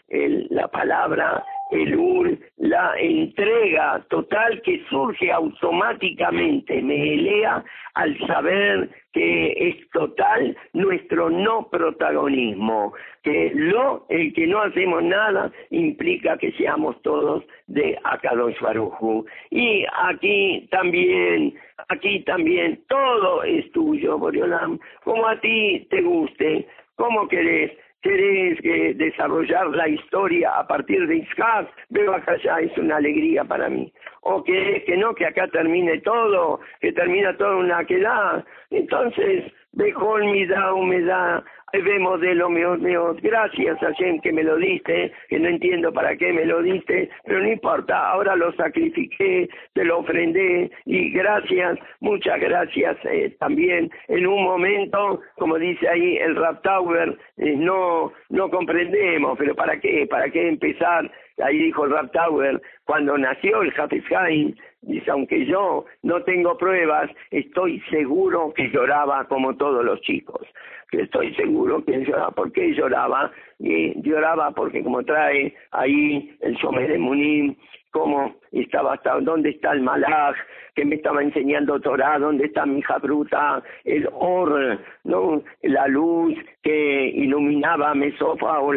la 0.49 0.67
palabra 0.67 1.43
el 1.73 2.39
la 2.57 2.93
entrega 2.99 4.05
total 4.09 4.61
que 4.61 4.83
surge 4.89 5.31
automáticamente, 5.31 6.81
me 6.81 7.13
elea 7.13 7.63
al 7.95 8.17
saber 8.25 8.89
que 9.11 9.51
es 9.69 9.89
total 9.91 10.57
nuestro 10.73 11.29
no 11.29 11.69
protagonismo, 11.69 12.93
que 13.23 13.51
lo, 13.53 14.05
el 14.09 14.33
que 14.33 14.47
no 14.47 14.61
hacemos 14.61 15.03
nada, 15.03 15.51
implica 15.69 16.37
que 16.37 16.51
seamos 16.53 17.01
todos 17.03 17.43
de 17.67 17.99
Akadosh 18.03 18.59
Baruju. 18.59 19.25
Y 19.51 19.85
aquí 20.03 20.67
también, 20.71 21.53
aquí 21.89 22.21
también, 22.21 22.81
todo 22.87 23.43
es 23.43 23.71
tuyo, 23.71 24.17
Boriolam, 24.17 24.79
como 25.03 25.27
a 25.27 25.39
ti 25.39 25.85
te 25.89 26.01
guste, 26.01 26.67
como 26.95 27.27
querés, 27.27 27.71
querés 28.03 28.59
que 28.61 28.93
desarrollar 28.93 29.67
la 29.69 29.87
historia 29.87 30.51
a 30.59 30.67
partir 30.67 31.07
de 31.07 31.17
Isaac, 31.17 31.69
veo 31.89 32.13
acá 32.13 32.35
ya 32.43 32.59
es 32.59 32.77
una 32.77 32.97
alegría 32.97 33.43
para 33.45 33.69
mí. 33.69 33.91
O 34.21 34.43
que, 34.43 34.83
que 34.85 34.97
no, 34.97 35.15
que 35.15 35.25
acá 35.25 35.47
termine 35.47 35.99
todo, 36.01 36.59
que 36.79 36.91
termina 36.91 37.35
todo 37.37 37.59
una 37.59 37.83
queda. 37.85 38.45
Entonces, 38.69 39.51
Bejol 39.71 40.25
mi 40.25 40.45
da 40.45 40.73
humedad 40.73 41.43
vemos 41.81 42.21
de 42.21 42.35
lo 42.35 42.49
mío, 42.49 42.77
mío, 42.77 43.15
gracias 43.21 43.81
a 43.81 43.93
Jen 43.95 44.21
que 44.21 44.31
me 44.31 44.43
lo 44.43 44.57
diste, 44.57 45.11
que 45.27 45.39
no 45.39 45.49
entiendo 45.49 45.91
para 45.91 46.15
qué 46.15 46.31
me 46.31 46.45
lo 46.45 46.61
diste, 46.61 47.09
pero 47.25 47.39
no 47.39 47.51
importa, 47.51 48.11
ahora 48.11 48.35
lo 48.35 48.53
sacrifiqué, 48.53 49.49
te 49.73 49.83
lo 49.83 49.99
ofrendé 49.99 50.69
y 50.85 51.09
gracias, 51.11 51.79
muchas 51.99 52.39
gracias 52.39 52.97
eh, 53.05 53.35
también. 53.39 53.89
En 54.07 54.27
un 54.27 54.43
momento, 54.43 55.21
como 55.37 55.57
dice 55.57 55.87
ahí 55.89 56.17
el 56.17 56.35
Rap 56.35 56.61
Tower, 56.61 57.17
eh, 57.37 57.55
no, 57.57 58.11
no 58.29 58.49
comprendemos, 58.49 59.37
pero 59.37 59.55
¿para 59.55 59.79
qué? 59.79 60.05
¿Para 60.07 60.29
qué 60.29 60.49
empezar? 60.49 61.09
Ahí 61.43 61.57
dijo 61.57 61.85
el 61.85 61.91
Rap 61.91 62.11
Tower, 62.11 62.61
cuando 62.85 63.17
nació 63.17 63.63
el 63.63 63.73
Hafiz 63.75 64.03
dice, 64.83 65.11
aunque 65.11 65.45
yo 65.45 65.85
no 66.03 66.23
tengo 66.23 66.57
pruebas, 66.57 67.09
estoy 67.31 67.81
seguro 67.89 68.53
que 68.53 68.69
lloraba 68.69 69.25
como 69.27 69.55
todos 69.55 69.83
los 69.83 69.99
chicos 70.01 70.47
estoy 71.01 71.33
seguro 71.35 71.83
que 71.83 72.03
lloraba. 72.05 72.31
¿Por 72.31 72.51
qué 72.51 72.73
lloraba? 72.73 73.31
Y 73.59 73.99
lloraba 74.01 74.51
porque 74.51 74.83
como 74.83 75.03
trae 75.03 75.53
ahí 75.71 76.35
el 76.41 76.55
Shomer 76.55 76.91
de 76.91 76.97
Munim, 76.97 77.55
cómo 77.93 78.35
estaba 78.51 78.95
hasta 78.95 79.19
dónde 79.21 79.51
está 79.51 79.71
el 79.71 79.81
malaj 79.81 80.35
que 80.75 80.85
me 80.85 80.95
estaba 80.95 81.21
enseñando 81.21 81.79
Torah, 81.79 82.17
dónde 82.19 82.45
está 82.45 82.65
mi 82.65 82.79
hija 82.79 82.97
bruta, 82.97 83.61
el 83.85 84.09
or, 84.11 84.79
no, 85.03 85.43
la 85.61 85.87
luz 85.87 86.35
que 86.63 87.07
iluminaba 87.09 87.93
Mesofa 87.93 88.59
o 88.59 88.73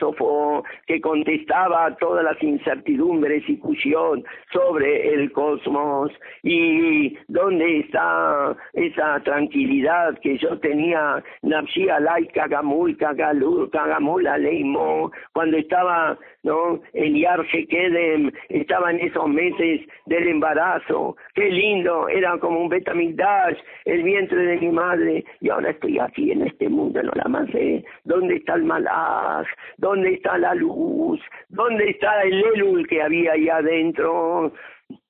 Sofo, 0.00 0.64
que 0.86 1.00
contestaba 1.00 1.94
todas 1.96 2.24
las 2.24 2.42
incertidumbres 2.42 3.44
y 3.48 3.58
cuestión 3.58 4.24
sobre 4.52 5.14
el 5.14 5.30
cosmos. 5.32 6.10
Y 6.42 7.16
dónde 7.28 7.80
está 7.80 8.56
esa 8.72 9.20
tranquilidad 9.20 10.18
que 10.20 10.38
yo 10.38 10.58
tenía 10.58 11.22
Nafshi 11.42 11.88
Alay 11.88 12.26
Kagamul 12.28 12.96
Kagamul 12.96 14.26
Aleimo 14.26 15.12
cuando 15.32 15.58
estaba 15.58 16.18
no 16.42 16.80
el 16.94 17.20
Yarje 17.20 17.66
Kedem 17.66 18.30
estaba 18.60 18.90
en 18.90 19.00
esos 19.00 19.28
meses 19.28 19.80
del 20.06 20.28
embarazo, 20.28 21.16
qué 21.34 21.50
lindo, 21.50 22.08
era 22.08 22.38
como 22.38 22.60
un 22.60 22.68
betamigdash, 22.68 23.56
el 23.84 24.02
vientre 24.02 24.38
de 24.38 24.56
mi 24.58 24.70
madre, 24.70 25.24
y 25.40 25.50
ahora 25.50 25.70
estoy 25.70 25.98
aquí 25.98 26.32
en 26.32 26.42
este 26.42 26.68
mundo, 26.68 27.02
no 27.02 27.12
la 27.14 27.28
más 27.28 27.50
sé, 27.50 27.84
¿dónde 28.04 28.36
está 28.36 28.54
el 28.54 28.64
malaj? 28.64 29.46
¿Dónde 29.78 30.14
está 30.14 30.38
la 30.38 30.54
luz? 30.54 31.20
¿Dónde 31.48 31.90
está 31.90 32.22
el 32.22 32.44
elul 32.54 32.86
que 32.86 33.02
había 33.02 33.32
ahí 33.32 33.48
adentro? 33.48 34.52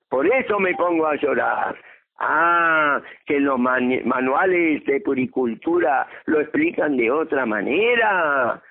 Por 0.09 0.26
eso 0.26 0.59
me 0.59 0.74
pongo 0.74 1.06
a 1.06 1.16
llorar. 1.16 1.76
Ah, 2.18 3.02
que 3.26 3.38
los 3.40 3.59
manuales 3.59 4.85
de 4.87 5.00
puricultura 5.00 6.06
lo 6.24 6.40
explican 6.40 6.96
de 6.96 7.11
otra 7.11 7.44
manera. 7.44 8.62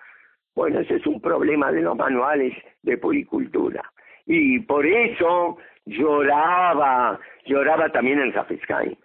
Bueno, 0.56 0.80
ese 0.80 0.96
es 0.96 1.06
un 1.06 1.22
problema 1.22 1.72
de 1.72 1.82
los 1.82 1.96
manuales 1.96 2.54
de 2.82 2.98
puricultura. 2.98 3.84
Y 4.26 4.60
por 4.60 4.86
eso 4.86 5.58
lloraba, 5.86 7.20
lloraba 7.46 7.90
también 7.90 8.20
el 8.20 8.34
Rafeskai. 8.34 8.98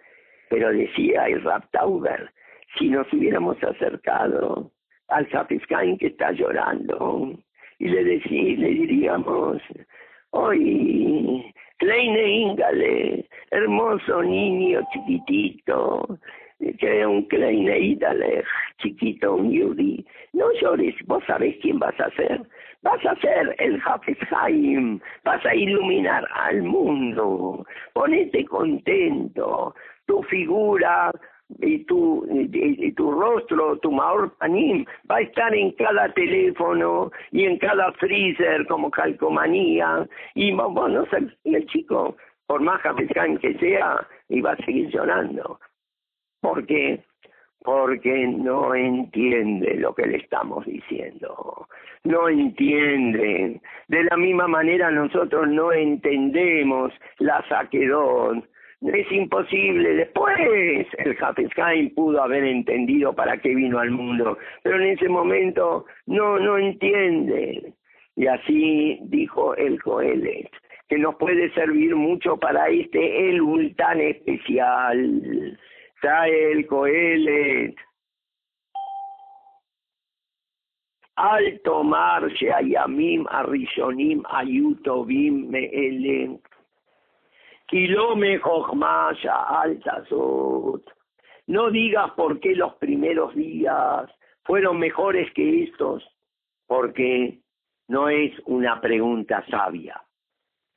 Pero 0.49 0.71
decía 0.71 1.25
el 1.27 1.43
Raptauber, 1.43 2.31
si 2.77 2.89
nos 2.89 3.11
hubiéramos 3.13 3.61
acercado 3.63 4.71
al 5.07 5.29
Zapescain 5.29 5.97
que 5.97 6.07
está 6.07 6.31
llorando 6.31 7.33
y 7.79 7.87
le, 7.87 8.03
decí, 8.03 8.55
le 8.55 8.69
diríamos, 8.69 9.61
hoy, 10.31 11.53
Kleine 11.77 12.27
Ingale, 12.27 13.25
hermoso 13.49 14.23
niño 14.23 14.81
chiquitito, 14.93 16.19
que 16.79 17.05
un 17.05 17.23
Kleine 17.27 17.79
Idale, 17.79 18.43
chiquito, 18.77 19.35
un 19.35 19.51
Yuri, 19.51 20.05
no 20.33 20.51
llores, 20.61 20.95
vos 21.07 21.23
sabés 21.25 21.57
quién 21.61 21.79
vas 21.79 21.99
a 21.99 22.09
ser, 22.11 22.41
vas 22.81 23.05
a 23.05 23.15
ser 23.17 23.55
el 23.59 23.81
Hafezheim, 23.85 24.99
vas 25.23 25.45
a 25.45 25.55
iluminar 25.55 26.27
al 26.33 26.63
mundo, 26.63 27.65
ponete 27.93 28.45
contento, 28.45 29.75
tu 30.05 30.23
figura 30.23 31.11
y 31.59 31.83
tu, 31.85 32.25
y, 32.29 32.91
tu 32.93 33.11
rostro, 33.11 33.77
tu 33.79 33.91
maor 33.91 34.35
panim, 34.37 34.85
va 35.09 35.17
a 35.17 35.21
estar 35.21 35.53
en 35.53 35.71
cada 35.71 36.11
teléfono 36.13 37.11
y 37.31 37.45
en 37.45 37.57
cada 37.57 37.91
freezer 37.93 38.65
como 38.67 38.89
calcomanía. 38.89 40.07
Y 40.35 40.51
y 41.43 41.55
el 41.55 41.65
chico, 41.67 42.15
por 42.47 42.61
más 42.61 42.81
capitán 42.81 43.37
que 43.37 43.53
sea, 43.59 44.07
iba 44.29 44.53
a 44.53 44.65
seguir 44.65 44.89
llorando. 44.89 45.59
Porque 46.41 47.03
porque 47.63 48.27
no 48.27 48.73
entiende 48.73 49.75
lo 49.75 49.93
que 49.93 50.07
le 50.07 50.17
estamos 50.17 50.65
diciendo, 50.65 51.67
no 52.03 52.29
entiende. 52.29 53.61
De 53.87 54.03
la 54.03 54.17
misma 54.17 54.47
manera 54.47 54.89
nosotros 54.89 55.47
no 55.47 55.71
entendemos 55.71 56.91
la 57.19 57.43
saquedón, 57.47 58.45
es 58.81 59.11
imposible. 59.11 59.95
Después 59.95 60.87
el 60.97 61.17
Hafezheim 61.21 61.93
pudo 61.93 62.23
haber 62.23 62.43
entendido 62.43 63.13
para 63.13 63.37
qué 63.37 63.53
vino 63.53 63.79
al 63.79 63.91
mundo, 63.91 64.37
pero 64.63 64.77
en 64.77 64.89
ese 64.89 65.07
momento 65.07 65.85
no, 66.07 66.39
no 66.39 66.57
entiende. 66.57 67.73
Y 68.15 68.27
así 68.27 68.99
dijo 69.03 69.55
el 69.55 69.81
Coelet, 69.81 70.49
que 70.89 70.97
nos 70.97 71.15
puede 71.15 71.53
servir 71.53 71.95
mucho 71.95 72.37
para 72.37 72.67
este 72.69 73.29
el 73.29 73.75
tan 73.75 74.01
especial. 74.01 75.57
Trae 76.01 76.51
el 76.51 76.65
Coelet. 76.65 77.75
Al 81.15 81.61
tomarse 81.63 82.51
a 82.51 82.61
Yamim, 82.61 83.27
a 83.29 83.43
Rishonim, 83.43 84.23
a 84.27 84.43
Yutovim, 84.43 85.47
Meelen, 85.49 86.41
Kilome 87.67 88.41
alta 89.23 90.03
No 91.47 91.69
digas 91.69 92.11
por 92.17 92.39
qué 92.39 92.55
los 92.55 92.73
primeros 92.75 93.35
días 93.35 94.09
fueron 94.43 94.79
mejores 94.79 95.31
que 95.33 95.63
estos, 95.63 96.03
porque 96.65 97.39
no 97.87 98.09
es 98.09 98.33
una 98.45 98.81
pregunta 98.81 99.45
sabia. 99.49 100.01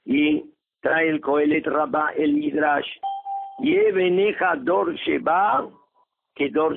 Y 0.05 0.45
trae 0.81 1.09
el 1.09 1.21
Coelet 1.21 1.67
Rabba 1.67 2.13
el 2.15 2.35
Midrash, 2.35 2.89
Yeveneja 3.59 4.57
Dor 4.57 4.95
que 6.35 6.51
Dor 6.51 6.77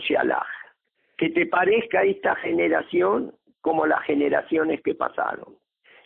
Que 1.18 1.30
te 1.30 1.46
parezca 1.48 2.04
esta 2.04 2.36
generación 2.36 3.34
como 3.62 3.86
las 3.86 4.04
generaciones 4.04 4.82
que 4.82 4.96
pasaron. 4.96 5.56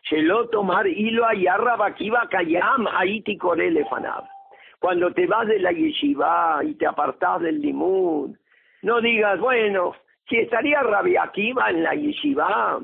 Shelo 0.04 0.50
tomar 0.50 0.88
hilo 0.88 1.26
ayarra 1.26 1.76
bakiba 1.76 2.28
kayam 2.30 2.88
aiti 2.88 3.38
fanab. 3.38 4.24
Cuando 4.80 5.14
te 5.14 5.28
vas 5.28 5.48
de 5.48 5.60
la 5.60 5.72
yeshiva 5.72 6.62
y 6.64 6.74
te 6.74 6.88
apartas 6.88 7.42
del 7.42 7.62
limud, 7.62 8.36
no 8.82 9.00
digas, 9.00 9.40
bueno, 9.40 9.94
si 10.28 10.38
estaría 10.38 10.82
Rabbi 10.82 11.18
Akiva 11.18 11.70
en 11.70 11.84
la 11.84 11.94
yeshiva 11.94 12.80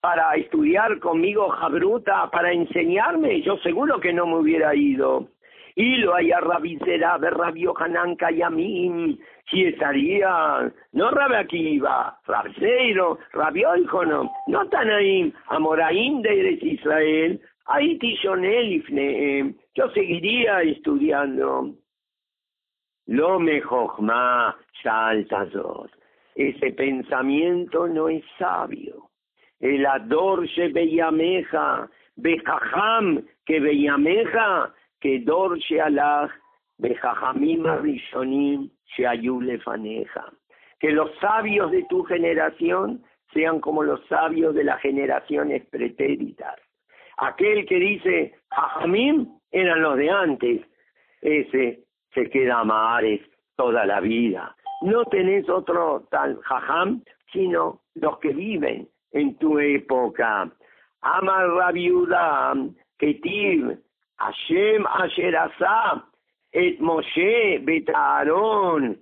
para 0.00 0.34
estudiar 0.36 0.98
conmigo 0.98 1.50
Jabruta, 1.50 2.30
para 2.30 2.52
enseñarme, 2.52 3.42
yo 3.42 3.58
seguro 3.58 4.00
que 4.00 4.12
no 4.12 4.26
me 4.26 4.36
hubiera 4.36 4.74
ido. 4.74 5.28
Y 5.74 5.96
lo 5.96 6.14
haya 6.14 6.40
Rabizera, 6.40 7.18
Rabio 7.18 7.74
Hanan 7.78 8.16
Kayamim, 8.16 9.18
si 9.50 9.64
estaría, 9.64 10.72
no 10.92 11.10
Rabi 11.10 11.34
Akiva, 11.34 12.18
Rabseiro, 12.26 13.18
Rabio 13.32 13.76
Icono, 13.76 14.30
no 14.48 14.68
Tanaim, 14.68 15.32
Amoraim 15.48 16.22
de 16.22 16.58
Israel, 16.60 17.40
ahí 17.66 17.98
Tishonel 17.98 18.84
yo 19.74 19.88
seguiría 19.90 20.62
estudiando. 20.62 21.74
Lo 23.06 23.40
mejorma 23.40 24.56
saltazot. 24.82 25.90
Ese 26.34 26.72
pensamiento 26.72 27.88
no 27.88 28.08
es 28.08 28.24
sabio. 28.38 29.10
El 29.60 29.84
ador 29.86 30.48
se 30.54 30.68
beyameja, 30.68 31.88
bejajam 32.16 33.24
que 33.44 33.60
beyameja, 33.60 34.72
shealach, 35.02 36.30
bejajamim. 36.78 37.64
Que 40.80 40.90
los 40.90 41.10
sabios 41.20 41.70
de 41.70 41.84
tu 41.88 42.02
generación 42.04 43.02
sean 43.32 43.60
como 43.60 43.82
los 43.82 44.04
sabios 44.06 44.54
de 44.54 44.64
las 44.64 44.80
generaciones 44.80 45.64
pretéritas. 45.66 46.56
Aquel 47.18 47.66
que 47.66 47.76
dice, 47.76 48.34
Jajamim 48.50 49.28
eran 49.50 49.82
los 49.82 49.96
de 49.96 50.10
antes, 50.10 50.60
ese 51.20 51.84
se 52.14 52.30
queda 52.30 52.60
a 52.60 53.00
toda 53.56 53.86
la 53.86 54.00
vida. 54.00 54.54
No 54.82 55.04
tenés 55.04 55.48
otro 55.48 56.08
tal 56.10 56.40
jajam, 56.42 57.02
sino 57.32 57.82
los 57.94 58.18
que 58.18 58.32
viven 58.32 58.88
en 59.12 59.36
tu 59.38 59.58
época. 59.58 60.50
Amar 61.02 61.48
Rabiuda, 61.50 62.54
Ketiv, 62.98 63.78
Hashem 64.22 64.86
Asher 64.86 65.34
et 66.54 66.80
Moshe 66.80 67.64
bet 67.66 67.88
Aaron, 67.92 68.96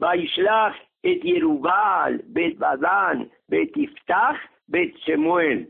Vaishlach 0.00 0.74
et 1.02 1.24
Yerubal, 1.24 2.20
bet 2.28 2.56
Badan, 2.56 3.28
bet 3.48 3.74
Iftach, 3.74 4.38
bet 4.68 4.92
Shemuel. 5.04 5.66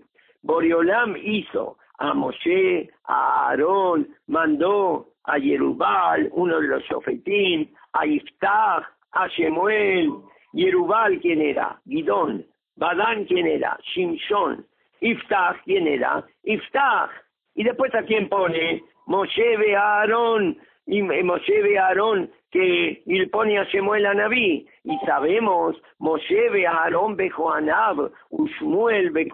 Boriolam 0.47 1.17
hizo 1.17 1.77
a 1.99 2.13
Moshe, 2.15 2.89
a 3.09 3.49
Aarón, 3.49 4.07
mandó 4.29 5.07
a 5.25 5.39
Yerubal, 5.39 6.29
uno 6.33 6.61
de 6.61 6.69
los 6.69 6.85
sofetín, 6.85 7.71
a 7.95 8.05
Iftach, 8.05 8.85
a 9.13 9.29
Shemuel. 9.29 10.13
Yerubal, 10.53 11.21
¿quién 11.21 11.41
era? 11.41 11.81
Gidón. 11.89 12.45
Badán, 12.77 13.25
¿quién 13.25 13.47
era? 13.47 13.79
Shimshon. 13.95 14.67
Iftach, 15.01 15.57
¿quién 15.65 15.87
era? 15.87 16.23
Iftach. 16.45 17.11
Y 17.55 17.65
después 17.65 17.95
a 17.95 18.03
quién 18.03 18.29
pone? 18.29 18.83
Moshe 19.07 19.77
Aarón, 19.77 20.59
y 20.87 21.03
Moshe 21.03 21.63
ve 21.63 21.79
a 21.79 21.89
Aarón 21.89 22.31
que 22.51 23.03
y 23.07 23.27
pone 23.27 23.59
a 23.59 23.65
Shemuel 23.65 24.07
a 24.07 24.15
Naví. 24.15 24.67
Y 24.85 24.99
sabemos, 25.07 25.77
Moshe 25.99 26.67
Aarón 26.67 27.17
ve 27.17 27.31
Joanab, 27.31 28.11
Ushmuel 28.31 29.11
ve 29.11 29.29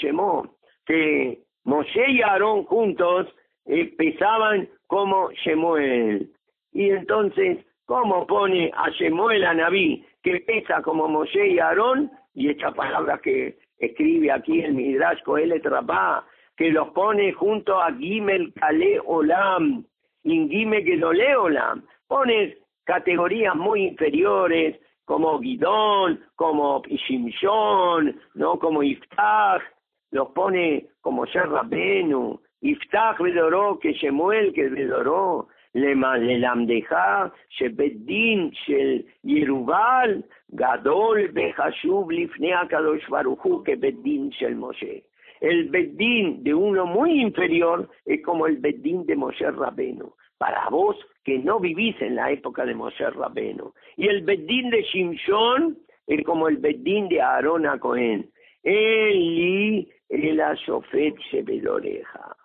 Shemó, 0.00 0.54
que 0.86 1.38
Moshe 1.64 2.10
y 2.10 2.22
Aarón 2.22 2.64
juntos 2.64 3.26
eh, 3.66 3.92
pesaban 3.96 4.68
como 4.86 5.30
Shemuel. 5.32 6.30
Y 6.72 6.90
entonces, 6.90 7.58
¿cómo 7.86 8.26
pone 8.26 8.70
a 8.74 8.90
Shemuel 8.90 9.44
a 9.44 9.54
Naví, 9.54 10.04
que 10.22 10.40
pesa 10.40 10.82
como 10.82 11.08
Moshe 11.08 11.48
y 11.48 11.58
Aarón? 11.58 12.10
Y 12.34 12.50
esta 12.50 12.72
palabra 12.72 13.18
que 13.18 13.58
escribe 13.78 14.30
aquí 14.30 14.60
el 14.60 14.74
Midrash 14.74 15.22
Kohelet 15.22 15.64
Rabá, 15.64 16.24
que 16.58 16.72
los 16.72 16.88
pone 16.88 17.32
junto 17.32 17.80
a 17.80 17.92
Gimel 17.92 18.52
Kale 18.52 19.00
Olam, 19.06 19.84
Ingime 20.24 20.82
Gedole 20.82 21.36
Olam. 21.36 21.84
Pones 22.08 22.58
categorías 22.84 23.54
muy 23.54 23.84
inferiores 23.84 24.76
como 25.04 25.38
Guidón, 25.38 26.20
como 26.34 26.82
Shimshon, 26.82 28.20
¿no? 28.34 28.58
como 28.58 28.82
Iftach, 28.82 29.62
los 30.10 30.30
pone 30.30 30.88
como 31.00 31.26
Sherrabenu, 31.26 32.40
Iftach 32.60 33.20
Bedoró, 33.20 33.78
que 33.78 33.92
Shemuel, 33.92 34.52
que 34.52 34.68
Bedoró, 34.68 35.46
Lelamdeja, 35.74 37.32
Shebeddin, 37.50 38.50
Shel 38.50 39.06
Yerubal, 39.22 40.24
Gadol, 40.48 41.28
Behashub, 41.28 42.10
Lifnea 42.10 42.66
Kadosh 42.68 43.06
Baruchu, 43.08 43.62
que 43.62 43.76
Beddin, 43.76 44.30
Shel 44.30 44.56
Moshe. 44.56 45.07
El 45.40 45.68
Bedín 45.68 46.42
de 46.42 46.54
uno 46.54 46.86
muy 46.86 47.20
inferior 47.20 47.88
es 48.04 48.22
como 48.22 48.46
el 48.46 48.58
Bedín 48.58 49.06
de 49.06 49.16
Moshe 49.16 49.50
Rabenu. 49.50 50.12
Para 50.36 50.68
vos 50.68 50.96
que 51.24 51.38
no 51.38 51.60
vivís 51.60 52.00
en 52.00 52.16
la 52.16 52.30
época 52.30 52.64
de 52.64 52.74
Moshe 52.74 53.08
Rabenu. 53.10 53.72
Y 53.96 54.08
el 54.08 54.22
Bedín 54.22 54.70
de 54.70 54.82
Shimshon 54.82 55.78
es 56.06 56.24
como 56.24 56.48
el 56.48 56.56
Bedín 56.56 57.08
de 57.08 57.20
Aarón 57.20 57.66
a 57.66 57.78
Cohen. 57.78 58.30
Eli 58.62 59.88
el 60.08 60.40
Ashofet 60.40 61.16
Shebeloreja. 61.30 62.36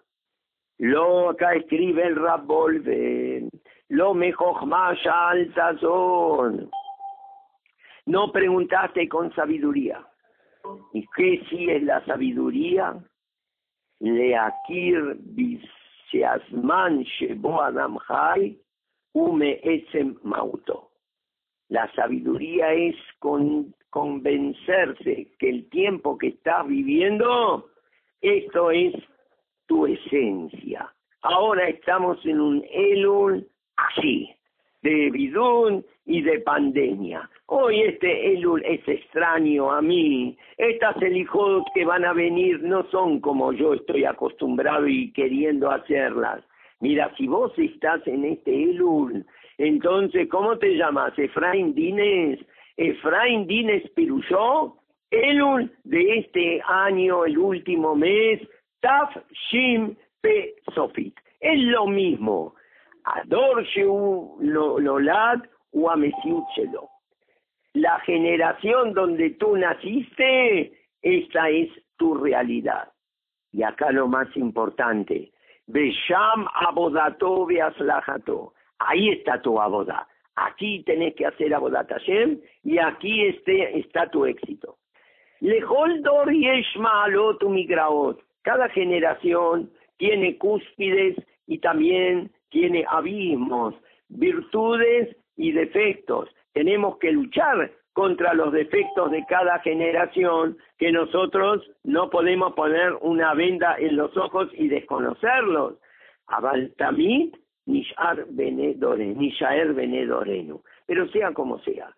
Lo 0.79 1.29
acá 1.29 1.53
escribe 1.53 2.03
el 2.07 2.15
Rabbolven. 2.15 3.49
Lo 3.89 4.13
mejor 4.13 4.65
más 4.65 4.97
alta 5.05 5.77
son. 5.79 6.69
No 8.05 8.31
preguntaste 8.31 9.07
con 9.07 9.33
sabiduría 9.33 10.05
¿Y 10.93 11.05
qué 11.15 11.43
sí 11.49 11.69
es 11.69 11.83
la 11.83 12.03
sabiduría? 12.05 12.95
Leakir 13.99 15.17
bisiasman 15.19 17.03
shebo 17.03 17.61
ume 19.13 19.59
esem 19.63 20.17
mauto. 20.23 20.89
La 21.69 21.91
sabiduría 21.93 22.73
es 22.73 22.95
con, 23.19 23.73
convencerse 23.89 25.31
que 25.37 25.49
el 25.49 25.69
tiempo 25.69 26.17
que 26.17 26.29
estás 26.29 26.67
viviendo, 26.67 27.69
esto 28.21 28.71
es 28.71 28.93
tu 29.67 29.85
esencia. 29.85 30.91
Ahora 31.21 31.69
estamos 31.69 32.17
en 32.25 32.41
un 32.41 32.65
Elul 32.71 33.47
así, 33.77 34.35
de 34.83 35.09
bidún 35.11 35.85
y 36.05 36.21
de 36.21 36.39
pandemia. 36.41 37.29
Hoy 37.47 37.81
este 37.81 38.33
Elul 38.33 38.63
es 38.65 38.87
extraño 38.87 39.71
a 39.71 39.81
mí. 39.81 40.37
Estas 40.57 41.01
elijos 41.01 41.63
que 41.73 41.85
van 41.85 42.05
a 42.05 42.13
venir 42.13 42.61
no 42.61 42.83
son 42.91 43.19
como 43.21 43.53
yo 43.53 43.73
estoy 43.73 44.05
acostumbrado 44.05 44.87
y 44.87 45.11
queriendo 45.13 45.71
hacerlas. 45.71 46.43
Mira, 46.81 47.13
si 47.17 47.27
vos 47.27 47.51
estás 47.57 48.05
en 48.07 48.25
este 48.25 48.51
Elul, 48.51 49.25
entonces, 49.57 50.27
¿cómo 50.29 50.57
te 50.57 50.75
llamas? 50.75 51.17
Efraín 51.17 51.73
Dines. 51.73 52.39
Efraín 52.75 53.47
Dines 53.47 53.87
Piruyó, 53.91 54.75
Elul 55.11 55.71
de 55.83 56.17
este 56.17 56.61
año, 56.67 57.23
el 57.23 57.37
último 57.37 57.95
mes, 57.95 58.41
Taf 58.81 59.15
Shim 59.49 59.95
Pe 60.21 60.55
Sofit. 60.73 61.15
Es 61.39 61.59
lo 61.59 61.85
mismo. 61.87 62.55
Ador 63.03 63.65
Lolad 64.39 65.39
Uamesiuchelo. 65.71 66.89
La 67.73 67.99
generación 68.01 68.93
donde 68.93 69.31
tú 69.31 69.57
naciste, 69.57 70.73
esta 71.01 71.49
es 71.49 71.69
tu 71.97 72.15
realidad. 72.15 72.91
Y 73.51 73.63
acá 73.63 73.91
lo 73.91 74.07
más 74.07 74.27
importante, 74.35 75.31
Besham 75.67 76.47
Abodato 76.53 77.45
Beaslajato. 77.45 78.53
Ahí 78.79 79.09
está 79.09 79.41
tu 79.41 79.59
aboda. 79.59 80.07
Aquí 80.35 80.83
tenés 80.83 81.15
que 81.15 81.27
hacer 81.27 81.53
abodat 81.53 81.89
Hashem 81.89 82.39
y 82.63 82.79
aquí 82.79 83.25
este, 83.27 83.79
está 83.79 84.09
tu 84.09 84.25
éxito. 84.25 84.77
Lejol 85.39 86.01
Dor 86.01 86.31
Yeshma 86.31 87.03
Alot 87.03 87.43
Migraot. 87.43 88.19
Cada 88.41 88.69
generación 88.69 89.71
tiene 89.97 90.37
cúspides 90.37 91.15
y 91.45 91.59
también 91.59 92.31
tiene 92.53 92.85
abismos, 92.87 93.73
virtudes 94.07 95.17
y 95.35 95.51
defectos. 95.51 96.29
Tenemos 96.53 96.97
que 96.99 97.11
luchar 97.11 97.71
contra 97.93 98.33
los 98.35 98.53
defectos 98.53 99.11
de 99.11 99.25
cada 99.27 99.59
generación 99.59 100.57
que 100.77 100.91
nosotros 100.91 101.67
no 101.83 102.09
podemos 102.11 102.53
poner 102.53 102.93
una 103.01 103.33
venda 103.33 103.75
en 103.77 103.97
los 103.97 104.15
ojos 104.15 104.49
y 104.53 104.67
desconocerlos. 104.67 105.75
Abaltamit 106.27 107.35
Nishar 107.65 108.27
Nishaer 108.29 109.73
Benedorenu. 109.73 110.61
Pero 110.85 111.07
sea 111.09 111.33
como 111.33 111.57
sea, 111.59 111.89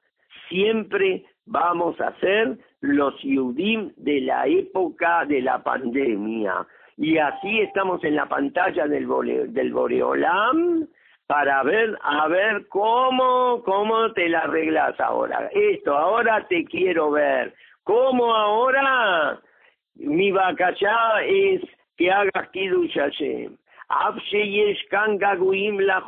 siempre 0.48 1.26
vamos 1.46 2.00
a 2.00 2.18
ser 2.20 2.58
los 2.80 3.14
Yudim 3.22 3.92
de 3.98 4.22
la 4.22 4.48
época 4.48 5.26
de 5.26 5.42
la 5.42 5.62
pandemia. 5.62 6.66
Y 6.98 7.18
así 7.18 7.60
estamos 7.62 8.04
en 8.04 8.16
la 8.16 8.28
pantalla 8.28 8.88
del, 8.88 9.08
del 9.52 9.74
Boreolam 9.74 10.88
para 11.28 11.64
ver, 11.64 11.98
a 12.02 12.28
ver 12.28 12.68
cómo, 12.68 13.62
cómo 13.64 14.14
te 14.14 14.30
la 14.30 14.40
arreglas 14.40 15.00
ahora. 15.00 15.50
Esto, 15.54 15.96
ahora 15.96 16.46
te 16.48 16.64
quiero 16.66 17.12
ver. 17.12 17.54
¿Cómo 17.84 18.34
ahora? 18.34 19.40
Mi 19.96 20.32
ya 20.32 21.22
es 21.26 21.62
que 21.98 22.12
hagas 22.12 22.50
Kiddush 22.52 22.94
Hashem. 22.94 23.58
la 25.80 26.04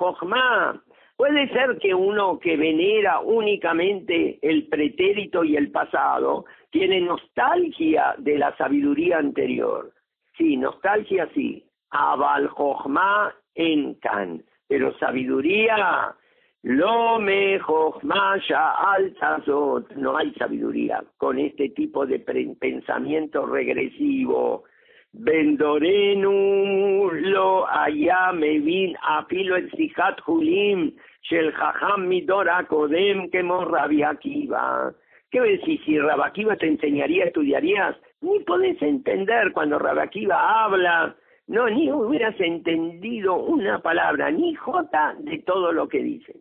Puede 1.15 1.49
ser 1.49 1.77
que 1.79 1.95
uno 1.95 2.39
que 2.39 2.57
venera 2.57 3.19
únicamente 3.21 4.37
el 4.41 4.67
pretérito 4.67 5.43
y 5.43 5.55
el 5.55 5.71
pasado 5.71 6.45
tiene 6.69 7.01
nostalgia 7.01 8.13
de 8.19 8.37
la 8.37 8.55
sabiduría 8.55 9.17
anterior. 9.17 9.91
Sí, 10.37 10.57
nostalgia 10.57 11.27
sí. 11.33 11.63
Abal 11.89 12.49
en 13.55 13.95
Kan 13.95 14.43
pero 14.67 14.93
sabiduría, 14.97 16.13
lo 16.63 17.19
mejor 17.19 18.01
ya 18.49 18.71
altazot, 18.71 19.93
no 19.95 20.17
hay 20.17 20.33
sabiduría 20.33 21.03
con 21.17 21.39
este 21.39 21.69
tipo 21.69 22.05
de 22.05 22.19
pensamiento 22.19 23.45
regresivo. 23.45 24.65
Vendorenu 25.13 27.09
lo 27.11 27.65
allá 27.65 28.33
me 28.33 28.59
vin 28.59 28.95
afilo 29.01 29.55
el 29.55 29.71
sihat 29.71 30.19
julim 30.21 30.93
shel 31.23 31.53
jajam 31.53 32.07
midora 32.07 32.67
kodem 32.67 33.29
que 33.31 33.41
rabiakiva. 33.41 34.93
¿Qué 35.31 35.41
decir? 35.41 35.81
Si 35.85 35.97
Rabakiva 35.97 36.55
te 36.55 36.67
enseñaría, 36.67 37.25
estudiarías, 37.25 37.95
ni 38.21 38.39
podés 38.41 38.81
entender 38.81 39.51
cuando 39.53 39.79
Rabakiva 39.79 40.63
habla 40.65 41.15
no, 41.47 41.69
ni 41.69 41.89
hubieras 41.89 42.37
entendido 42.41 43.35
una 43.35 43.79
palabra, 43.79 44.29
ni 44.29 44.53
jota 44.55 45.15
de 45.19 45.39
todo 45.39 45.71
lo 45.71 45.87
que 45.87 46.03
dicen. 46.03 46.35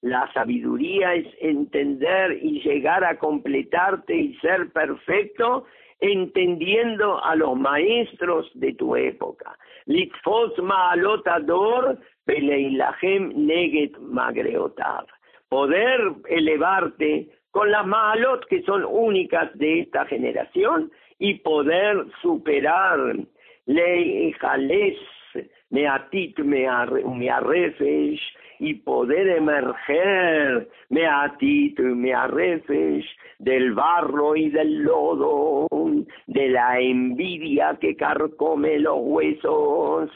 La 0.00 0.32
sabiduría 0.32 1.14
es 1.14 1.26
entender 1.40 2.38
y 2.42 2.62
llegar 2.62 3.04
a 3.04 3.18
completarte 3.18 4.16
y 4.16 4.34
ser 4.36 4.72
perfecto 4.72 5.66
entendiendo 6.00 7.22
a 7.22 7.34
los 7.34 7.54
maestros 7.56 8.50
de 8.54 8.72
tu 8.72 8.96
época. 8.96 9.58
Litfos 9.84 10.56
ma'alotador 10.58 11.98
neget 12.26 13.98
magreotav. 13.98 15.06
Poder 15.48 16.00
elevarte 16.28 17.28
con 17.50 17.70
las 17.70 17.86
malot 17.86 18.46
que 18.46 18.62
son 18.62 18.84
únicas 18.84 19.56
de 19.58 19.80
esta 19.80 20.04
generación 20.06 20.90
y 21.18 21.34
poder 21.34 22.06
superar 22.22 23.16
ley 23.66 24.32
jales 24.40 24.96
meatit 25.70 26.38
mearrefesh 26.38 28.20
y 28.60 28.74
poder 28.74 29.28
emerger 29.28 30.68
meatit 30.90 31.78
mearrefesh 31.78 33.06
del 33.38 33.72
barro 33.74 34.36
y 34.36 34.50
del 34.50 34.82
lodo 34.82 35.68
de 36.27 36.49
la 36.49 36.79
envidia 36.79 37.77
que 37.79 37.95
carcome 37.95 38.79
los 38.79 38.97
huesos 38.99 40.09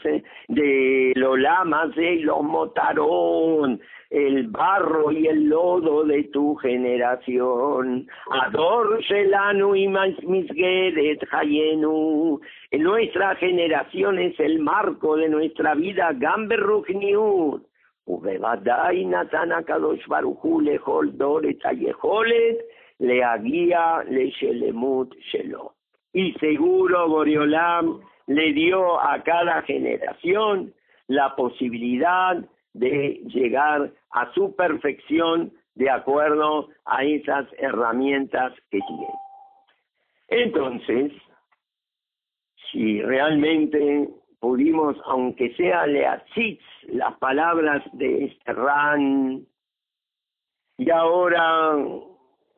de 0.48 1.12
los 1.16 1.38
lamas 1.38 1.96
y 1.96 2.20
los 2.20 2.42
motarón 2.42 3.80
el 4.10 4.48
barro 4.48 5.12
y 5.12 5.26
el 5.26 5.48
lodo 5.48 6.04
de 6.04 6.24
tu 6.24 6.54
generación. 6.56 8.06
Ador 8.30 9.02
Shelanu 9.02 9.74
y 9.74 9.88
Misgeret 9.88 11.20
Hayenu. 11.30 12.40
Nuestra 12.72 13.34
generación 13.36 14.18
es 14.18 14.38
el 14.40 14.60
marco 14.60 15.16
de 15.16 15.28
nuestra 15.28 15.74
vida. 15.74 16.12
Gamber 16.14 16.60
Ruchniut. 16.60 17.68
ובוודאי 18.10 19.04
נתן 19.04 19.52
הקדוש 19.52 20.06
ברוך 20.06 20.42
הוא 20.42 20.62
לכל 20.62 21.06
דור 21.12 21.40
את 21.50 21.60
היכולת 21.64 22.56
להגיע 23.00 23.98
לשלמות 24.08 25.14
שלו. 25.20 25.71
y 26.13 26.33
seguro 26.33 27.09
Boreolam 27.09 27.99
le 28.27 28.53
dio 28.53 29.01
a 29.01 29.21
cada 29.23 29.61
generación 29.63 30.73
la 31.07 31.35
posibilidad 31.35 32.37
de 32.73 33.21
llegar 33.25 33.91
a 34.11 34.31
su 34.33 34.55
perfección 34.55 35.51
de 35.75 35.89
acuerdo 35.89 36.69
a 36.85 37.03
esas 37.03 37.47
herramientas 37.57 38.53
que 38.69 38.79
tiene. 38.79 39.07
Entonces, 40.29 41.11
si 42.71 43.01
realmente 43.01 44.09
pudimos, 44.39 44.95
aunque 45.05 45.53
sea 45.55 45.85
leachitz, 45.87 46.61
las 46.89 47.17
palabras 47.17 47.83
de 47.93 48.25
este 48.25 48.53
Ran, 48.53 49.45
y 50.77 50.89
ahora 50.89 51.77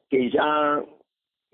que 0.09 0.29
ya 0.29 0.83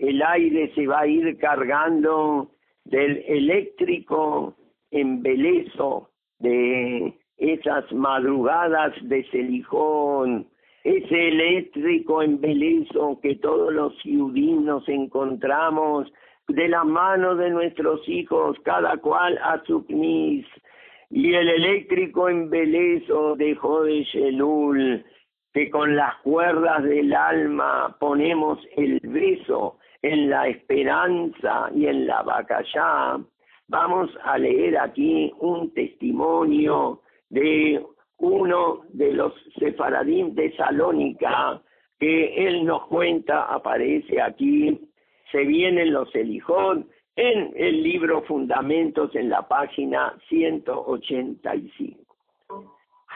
el 0.01 0.21
aire 0.23 0.71
se 0.73 0.87
va 0.87 1.01
a 1.01 1.07
ir 1.07 1.37
cargando 1.37 2.49
del 2.85 3.23
eléctrico 3.27 4.55
embelezo 4.89 6.09
de 6.39 7.13
esas 7.37 7.91
madrugadas 7.93 8.93
de 9.03 9.23
Celijón, 9.29 10.47
ese 10.83 11.27
eléctrico 11.27 12.23
embelezo 12.23 13.19
que 13.21 13.35
todos 13.35 13.71
los 13.71 13.95
ciudadanos 14.01 14.89
encontramos 14.89 16.11
de 16.47 16.67
la 16.67 16.83
mano 16.83 17.35
de 17.35 17.51
nuestros 17.51 18.01
hijos, 18.09 18.57
cada 18.63 18.97
cual 18.97 19.37
a 19.43 19.61
su 19.65 19.85
knis, 19.85 20.47
y 21.11 21.33
el 21.35 21.47
eléctrico 21.47 22.27
embelezo 22.27 23.35
de 23.35 23.53
Jode 23.53 24.03
Shelul, 24.05 25.05
que 25.53 25.69
con 25.69 25.95
las 25.95 26.15
cuerdas 26.17 26.83
del 26.83 27.13
alma 27.13 27.95
ponemos 27.99 28.59
el 28.77 28.99
beso 29.03 29.77
en 30.01 30.29
la 30.29 30.47
esperanza 30.47 31.69
y 31.75 31.87
en 31.87 32.07
la 32.07 32.23
bacallá, 32.23 33.19
vamos 33.67 34.09
a 34.23 34.37
leer 34.37 34.77
aquí 34.77 35.31
un 35.39 35.73
testimonio 35.73 37.01
de 37.29 37.83
uno 38.17 38.81
de 38.89 39.13
los 39.13 39.33
sefaradín 39.57 40.35
de 40.35 40.55
Salónica, 40.55 41.61
que 41.99 42.47
él 42.47 42.65
nos 42.65 42.87
cuenta, 42.87 43.43
aparece 43.53 44.21
aquí, 44.21 44.79
se 45.31 45.39
vienen 45.45 45.93
los 45.93 46.13
Elijón, 46.15 46.87
en 47.15 47.51
el 47.55 47.83
libro 47.83 48.21
Fundamentos 48.23 49.13
en 49.15 49.29
la 49.29 49.47
página 49.47 50.15
185. 50.29 52.10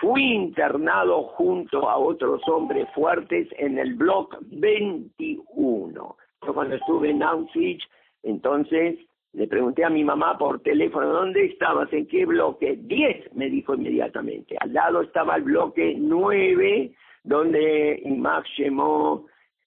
Fui 0.01 0.33
internado 0.33 1.23
junto 1.23 1.89
a 1.89 1.97
otros 1.97 2.41
hombres 2.47 2.87
fuertes 2.93 3.47
en 3.57 3.77
el 3.79 3.95
bloque 3.95 4.37
21. 4.41 6.17
Yo 6.45 6.53
cuando 6.53 6.75
estuve 6.75 7.11
en 7.11 7.23
Auschwitz, 7.23 7.83
entonces 8.23 8.99
le 9.33 9.47
pregunté 9.47 9.83
a 9.83 9.89
mi 9.89 10.03
mamá 10.03 10.37
por 10.37 10.61
teléfono, 10.61 11.07
¿dónde 11.07 11.45
estabas? 11.45 11.91
¿En 11.93 12.07
qué 12.07 12.25
bloque? 12.25 12.77
10, 12.77 13.35
me 13.35 13.49
dijo 13.49 13.75
inmediatamente. 13.75 14.55
Al 14.59 14.73
lado 14.73 15.01
estaba 15.01 15.35
el 15.35 15.43
bloque 15.43 15.95
9, 15.97 16.93
donde 17.23 18.01
Max 18.17 18.49
llamó, 18.57 19.25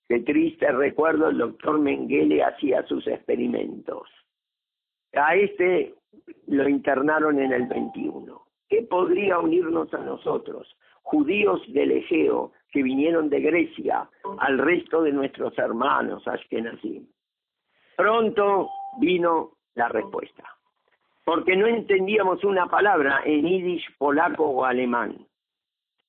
qué 0.09 0.21
triste 0.21 0.71
recuerdo, 0.73 1.29
el 1.29 1.39
doctor 1.39 1.79
Mengele 1.79 2.43
hacía 2.43 2.83
sus 2.87 3.07
experimentos. 3.07 4.09
A 5.15 5.35
este 5.35 5.95
lo 6.47 6.69
internaron 6.69 7.39
en 7.39 7.53
el 7.53 7.67
21. 7.67 8.48
¿Qué 8.69 8.83
podría 8.83 9.39
unirnos 9.39 9.93
a 9.95 9.99
nosotros, 9.99 10.77
judíos 11.03 11.61
del 11.73 11.93
Egeo 11.93 12.53
que 12.71 12.83
vinieron 12.83 13.31
de 13.31 13.41
Grecia, 13.41 14.09
al 14.39 14.59
resto 14.59 15.03
de 15.03 15.13
nuestros 15.13 15.59
hermanos 15.59 16.27
Ashkenazim? 16.29 17.07
Pronto 17.97 18.69
vino 19.01 19.53
la 19.75 19.89
respuesta, 19.89 20.45
porque 21.25 21.57
no 21.57 21.67
entendíamos 21.67 22.45
una 22.45 22.67
palabra 22.67 23.23
en 23.25 23.47
yiddish, 23.47 23.85
polaco 23.97 24.45
o 24.45 24.65
alemán. 24.65 25.27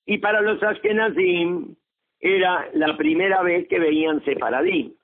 Y 0.06 0.18
para 0.18 0.42
los 0.42 0.62
Ashkenazim 0.62 1.76
era 2.20 2.70
la 2.74 2.98
primera 2.98 3.42
vez 3.42 3.68
que 3.70 3.80
veían 3.80 4.24
Separadí. 4.26 4.96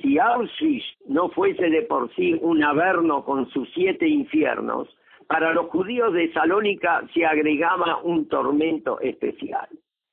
Si 0.00 0.18
Auschwitz 0.18 0.84
no 1.06 1.28
fuese 1.30 1.68
de 1.68 1.82
por 1.82 2.14
sí 2.14 2.38
un 2.40 2.62
averno 2.62 3.24
con 3.24 3.48
sus 3.50 3.68
siete 3.74 4.06
infiernos, 4.08 4.88
para 5.28 5.52
los 5.52 5.66
judíos 5.66 6.12
de 6.14 6.32
Salónica 6.32 7.02
se 7.12 7.24
agregaba 7.26 7.98
un 8.02 8.28
tormento 8.28 8.98
especial, 9.00 9.68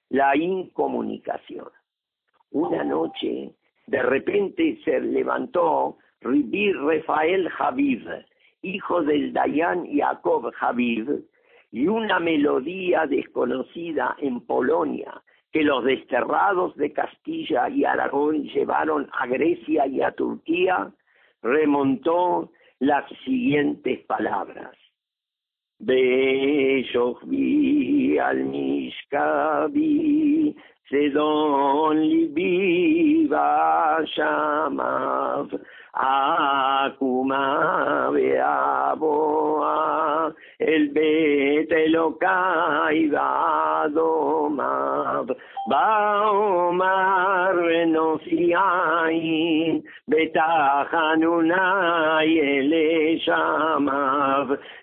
la 0.09 0.35
incomunicación. 0.35 1.69
Una 2.51 2.83
noche, 2.83 3.53
de 3.87 4.03
repente 4.03 4.77
se 4.83 4.99
levantó 4.99 5.97
Ribi 6.19 6.73
Rafael 6.73 7.47
Javiv, 7.49 8.05
hijo 8.61 9.03
del 9.03 9.31
Dayan 9.31 9.87
Jacob 9.95 10.51
Javiv, 10.53 11.23
y 11.71 11.87
una 11.87 12.19
melodía 12.19 13.05
desconocida 13.07 14.17
en 14.19 14.41
Polonia 14.41 15.21
que 15.53 15.63
los 15.63 15.85
desterrados 15.85 16.75
de 16.75 16.91
Castilla 16.91 17.69
y 17.69 17.85
Aragón 17.85 18.43
llevaron 18.43 19.09
a 19.13 19.27
Grecia 19.27 19.87
y 19.87 20.01
a 20.01 20.11
Turquía, 20.11 20.91
remontó 21.41 22.51
las 22.79 23.05
siguientes 23.23 24.05
palabras. 24.05 24.75
Vi 27.27 28.17
al 28.19 28.37
Mishkabi, 28.47 30.55
Sedon 30.89 31.97
libi 31.99 33.27
shamav, 34.15 35.51
Akuma 35.95 38.11
beaboa, 38.13 39.75
el 40.59 40.89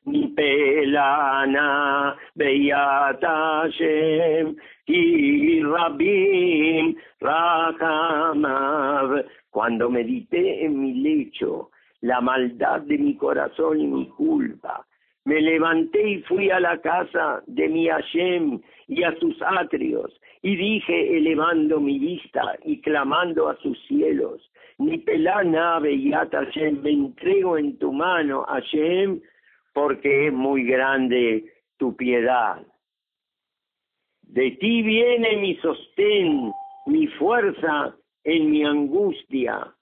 mi 0.06 0.34
pelana 0.36 2.14
beyata 2.36 3.70
shem, 3.70 4.56
y 4.86 5.62
rabim 5.62 6.94
rachamav, 7.20 9.24
cuando 9.50 9.88
medité 9.88 10.64
en 10.64 10.80
mi 10.80 10.94
lecho 10.94 11.70
la 12.00 12.20
maldad 12.20 12.80
de 12.80 12.98
mi 12.98 13.16
corazón 13.16 13.80
y 13.80 13.86
mi 13.86 14.08
culpa, 14.08 14.84
me 15.24 15.40
levanté 15.40 16.10
y 16.10 16.22
fui 16.22 16.50
a 16.50 16.60
la 16.60 16.80
casa 16.80 17.42
de 17.46 17.68
mi 17.68 17.88
Hashem 17.88 18.60
y 18.88 19.02
a 19.04 19.14
sus 19.18 19.36
atrios, 19.42 20.12
y 20.42 20.56
dije, 20.56 21.16
elevando 21.16 21.78
mi 21.80 21.98
vista 21.98 22.56
y 22.64 22.80
clamando 22.80 23.48
a 23.48 23.56
sus 23.58 23.78
cielos, 23.86 24.50
ni 24.78 24.98
pelá 24.98 25.44
nave 25.44 25.92
y 25.92 26.10
Hashem, 26.10 26.82
me 26.82 26.90
entrego 26.90 27.56
en 27.56 27.78
tu 27.78 27.92
mano, 27.92 28.44
Hashem, 28.48 29.20
porque 29.72 30.26
es 30.26 30.32
muy 30.32 30.64
grande 30.64 31.44
tu 31.78 31.96
piedad. 31.96 32.66
De 34.22 34.50
ti 34.52 34.82
viene 34.82 35.36
mi 35.36 35.56
sostén, 35.56 36.52
mi 36.86 37.06
fuerza 37.06 37.94
en 38.24 38.50
mi 38.50 38.64
angustia. 38.64 39.74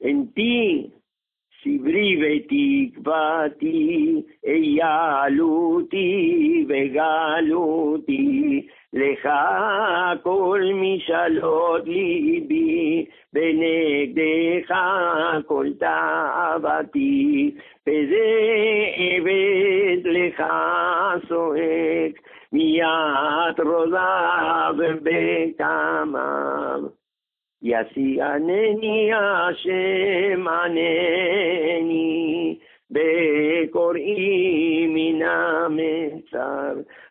En 0.00 0.32
ti, 0.34 0.92
סברי 1.62 2.18
ותקוותי, 2.22 4.22
איילותי 4.46 6.14
וגלותי, 6.68 8.66
לך 8.92 9.28
כל 10.22 10.60
משאלות 10.74 11.84
ליבי, 11.84 13.06
בנגדך 13.32 14.74
כל 15.46 15.66
תאוותי, 15.78 17.50
וזה 17.86 18.26
עבד 18.96 20.00
לך 20.04 20.42
צועק, 21.28 22.20
מיד 22.52 23.60
רוזה 23.64 23.98
ובקמיו. 24.78 26.80
Así 27.74 28.20
aneni 28.20 29.10
Hashem 29.10 30.46
aneni 30.46 32.06
Bekor 32.88 33.98
iminamezar. 33.98 35.26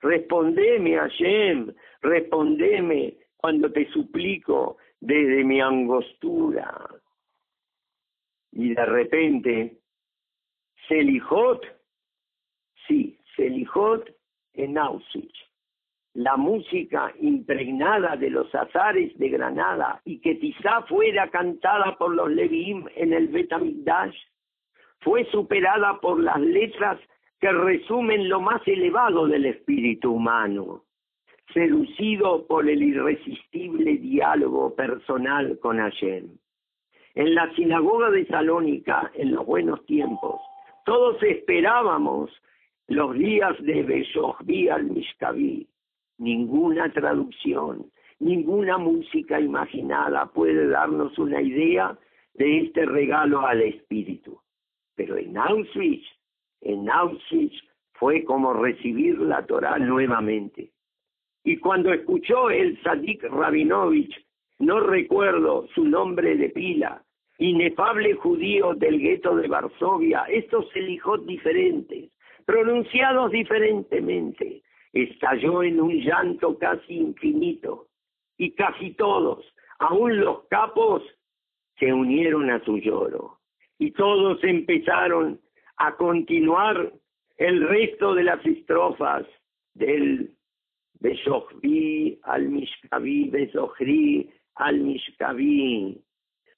Respondeme 0.01 0.95
Hashem, 0.95 1.73
respondeme 2.01 3.13
cuando 3.37 3.71
te 3.71 3.85
suplico 3.91 4.77
desde 5.01 5.43
mi 5.43 5.59
angostura. 5.59 6.89
Y 8.53 8.73
de 8.73 8.85
repente, 8.85 9.77
Selijot, 10.87 11.65
sí, 12.87 13.19
Selijot 13.35 14.09
en 14.53 14.77
Auschwitz 14.77 15.54
la 16.15 16.37
música 16.37 17.13
impregnada 17.19 18.15
de 18.15 18.29
los 18.29 18.53
azares 18.55 19.17
de 19.17 19.29
Granada 19.29 20.01
y 20.05 20.19
que 20.19 20.39
quizá 20.39 20.81
fuera 20.83 21.29
cantada 21.29 21.97
por 21.97 22.15
los 22.15 22.31
Leviim 22.31 22.85
en 22.95 23.13
el 23.13 23.27
Betamigdash, 23.27 24.15
fue 25.01 25.25
superada 25.25 25.99
por 25.99 26.21
las 26.21 26.39
letras 26.39 26.99
que 27.41 27.51
resumen 27.51 28.29
lo 28.29 28.39
más 28.39 28.65
elevado 28.65 29.27
del 29.27 29.45
espíritu 29.45 30.13
humano, 30.13 30.85
seducido 31.53 32.47
por 32.47 32.69
el 32.69 32.81
irresistible 32.81 33.97
diálogo 33.97 34.73
personal 34.73 35.59
con 35.59 35.79
Hashem. 35.79 36.29
En 37.13 37.35
la 37.35 37.53
sinagoga 37.55 38.09
de 38.09 38.25
Salónica, 38.27 39.11
en 39.15 39.33
los 39.33 39.45
buenos 39.45 39.85
tiempos, 39.85 40.39
todos 40.85 41.21
esperábamos 41.23 42.31
los 42.87 43.13
días 43.15 43.53
de 43.59 43.83
Beshochbi 43.83 44.69
al 44.69 44.85
Mishkavi, 44.85 45.67
Ninguna 46.17 46.91
traducción, 46.91 47.91
ninguna 48.19 48.77
música 48.77 49.39
imaginada 49.39 50.27
puede 50.27 50.67
darnos 50.67 51.17
una 51.17 51.41
idea 51.41 51.97
de 52.33 52.61
este 52.61 52.85
regalo 52.85 53.45
al 53.45 53.61
espíritu. 53.61 54.39
Pero 54.95 55.17
en 55.17 55.37
Auschwitz, 55.37 56.05
en 56.61 56.89
Auschwitz 56.89 57.61
fue 57.93 58.23
como 58.23 58.53
recibir 58.53 59.19
la 59.19 59.45
Torah 59.45 59.77
nuevamente. 59.77 60.71
Y 61.43 61.57
cuando 61.57 61.93
escuchó 61.93 62.49
el 62.49 62.81
Sadik 62.81 63.23
Rabinovich, 63.23 64.25
no 64.59 64.79
recuerdo 64.79 65.67
su 65.75 65.85
nombre 65.85 66.35
de 66.37 66.49
pila, 66.49 67.03
inefable 67.37 68.13
judío 68.13 68.73
del 68.73 68.99
gueto 68.99 69.35
de 69.35 69.47
Varsovia, 69.47 70.23
estos 70.29 70.65
elijos 70.75 71.25
diferentes, 71.25 72.09
pronunciados 72.45 73.31
diferentemente, 73.31 74.63
estalló 74.95 75.61
en 75.61 75.79
un 75.81 75.93
llanto 75.93 76.57
casi 76.57 76.95
infinito, 76.95 77.87
y 78.37 78.51
casi 78.51 78.91
todos, 78.91 79.45
aun 79.79 80.19
los 80.19 80.45
capos, 80.47 81.03
se 81.77 81.91
unieron 81.91 82.49
a 82.49 82.63
su 82.63 82.77
lloro, 82.77 83.39
y 83.77 83.91
todos 83.91 84.41
empezaron 84.43 85.39
a 85.77 85.95
continuar 85.97 86.93
el 87.37 87.67
resto 87.67 88.15
de 88.15 88.23
las 88.23 88.45
estrofas 88.45 89.25
del 89.73 90.31
Beshochvi 91.01 92.19
al 92.23 92.47
Mishkavi, 92.47 93.29
Besochri 93.29 94.29
al 94.55 94.79
Mishkavi, 94.79 96.01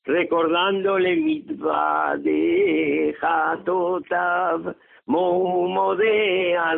recordándole 0.03 1.15
mitva 1.15 2.15
de 2.17 3.15
Hatotav, 3.19 4.75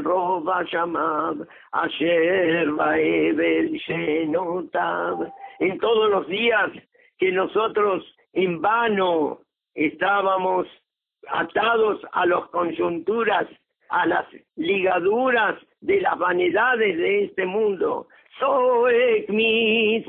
Roba 0.04 0.64
Shamab, 0.64 1.48
Asher 1.72 2.72
Baebel 2.72 3.74
Shenotav, 3.80 5.32
en 5.60 5.80
todos 5.80 6.10
los 6.12 6.28
días 6.28 6.70
que 7.18 7.32
nosotros 7.32 8.04
en 8.34 8.62
vano 8.62 9.40
estábamos 9.74 10.68
atados 11.28 12.02
a 12.12 12.26
las 12.26 12.48
coyunturas, 12.50 13.48
a 13.90 14.06
las 14.06 14.26
ligaduras 14.56 15.56
de 15.82 16.02
las 16.02 16.18
vanidades 16.18 16.98
de 16.98 17.24
este 17.26 17.46
mundo. 17.46 18.08
Soy 18.40 19.26
mi 19.30 20.06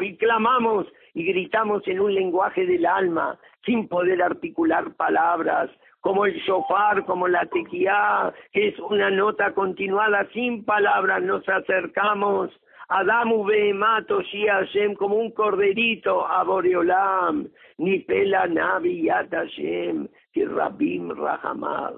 y 0.00 0.16
clamamos 0.16 0.86
y 1.14 1.24
gritamos 1.24 1.86
en 1.88 2.00
un 2.00 2.14
lenguaje 2.14 2.66
del 2.66 2.86
alma, 2.86 3.38
sin 3.64 3.88
poder 3.88 4.22
articular 4.22 4.94
palabras, 4.94 5.70
como 6.02 6.26
el 6.26 6.34
shofar, 6.40 7.04
como 7.06 7.28
la 7.28 7.46
tequía, 7.46 8.34
es 8.52 8.78
una 8.80 9.08
nota 9.08 9.54
continuada 9.54 10.28
sin 10.34 10.64
palabras, 10.64 11.22
nos 11.22 11.48
acercamos 11.48 12.50
Adamu 12.88 13.44
Behemato 13.44 14.20
Hashem 14.20 14.94
como 14.94 15.14
un 15.16 15.30
corderito 15.30 16.26
a 16.26 16.42
Boreolam, 16.42 17.48
ni 17.78 18.00
pela 18.00 18.46
Navi 18.48 19.04
Yat 19.04 19.30
Hashem, 19.30 20.08
que 20.32 20.44
Rabim 20.44 21.10
Rahamar. 21.10 21.94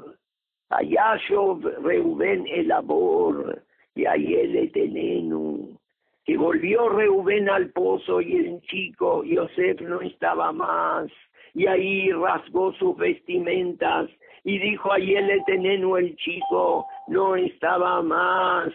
Ayashov 0.71 1.65
Reuben 1.83 2.47
el 2.47 2.71
Abor, 2.73 3.63
y 3.95 4.05
Ayele 4.05 4.69
Tenenu. 4.69 5.79
Que 6.27 6.37
volvió 6.37 6.91
Reuben 6.91 7.49
al 7.49 7.71
pozo 7.71 8.21
y 8.21 8.37
el 8.37 8.61
chico 8.63 9.25
Yosef 9.25 9.81
no 9.81 10.01
estaba 10.01 10.53
más. 10.53 11.11
Y 11.55 11.67
ahí 11.67 12.11
rasgó 12.11 12.73
sus 12.75 12.97
vestimentas 12.97 14.11
y 14.43 14.59
dijo 14.59 14.93
Ayele 14.93 15.43
Tenenu 15.47 15.97
el 15.97 16.17
chico 16.17 16.87
no 17.09 17.37
estaba 17.37 18.03
más 18.03 18.73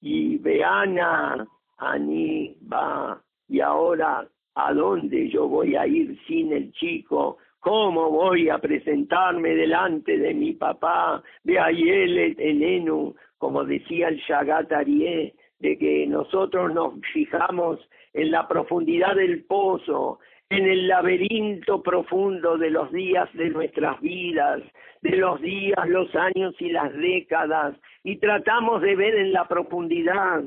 y 0.00 0.38
Beana, 0.38 1.46
Ani 1.78 2.56
va, 2.72 3.20
y 3.48 3.60
ahora, 3.60 4.26
¿a 4.54 4.74
dónde 4.74 5.28
yo 5.28 5.48
voy 5.48 5.74
a 5.76 5.86
ir 5.86 6.18
sin 6.26 6.52
el 6.52 6.72
chico? 6.72 7.38
¿Cómo 7.60 8.10
voy 8.10 8.48
a 8.48 8.58
presentarme 8.58 9.54
delante 9.54 10.16
de 10.18 10.34
mi 10.34 10.52
papá? 10.52 11.22
De 11.42 11.58
Ayele 11.58 12.36
Enenu, 12.38 13.14
como 13.38 13.64
decía 13.64 14.08
el 14.08 14.18
Shagat 14.18 14.72
Arié, 14.72 15.34
de 15.58 15.76
que 15.76 16.06
nosotros 16.06 16.72
nos 16.72 16.94
fijamos 17.12 17.80
en 18.12 18.30
la 18.30 18.46
profundidad 18.46 19.16
del 19.16 19.44
pozo, 19.44 20.20
en 20.50 20.66
el 20.66 20.88
laberinto 20.88 21.82
profundo 21.82 22.56
de 22.56 22.70
los 22.70 22.90
días 22.92 23.28
de 23.34 23.50
nuestras 23.50 24.00
vidas, 24.00 24.62
de 25.02 25.16
los 25.16 25.40
días, 25.40 25.88
los 25.88 26.14
años 26.14 26.54
y 26.58 26.70
las 26.70 26.92
décadas, 26.94 27.76
y 28.02 28.16
tratamos 28.16 28.80
de 28.82 28.96
ver 28.96 29.14
en 29.14 29.32
la 29.32 29.46
profundidad. 29.46 30.42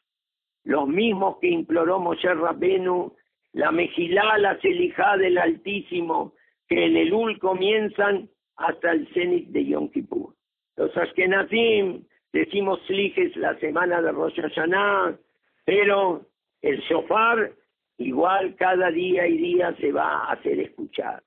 los 0.65 0.87
mismos 0.87 1.37
que 1.39 1.47
imploró 1.47 1.99
Moshe 1.99 2.33
Rabbenu, 2.33 3.13
la 3.53 3.71
Mejilá, 3.71 4.37
la 4.39 4.59
Selijá 4.59 5.15
del 5.17 5.37
Altísimo, 5.37 6.33
que 6.67 6.85
en 6.85 6.97
el 6.97 7.13
Ul 7.13 7.39
comienzan 7.39 8.29
hasta 8.57 8.91
el 8.91 9.07
cenit 9.13 9.47
de 9.49 9.65
Yom 9.65 9.89
Kippur. 9.89 10.33
Los 10.75 10.95
Ashkenazim 10.97 12.03
decimos 12.33 12.81
Slijes 12.87 13.35
la 13.37 13.57
semana 13.59 14.01
de 14.01 14.11
Rosh 14.11 14.41
Hashanah, 14.41 15.17
pero 15.63 16.25
el 16.61 16.79
shofar 16.81 17.53
igual 17.97 18.55
cada 18.55 18.91
día 18.91 19.27
y 19.27 19.37
día 19.37 19.75
se 19.79 19.91
va 19.91 20.25
a 20.25 20.33
hacer 20.33 20.59
escuchar. 20.59 21.23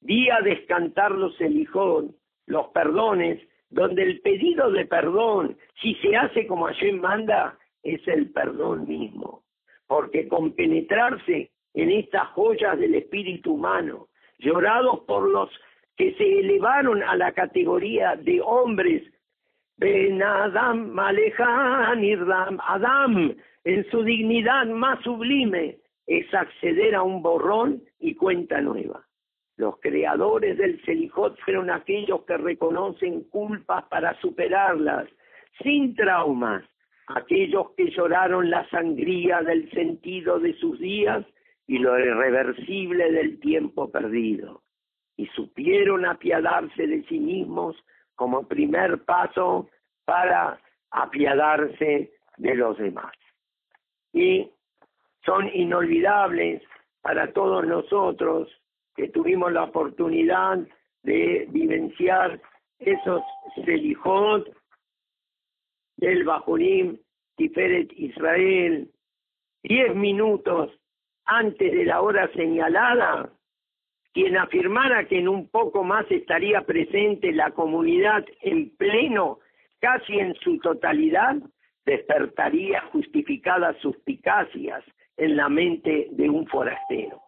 Día 0.00 0.40
de 0.42 0.52
escantar 0.52 1.12
los 1.12 1.40
elijón, 1.40 2.14
los 2.46 2.68
perdones, 2.68 3.40
donde 3.70 4.02
el 4.02 4.20
pedido 4.20 4.70
de 4.70 4.84
perdón, 4.84 5.56
si 5.80 5.94
se 5.96 6.14
hace 6.16 6.46
como 6.46 6.66
Hashem 6.66 7.00
manda, 7.00 7.58
es 7.84 8.06
el 8.08 8.30
perdón 8.32 8.88
mismo, 8.88 9.44
porque 9.86 10.26
compenetrarse 10.28 11.50
en 11.74 11.90
estas 11.90 12.28
joyas 12.28 12.78
del 12.78 12.94
espíritu 12.94 13.54
humano, 13.54 14.08
llorados 14.38 15.00
por 15.00 15.28
los 15.28 15.50
que 15.96 16.14
se 16.14 16.40
elevaron 16.40 17.02
a 17.02 17.16
la 17.16 17.32
categoría 17.32 18.16
de 18.16 18.40
hombres, 18.40 19.02
Ben 19.76 20.22
Adam 20.22 20.90
Malejan 20.90 22.02
Irdam 22.02 22.58
Adam, 22.62 23.34
en 23.64 23.90
su 23.90 24.02
dignidad 24.02 24.66
más 24.66 25.02
sublime, 25.02 25.78
es 26.06 26.32
acceder 26.32 26.94
a 26.94 27.02
un 27.02 27.22
borrón 27.22 27.82
y 27.98 28.14
cuenta 28.14 28.60
nueva. 28.60 29.04
Los 29.56 29.78
creadores 29.80 30.58
del 30.58 30.82
Selijot 30.84 31.38
fueron 31.40 31.70
aquellos 31.70 32.24
que 32.24 32.36
reconocen 32.36 33.24
culpas 33.30 33.84
para 33.84 34.18
superarlas, 34.20 35.08
sin 35.62 35.94
traumas, 35.94 36.64
aquellos 37.08 37.70
que 37.76 37.90
lloraron 37.90 38.50
la 38.50 38.68
sangría 38.70 39.42
del 39.42 39.70
sentido 39.70 40.38
de 40.38 40.54
sus 40.54 40.78
días 40.78 41.24
y 41.66 41.78
lo 41.78 41.98
irreversible 41.98 43.10
del 43.12 43.40
tiempo 43.40 43.90
perdido, 43.90 44.62
y 45.16 45.26
supieron 45.28 46.04
apiadarse 46.04 46.86
de 46.86 47.04
sí 47.04 47.18
mismos 47.18 47.76
como 48.14 48.46
primer 48.46 49.04
paso 49.04 49.68
para 50.04 50.60
apiadarse 50.90 52.12
de 52.36 52.54
los 52.54 52.78
demás. 52.78 53.12
Y 54.12 54.50
son 55.24 55.48
inolvidables 55.54 56.62
para 57.02 57.32
todos 57.32 57.66
nosotros 57.66 58.48
que 58.94 59.08
tuvimos 59.08 59.52
la 59.52 59.64
oportunidad 59.64 60.58
de 61.02 61.46
vivenciar 61.50 62.40
esos 62.78 63.22
selijot 63.64 64.48
del 65.96 66.24
Bajurim 66.24 66.98
Tiferet 67.36 67.92
Israel, 67.96 68.88
diez 69.62 69.94
minutos 69.94 70.70
antes 71.24 71.72
de 71.72 71.84
la 71.84 72.00
hora 72.00 72.30
señalada, 72.32 73.30
quien 74.12 74.36
afirmara 74.36 75.06
que 75.06 75.18
en 75.18 75.28
un 75.28 75.48
poco 75.48 75.82
más 75.82 76.08
estaría 76.10 76.62
presente 76.62 77.32
la 77.32 77.50
comunidad 77.50 78.24
en 78.42 78.70
pleno, 78.76 79.40
casi 79.80 80.18
en 80.18 80.34
su 80.36 80.58
totalidad, 80.58 81.36
despertaría 81.84 82.80
justificadas 82.92 83.76
suspicacias 83.78 84.84
en 85.16 85.36
la 85.36 85.48
mente 85.48 86.08
de 86.12 86.30
un 86.30 86.46
forastero. 86.46 87.20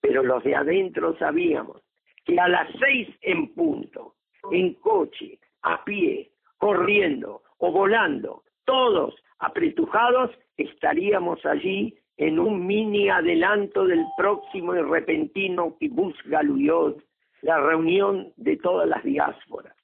Pero 0.00 0.22
los 0.22 0.42
de 0.44 0.54
adentro 0.54 1.16
sabíamos 1.18 1.82
que 2.24 2.38
a 2.38 2.48
las 2.48 2.68
seis 2.78 3.08
en 3.22 3.52
punto, 3.54 4.14
en 4.50 4.74
coche, 4.74 5.38
a 5.62 5.84
pie, 5.84 6.30
corriendo 6.58 7.42
o 7.60 7.70
volando, 7.70 8.42
todos 8.64 9.14
apretujados, 9.38 10.30
estaríamos 10.56 11.44
allí 11.46 11.94
en 12.16 12.38
un 12.38 12.66
mini 12.66 13.08
adelanto 13.08 13.86
del 13.86 14.04
próximo 14.16 14.74
y 14.74 14.82
repentino 14.82 15.76
Kibbutz 15.78 16.16
Galuyot, 16.24 17.02
la 17.42 17.58
reunión 17.58 18.32
de 18.36 18.56
todas 18.58 18.88
las 18.88 19.02
diásporas. 19.02 19.74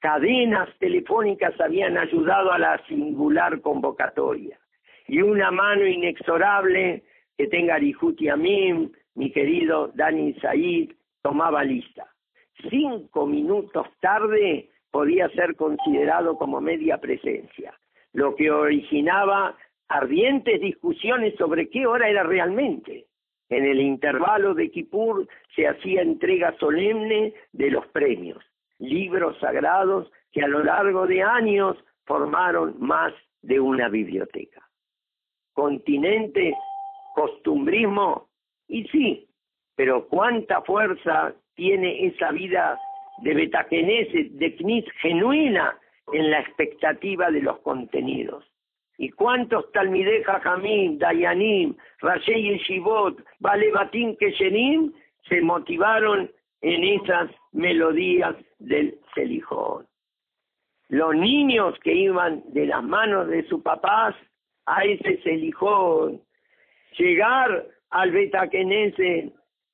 Cadenas 0.00 0.68
telefónicas 0.78 1.58
habían 1.60 1.96
ayudado 1.98 2.52
a 2.52 2.58
la 2.58 2.82
singular 2.86 3.60
convocatoria 3.60 4.58
y 5.06 5.22
una 5.22 5.50
mano 5.50 5.86
inexorable 5.86 7.04
que 7.36 7.48
tenga 7.48 7.74
Arihuti 7.74 8.28
Amim, 8.28 8.90
mi 9.14 9.30
querido 9.30 9.90
Dani 9.94 10.34
Said, 10.34 10.92
tomaba 11.22 11.64
lista. 11.64 12.06
Cinco 12.70 13.26
minutos 13.26 13.86
tarde 14.00 14.70
podía 14.90 15.28
ser 15.30 15.56
considerado 15.56 16.36
como 16.36 16.60
media 16.60 16.98
presencia, 16.98 17.74
lo 18.12 18.34
que 18.34 18.50
originaba 18.50 19.56
ardientes 19.88 20.60
discusiones 20.60 21.34
sobre 21.36 21.68
qué 21.68 21.86
hora 21.86 22.08
era 22.08 22.22
realmente. 22.22 23.06
En 23.48 23.64
el 23.64 23.80
intervalo 23.80 24.54
de 24.54 24.70
Kippur 24.70 25.26
se 25.56 25.66
hacía 25.66 26.02
entrega 26.02 26.54
solemne 26.58 27.34
de 27.52 27.70
los 27.70 27.86
premios, 27.88 28.44
libros 28.78 29.38
sagrados 29.40 30.10
que 30.30 30.42
a 30.42 30.48
lo 30.48 30.62
largo 30.62 31.06
de 31.06 31.22
años 31.22 31.76
formaron 32.04 32.76
más 32.78 33.12
de 33.42 33.58
una 33.58 33.88
biblioteca. 33.88 34.60
Continente, 35.52 36.54
costumbrismo, 37.14 38.28
y 38.68 38.84
sí, 38.88 39.28
pero 39.74 40.06
cuánta 40.06 40.62
fuerza 40.62 41.34
tiene 41.54 42.06
esa 42.06 42.30
vida 42.30 42.78
de 43.22 43.34
Betaquenese, 43.34 44.28
de 44.30 44.56
Knis 44.56 44.84
genuina 45.00 45.78
en 46.12 46.30
la 46.30 46.40
expectativa 46.40 47.30
de 47.30 47.42
los 47.42 47.58
contenidos. 47.60 48.44
¿Y 48.98 49.10
cuántos 49.10 49.70
Talmideh 49.72 50.24
Jajamim, 50.24 50.98
Dayanim, 50.98 51.74
Rashei 52.00 52.42
Yeshivot, 52.42 53.18
Balebatim 53.38 54.16
Keshenim 54.16 54.92
se 55.28 55.40
motivaron 55.40 56.30
en 56.60 56.84
esas 56.84 57.30
melodías 57.52 58.36
del 58.58 58.98
Selijón? 59.14 59.86
Los 60.88 61.14
niños 61.14 61.78
que 61.82 61.94
iban 61.94 62.42
de 62.52 62.66
las 62.66 62.82
manos 62.82 63.28
de 63.28 63.46
sus 63.48 63.62
papás 63.62 64.14
a 64.66 64.84
ese 64.84 65.22
Selijón, 65.22 66.20
llegar 66.98 67.66
al 67.90 68.10
Betaquenese, 68.10 69.32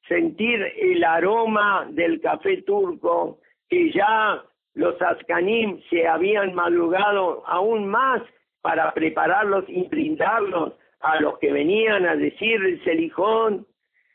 sentir 0.09 0.63
el 0.77 1.05
aroma 1.05 1.87
del 1.91 2.21
café 2.21 2.63
turco, 2.63 3.39
que 3.69 3.93
ya 3.93 4.43
los 4.75 5.01
Ascanim 5.01 5.81
se 5.91 6.07
habían 6.07 6.55
madrugado 6.55 7.43
aún 7.47 7.89
más 7.89 8.23
para 8.61 8.93
prepararlos 8.93 9.65
y 9.69 9.87
brindarlos 9.89 10.75
a 11.01 11.21
los 11.21 11.39
que 11.39 11.53
venían 11.53 12.07
a 12.07 12.17
decir 12.17 12.63
el 12.65 12.83
celijón, 12.85 13.67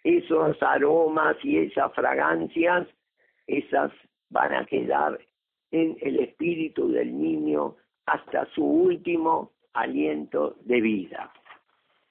esos 0.04 0.62
aromas 0.62 1.38
y 1.44 1.58
esas 1.58 1.94
fragancias, 1.94 2.88
esas 3.48 3.92
van 4.30 4.54
a 4.54 4.66
quedar 4.66 5.20
en 5.72 5.98
el 6.02 6.20
espíritu 6.20 6.92
del 6.92 7.18
niño 7.18 7.76
hasta 8.06 8.46
su 8.54 8.64
último 8.64 9.52
aliento 9.74 10.56
de 10.62 10.82
vida. 10.82 11.32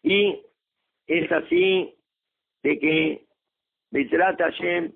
Y 0.03 0.41
es 1.07 1.31
así 1.31 1.95
de 2.63 2.79
que 2.79 3.25
Betrat 3.93 4.41
Hashem 4.41 4.93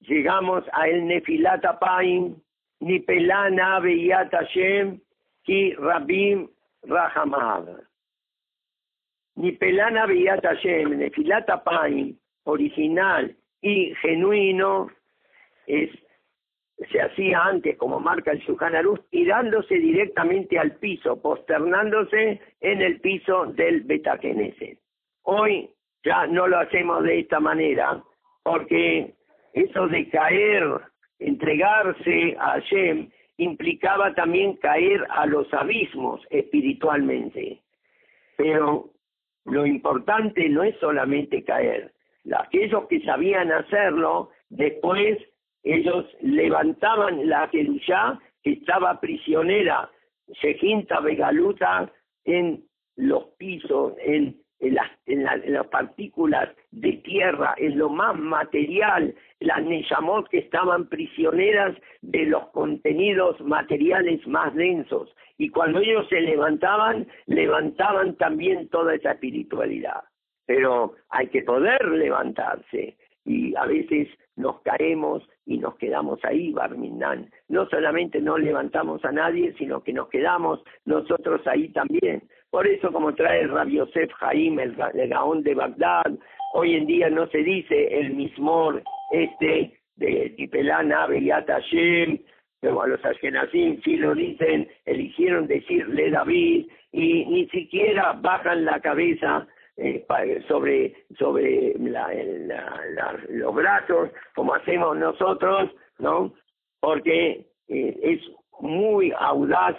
llegamos 0.00 0.64
a 0.72 0.88
el 0.88 1.06
Nefilat 1.06 1.64
Apaim, 1.64 2.36
ni 2.80 3.00
Pelana 3.00 3.80
Beyat 3.80 4.32
Hashem, 4.32 5.00
ki 5.44 5.74
Rabim 5.78 6.48
Rahamav. 6.84 7.80
Ni 9.36 9.52
Pelana 9.52 10.06
Beyat 10.06 10.44
Hashem, 10.44 10.98
Nefilat 10.98 11.48
Apaim, 11.48 12.16
original 12.44 13.34
y 13.60 13.94
genuino, 14.02 14.88
es 15.66 15.90
se 16.90 17.00
hacía 17.00 17.44
antes, 17.44 17.76
como 17.76 18.00
marca 18.00 18.32
el 18.32 18.40
Shulchan 18.40 18.74
tirándose 19.10 19.74
directamente 19.74 20.58
al 20.58 20.76
piso, 20.76 21.20
posternándose 21.20 22.40
en 22.60 22.82
el 22.82 23.00
piso 23.00 23.46
del 23.46 23.82
Betakeneset. 23.82 24.78
Hoy 25.22 25.70
ya 26.04 26.26
no 26.26 26.46
lo 26.46 26.58
hacemos 26.58 27.02
de 27.04 27.20
esta 27.20 27.40
manera, 27.40 28.02
porque 28.42 29.14
eso 29.52 29.88
de 29.88 30.08
caer, 30.08 30.64
entregarse 31.18 32.36
a 32.38 32.52
Hashem, 32.52 33.10
implicaba 33.36 34.14
también 34.14 34.56
caer 34.56 35.06
a 35.10 35.26
los 35.26 35.52
abismos 35.52 36.20
espiritualmente. 36.30 37.60
Pero 38.36 38.90
lo 39.44 39.66
importante 39.66 40.48
no 40.48 40.62
es 40.62 40.76
solamente 40.78 41.44
caer. 41.44 41.92
Aquellos 42.32 42.86
que 42.88 43.00
sabían 43.02 43.50
hacerlo, 43.50 44.30
después 44.48 45.18
ellos 45.64 46.06
levantaban 46.20 47.28
la 47.28 47.48
Jerusalén 47.48 48.18
que 48.42 48.52
estaba 48.52 49.00
prisionera, 49.00 49.88
Sejinta 50.40 51.00
Begaluta, 51.00 51.92
en 52.24 52.64
los 52.96 53.24
pisos, 53.38 53.94
en 54.04 54.41
en 54.62 55.24
las, 55.24 55.66
partículas 55.66 56.48
de 56.70 56.92
tierra, 57.04 57.54
en 57.58 57.78
lo 57.78 57.88
más 57.88 58.16
material, 58.16 59.14
las 59.40 59.62
Neshamot 59.62 60.28
que 60.28 60.38
estaban 60.38 60.88
prisioneras 60.88 61.76
de 62.00 62.26
los 62.26 62.48
contenidos 62.50 63.40
materiales 63.40 64.24
más 64.26 64.54
densos. 64.54 65.14
Y 65.36 65.48
cuando 65.48 65.80
ellos 65.80 66.06
se 66.08 66.20
levantaban, 66.20 67.08
levantaban 67.26 68.16
también 68.16 68.68
toda 68.68 68.94
esa 68.94 69.12
espiritualidad. 69.12 70.04
Pero 70.46 70.94
hay 71.10 71.26
que 71.28 71.42
poder 71.42 71.84
levantarse 71.88 72.96
y 73.24 73.54
a 73.56 73.66
veces 73.66 74.08
nos 74.36 74.60
caemos 74.62 75.28
y 75.44 75.58
nos 75.58 75.76
quedamos 75.76 76.24
ahí, 76.24 76.52
Barminan. 76.52 77.30
No 77.48 77.68
solamente 77.68 78.20
no 78.20 78.38
levantamos 78.38 79.04
a 79.04 79.12
nadie, 79.12 79.54
sino 79.58 79.82
que 79.82 79.92
nos 79.92 80.08
quedamos 80.08 80.60
nosotros 80.84 81.44
ahí 81.46 81.68
también. 81.70 82.22
Por 82.52 82.66
eso, 82.66 82.92
como 82.92 83.14
trae 83.14 83.46
Rabbi 83.46 83.76
Yosef 83.76 84.10
Haim, 84.20 84.60
el, 84.60 84.76
Gaón 85.08 85.42
de 85.42 85.54
Bagdad, 85.54 86.12
hoy 86.52 86.74
en 86.74 86.84
día 86.84 87.08
no 87.08 87.26
se 87.28 87.38
dice 87.38 87.98
el 87.98 88.12
mismor 88.12 88.82
este 89.10 89.72
de 89.96 90.34
Tipelana, 90.36 91.06
Beyat 91.06 91.48
Hashem, 91.48 92.18
pero 92.60 92.82
a 92.82 92.88
los 92.88 93.02
Ashkenazim 93.02 93.80
sí 93.80 93.96
lo 93.96 94.14
dicen, 94.14 94.68
eligieron 94.84 95.46
decirle 95.46 96.10
David 96.10 96.66
y 96.92 97.24
ni 97.24 97.48
siquiera 97.48 98.12
bajan 98.20 98.66
la 98.66 98.80
cabeza 98.80 99.48
eh, 99.78 100.04
sobre 100.46 100.92
sobre 101.18 101.72
los 103.30 103.54
brazos 103.54 104.10
como 104.34 104.52
hacemos 104.52 104.98
nosotros, 104.98 105.70
¿no? 105.98 106.34
Porque 106.80 107.46
eh, 107.68 107.98
es 108.02 108.20
muy 108.60 109.10
audaz 109.18 109.76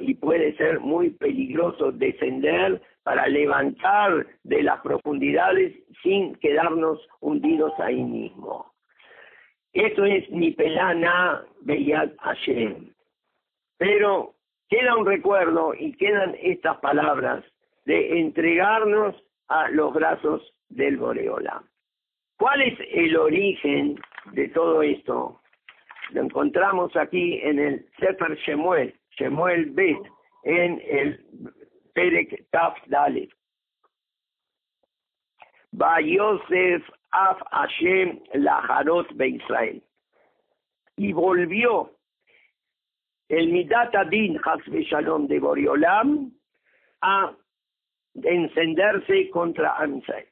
y 0.00 0.14
puede 0.14 0.56
ser 0.56 0.80
muy 0.80 1.10
peligroso 1.10 1.92
descender 1.92 2.80
para 3.02 3.26
levantar 3.28 4.26
de 4.42 4.62
las 4.62 4.80
profundidades 4.80 5.76
sin 6.02 6.34
quedarnos 6.36 6.98
hundidos 7.20 7.72
ahí 7.78 8.02
mismo. 8.02 8.72
Eso 9.72 10.04
es 10.04 10.28
ni 10.30 10.50
pelana 10.52 11.44
Beyat 11.60 12.16
Hashem. 12.18 12.92
Pero 13.76 14.34
queda 14.68 14.96
un 14.96 15.06
recuerdo 15.06 15.74
y 15.74 15.92
quedan 15.92 16.34
estas 16.42 16.78
palabras 16.78 17.44
de 17.84 18.20
entregarnos 18.20 19.14
a 19.48 19.68
los 19.70 19.92
brazos 19.94 20.42
del 20.68 20.96
Boreola. 20.96 21.62
¿Cuál 22.36 22.62
es 22.62 22.78
el 22.92 23.16
origen 23.16 23.98
de 24.32 24.48
todo 24.48 24.82
esto? 24.82 25.40
lo 26.10 26.22
encontramos 26.22 26.94
aquí 26.96 27.40
en 27.42 27.58
el 27.58 27.86
Sefer 27.98 28.36
Shemuel, 28.38 28.94
Shemuel 29.18 29.70
Bet, 29.74 30.02
en 30.44 30.80
el 30.90 31.18
Perek 31.94 32.46
Taf 32.52 32.76
Dalet. 32.88 33.30
Va 35.72 35.98
Yosef 36.00 36.82
Af 37.12 37.38
Hashem 37.50 38.20
Laharot 38.34 39.16
Be 39.16 39.28
Israel. 39.28 39.82
Y 40.96 41.12
volvió 41.12 41.90
el 43.28 43.52
Midat 43.52 43.94
Adin 43.94 44.38
Hasbe 44.44 44.84
Shalom 44.84 45.28
de 45.28 45.38
Boriolam 45.38 46.32
a 47.02 47.34
encenderse 48.14 49.30
contra 49.30 49.76
Amsay. 49.76 50.26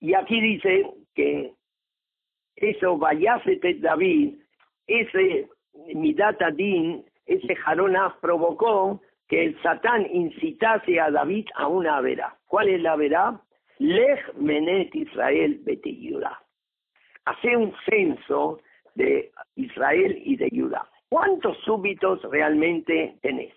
Y 0.00 0.14
aquí 0.14 0.40
dice 0.40 0.86
que 1.14 1.52
eso 2.56 2.98
Vayasete 2.98 3.74
David, 3.80 4.38
ese 4.86 5.48
Midat 5.94 6.40
Adin, 6.42 7.04
ese 7.30 7.54
Jaronaf 7.54 8.16
provocó 8.20 9.00
que 9.28 9.44
el 9.44 9.62
Satán 9.62 10.06
incitase 10.12 10.98
a 10.98 11.10
David 11.10 11.46
a 11.54 11.68
una 11.68 12.00
vera. 12.00 12.36
¿Cuál 12.46 12.68
es 12.68 12.82
la 12.82 12.96
vera? 12.96 13.40
Lej 13.78 14.20
Menet 14.36 14.94
Israel 14.94 15.60
Beteyuda. 15.62 16.42
Hace 17.24 17.56
un 17.56 17.72
censo 17.88 18.60
de 18.94 19.30
Israel 19.54 20.20
y 20.24 20.36
de 20.36 20.50
Judá. 20.50 20.88
¿Cuántos 21.08 21.56
súbitos 21.64 22.22
realmente 22.30 23.16
tenés? 23.22 23.54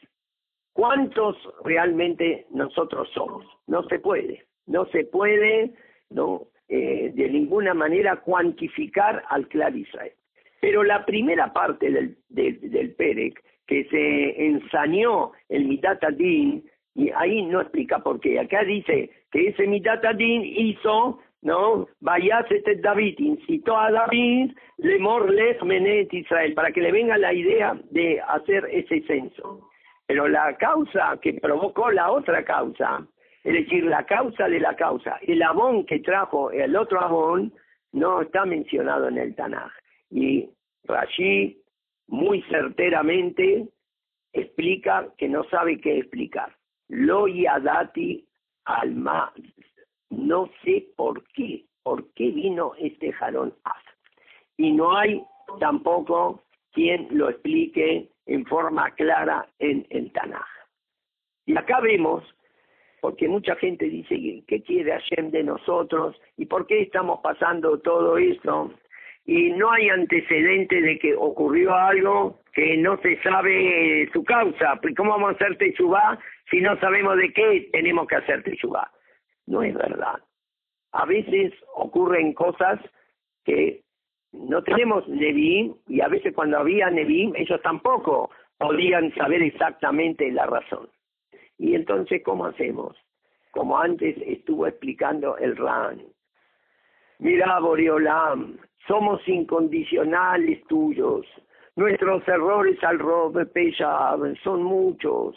¿Cuántos 0.74 1.36
realmente 1.64 2.46
nosotros 2.52 3.10
somos? 3.14 3.46
No 3.68 3.84
se 3.90 4.00
puede, 4.00 4.46
no 4.68 4.86
se 4.88 5.06
puede 5.06 5.74
no 6.10 6.48
eh, 6.70 7.12
de 7.14 7.30
ninguna 7.30 7.74
manera 7.74 8.18
cuantificar 8.18 9.24
al 9.30 9.48
clan 9.48 9.78
Israel. 9.78 10.14
Pero 10.62 10.84
la 10.84 11.06
primera 11.06 11.52
parte 11.52 11.92
del, 11.92 12.18
del, 12.30 12.96
Perec, 12.96 13.44
que 13.68 13.86
se 13.86 14.46
ensañó 14.46 15.32
el 15.50 15.66
Mitatadín, 15.66 16.64
y 16.96 17.10
ahí 17.12 17.44
no 17.44 17.62
explica 17.62 18.00
por 18.00 18.20
qué. 18.20 18.40
Acá 18.40 18.64
dice 18.64 19.10
que 19.32 19.48
ese 19.48 19.68
Mitatadín 19.68 20.44
hizo, 20.44 21.20
¿no? 21.42 21.88
este 22.50 22.76
David, 22.76 23.16
incitó 23.20 23.78
a 23.78 23.92
David, 23.92 24.52
Lemor 24.78 25.32
Lech 25.32 25.62
Menet 25.64 26.14
Israel, 26.14 26.54
para 26.54 26.72
que 26.72 26.82
le 26.82 26.92
venga 26.92 27.18
la 27.18 27.34
idea 27.34 27.76
de 27.90 28.22
hacer 28.22 28.68
ese 28.72 29.02
censo. 29.08 29.70
Pero 30.06 30.28
la 30.28 30.56
causa 30.58 31.18
que 31.22 31.34
provocó 31.34 31.90
la 31.90 32.12
otra 32.12 32.44
causa, 32.44 33.08
es 33.44 33.54
decir, 33.54 33.86
la 33.86 34.06
causa 34.06 34.48
de 34.48 34.60
la 34.60 34.76
causa, 34.76 35.18
el 35.22 35.42
abón 35.42 35.86
que 35.86 36.00
trajo 36.00 36.52
el 36.52 36.76
otro 36.76 37.02
abón, 37.02 37.54
no 37.94 38.22
está 38.22 38.46
mencionado 38.46 39.08
en 39.08 39.18
el 39.18 39.36
Tanaj. 39.36 39.72
Y 40.12 40.50
Rashi 40.86 41.63
muy 42.14 42.44
certeramente 42.44 43.68
explica 44.34 45.12
que 45.18 45.28
no 45.28 45.44
sabe 45.46 45.82
qué 45.82 45.98
explicar. 45.98 46.56
Lo 46.88 47.28
yadati 47.28 48.24
alma, 48.66 49.34
no 50.12 50.48
sé 50.64 50.90
por 50.96 51.24
qué, 51.30 51.66
por 51.82 52.14
qué 52.14 52.30
vino 52.30 52.74
este 52.78 53.12
jarón 53.14 53.56
af. 53.64 53.84
Y 54.58 54.74
no 54.74 54.96
hay 54.96 55.24
tampoco 55.60 56.44
quien 56.72 57.08
lo 57.10 57.32
explique 57.32 58.12
en 58.28 58.46
forma 58.46 58.92
clara 58.92 59.50
en 59.58 59.88
el 59.90 60.12
Tanaj. 60.12 60.46
Y 61.48 61.58
acá 61.58 61.80
vemos, 61.80 62.24
porque 63.02 63.28
mucha 63.28 63.56
gente 63.56 63.86
dice, 63.86 64.44
¿qué 64.48 64.62
quiere 64.62 64.92
Hashem 64.92 65.32
de 65.32 65.44
nosotros? 65.44 66.16
¿Y 66.38 66.46
por 66.46 66.68
qué 66.68 66.84
estamos 66.84 67.22
pasando 67.24 67.80
todo 67.80 68.20
esto? 68.20 68.72
Y 69.26 69.52
no 69.52 69.72
hay 69.72 69.90
antecedente 69.90 70.82
de 70.82 71.00
que 71.00 71.16
ocurrió 71.16 71.74
algo 71.74 72.40
que 72.54 72.78
no 72.78 72.98
se 72.98 73.22
sabe 73.22 74.10
su 74.12 74.24
causa. 74.24 74.80
¿Cómo 74.98 75.12
vamos 75.12 75.32
a 75.32 75.36
hacer 75.36 75.58
Teshuvah 75.58 76.20
si 76.52 76.60
no 76.62 76.78
sabemos 76.80 77.18
de 77.18 77.32
qué 77.32 77.70
tenemos 77.72 78.08
que 78.08 78.16
hacer 78.16 78.44
Teshuvah? 78.44 78.92
No 79.48 79.64
es 79.64 79.74
verdad. 79.74 80.20
A 80.92 81.06
veces 81.06 81.54
ocurren 81.76 82.34
cosas 82.34 82.80
que 83.46 83.82
no 84.34 84.64
tenemos 84.64 85.08
Nevi'im 85.08 85.76
y 85.88 86.02
a 86.02 86.08
veces 86.08 86.34
cuando 86.34 86.60
había 86.60 86.90
Nevi'im 86.90 87.34
ellos 87.36 87.62
tampoco 87.62 88.30
podían 88.58 89.14
saber 89.16 89.42
exactamente 89.42 90.32
la 90.32 90.46
razón. 90.46 90.90
Y 91.58 91.76
entonces, 91.76 92.22
¿cómo 92.24 92.46
hacemos? 92.46 92.98
Como 93.52 93.78
antes 93.78 94.16
estuvo 94.26 94.68
explicando 94.68 95.38
el 95.38 95.56
RAN. 95.56 96.02
Mira, 97.20 97.60
Boreolam, 97.60 98.58
somos 98.88 99.22
incondicionales 99.28 100.66
tuyos. 100.68 101.26
Nuestros 101.76 102.28
errores 102.28 102.82
al 102.84 103.00
Rob 103.00 103.36
son 104.44 104.64
muchos. 104.64 105.36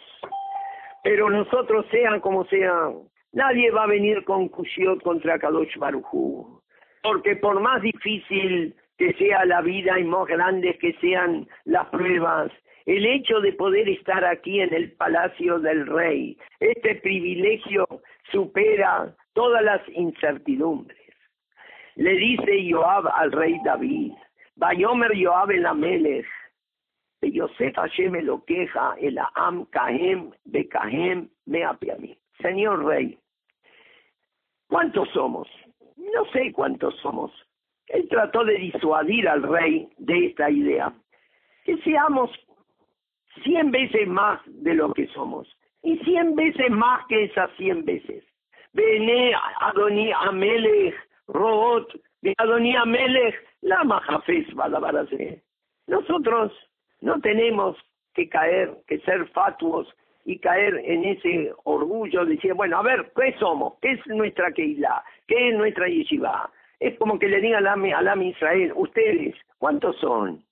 Pero 1.02 1.30
nosotros, 1.30 1.86
sean 1.90 2.20
como 2.20 2.44
sean, 2.46 2.96
nadie 3.32 3.70
va 3.70 3.84
a 3.84 3.88
venir 3.88 4.24
con 4.24 4.48
Kushiot 4.48 5.02
contra 5.02 5.38
Kadosh 5.38 5.76
Barujú. 5.78 6.60
Porque 7.02 7.36
por 7.36 7.60
más 7.60 7.80
difícil 7.80 8.74
que 8.98 9.12
sea 9.14 9.44
la 9.44 9.60
vida 9.60 9.98
y 9.98 10.04
más 10.04 10.26
grandes 10.26 10.76
que 10.78 10.94
sean 11.00 11.46
las 11.64 11.86
pruebas. 11.88 12.50
El 12.86 13.04
hecho 13.04 13.40
de 13.40 13.52
poder 13.52 13.88
estar 13.88 14.24
aquí 14.24 14.60
en 14.60 14.72
el 14.72 14.92
palacio 14.92 15.58
del 15.58 15.86
rey, 15.86 16.38
este 16.60 16.96
privilegio 16.96 17.86
supera 18.30 19.14
todas 19.34 19.62
las 19.62 19.80
incertidumbres. 19.88 21.05
Le 21.96 22.12
dice 22.12 22.70
Joab 22.70 23.08
al 23.08 23.32
rey 23.32 23.58
David, 23.64 24.12
Bayomer 24.56 25.12
Joab 25.14 25.50
el 25.50 25.66
Amelech, 25.66 26.26
Yosef 27.22 27.74
Hashem 27.74 28.14
lo 28.22 28.44
queja, 28.44 28.94
el 29.00 29.18
Am 29.34 29.66
Kahem, 29.66 30.30
Bekahem, 30.44 31.28
me 31.46 31.64
mí. 31.98 32.16
Señor 32.40 32.84
rey, 32.84 33.18
¿cuántos 34.68 35.08
somos? 35.10 35.48
No 35.96 36.24
sé 36.32 36.52
cuántos 36.52 36.94
somos, 37.00 37.32
él 37.88 38.08
trató 38.08 38.44
de 38.44 38.54
disuadir 38.58 39.28
al 39.28 39.42
rey 39.42 39.88
de 39.98 40.26
esta 40.26 40.50
idea, 40.50 40.92
que 41.64 41.76
seamos 41.78 42.30
cien 43.42 43.70
veces 43.70 44.06
más 44.06 44.40
de 44.46 44.74
lo 44.74 44.92
que 44.92 45.06
somos, 45.08 45.48
y 45.82 45.98
cien 45.98 46.34
veces 46.34 46.70
más 46.70 47.06
que 47.06 47.24
esas 47.24 47.50
cien 47.56 47.84
veces. 47.84 48.24
Bene 48.72 49.32
Adoni 49.60 50.12
Amelech, 50.12 50.94
Root, 51.28 51.88
Adoni 52.38 52.76
Amelech, 52.76 53.34
la 53.62 53.84
Majafes 53.84 54.52
Badabarase. 54.54 55.42
Nosotros 55.86 56.52
no 57.00 57.20
tenemos 57.20 57.76
que 58.14 58.28
caer, 58.28 58.76
que 58.86 58.98
ser 59.00 59.26
fatuos 59.28 59.88
y 60.24 60.38
caer 60.38 60.82
en 60.84 61.04
ese 61.04 61.52
orgullo 61.64 62.24
de 62.24 62.34
decir, 62.34 62.54
bueno, 62.54 62.78
a 62.78 62.82
ver, 62.82 63.12
¿qué 63.14 63.34
somos? 63.38 63.74
¿Qué 63.80 63.92
es 63.92 64.06
nuestra 64.08 64.50
Keilah? 64.52 65.04
¿Qué 65.28 65.50
es 65.50 65.56
nuestra 65.56 65.86
yeshiva? 65.88 66.50
Es 66.80 66.98
como 66.98 67.18
que 67.18 67.28
le 67.28 67.40
diga 67.40 67.58
al 67.58 67.68
Am 68.08 68.22
Israel, 68.22 68.72
ustedes, 68.74 69.34
¿cuántos 69.58 69.96
son? 69.98 70.44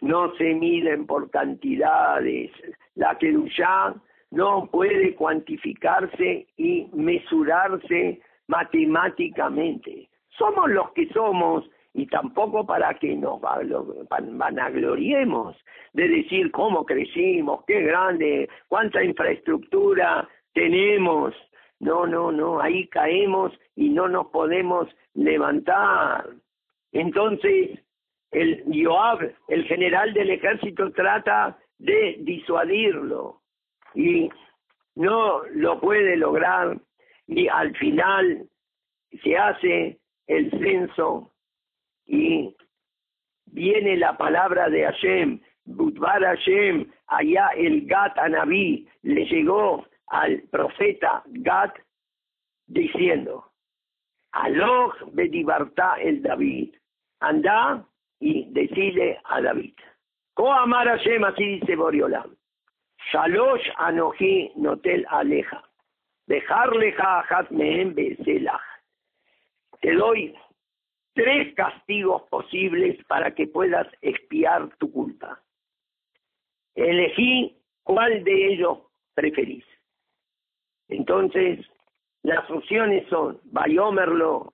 No 0.00 0.34
se 0.34 0.54
miden 0.54 1.06
por 1.06 1.30
cantidades. 1.30 2.50
La 2.96 3.16
Kedushá 3.16 3.94
no 4.32 4.66
puede 4.66 5.14
cuantificarse 5.14 6.48
y 6.56 6.88
mesurarse 6.92 8.20
matemáticamente. 8.48 10.08
Somos 10.38 10.70
los 10.70 10.90
que 10.92 11.08
somos 11.08 11.64
y 11.94 12.06
tampoco 12.06 12.66
para 12.66 12.94
que 12.94 13.14
nos 13.14 13.40
vanagloriemos 13.40 15.56
de 15.92 16.08
decir 16.08 16.50
cómo 16.50 16.86
crecimos, 16.86 17.64
qué 17.66 17.82
grande, 17.82 18.48
cuánta 18.68 19.04
infraestructura 19.04 20.26
tenemos. 20.54 21.34
No, 21.80 22.06
no, 22.06 22.32
no, 22.32 22.60
ahí 22.60 22.86
caemos 22.88 23.52
y 23.74 23.90
no 23.90 24.08
nos 24.08 24.28
podemos 24.28 24.88
levantar. 25.14 26.30
Entonces, 26.92 27.78
el 28.30 28.64
Joab, 28.72 29.30
el 29.48 29.64
general 29.64 30.14
del 30.14 30.30
ejército, 30.30 30.90
trata 30.92 31.58
de 31.78 32.16
disuadirlo 32.20 33.40
y 33.94 34.30
no 34.94 35.42
lo 35.54 35.80
puede 35.80 36.16
lograr 36.16 36.78
y 37.26 37.48
al 37.48 37.76
final 37.76 38.46
se 39.22 39.36
hace 39.36 39.98
el 40.26 40.50
censo 40.50 41.32
y 42.06 42.54
viene 43.46 43.96
la 43.96 44.16
palabra 44.16 44.68
de 44.68 44.84
Hashem, 44.84 45.40
Budvar 45.64 46.22
Hashem, 46.22 46.90
allá 47.06 47.48
el 47.56 47.86
Gat 47.86 48.18
Anabí 48.18 48.88
le 49.02 49.24
llegó 49.26 49.86
al 50.08 50.42
profeta 50.50 51.22
Gad 51.26 51.70
diciendo, 52.66 53.52
Aloj 54.32 54.94
bedibartá 55.12 55.96
el 56.00 56.22
David, 56.22 56.74
anda 57.20 57.86
y 58.18 58.46
decide 58.52 59.20
a 59.24 59.40
David. 59.40 59.74
Ko 60.34 60.52
amar 60.52 60.88
Hashem, 60.88 61.24
así 61.24 61.60
dice 61.60 61.76
Boriolam. 61.76 62.34
Shalosh 63.10 63.68
anoji 63.76 64.52
notel 64.56 65.04
aleja. 65.10 65.62
Dejarle 66.28 66.94
hat 66.96 67.50
mehem 67.50 67.94
beselach. 67.94 68.71
Te 69.82 69.92
doy 69.94 70.32
tres 71.14 71.54
castigos 71.54 72.22
posibles 72.30 73.04
para 73.06 73.34
que 73.34 73.48
puedas 73.48 73.86
expiar 74.00 74.70
tu 74.78 74.90
culpa. 74.92 75.42
Elegí 76.76 77.56
cuál 77.82 78.22
de 78.22 78.52
ellos 78.52 78.78
preferís. 79.14 79.64
Entonces, 80.88 81.66
las 82.22 82.48
opciones 82.48 83.08
son 83.08 83.40
Bayomerlo, 83.44 84.52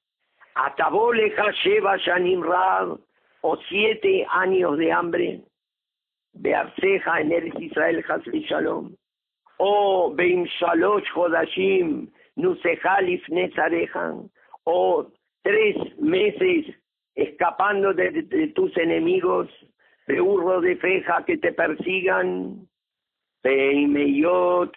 Atabole 0.54 1.30
Hasheva 1.36 1.98
Shanim 1.98 2.42
Rab, 2.42 2.98
o 3.42 3.56
siete 3.68 4.26
años 4.30 4.78
de 4.78 4.90
hambre, 4.90 5.42
Bearceja 6.32 7.20
en 7.20 7.32
Eres 7.32 7.54
Israel 7.60 8.02
Hasli 8.08 8.46
Shalom, 8.48 8.96
o 9.58 10.10
Beim 10.14 10.46
Shalosh 10.58 11.06
Hodashim, 11.14 12.10
Nusejalif 12.36 13.28
Nezarejan, 13.28 14.30
o 14.64 15.06
tres 15.48 15.98
meses 15.98 16.66
escapando 17.14 17.94
de, 17.94 18.52
tus 18.54 18.76
enemigos, 18.76 19.48
Beurro 20.06 20.60
de 20.60 20.76
feja 20.76 21.24
que 21.24 21.38
te 21.38 21.54
persigan, 21.54 22.68
Beimeyot 23.42 24.76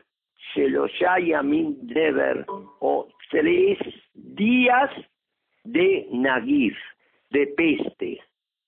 Sheloshayamim 0.53 1.75
Deber, 1.81 2.45
o 2.47 3.09
tres 3.29 3.79
días 4.13 4.89
de 5.65 6.07
Nagif, 6.13 6.77
de 7.31 7.47
peste, 7.47 8.21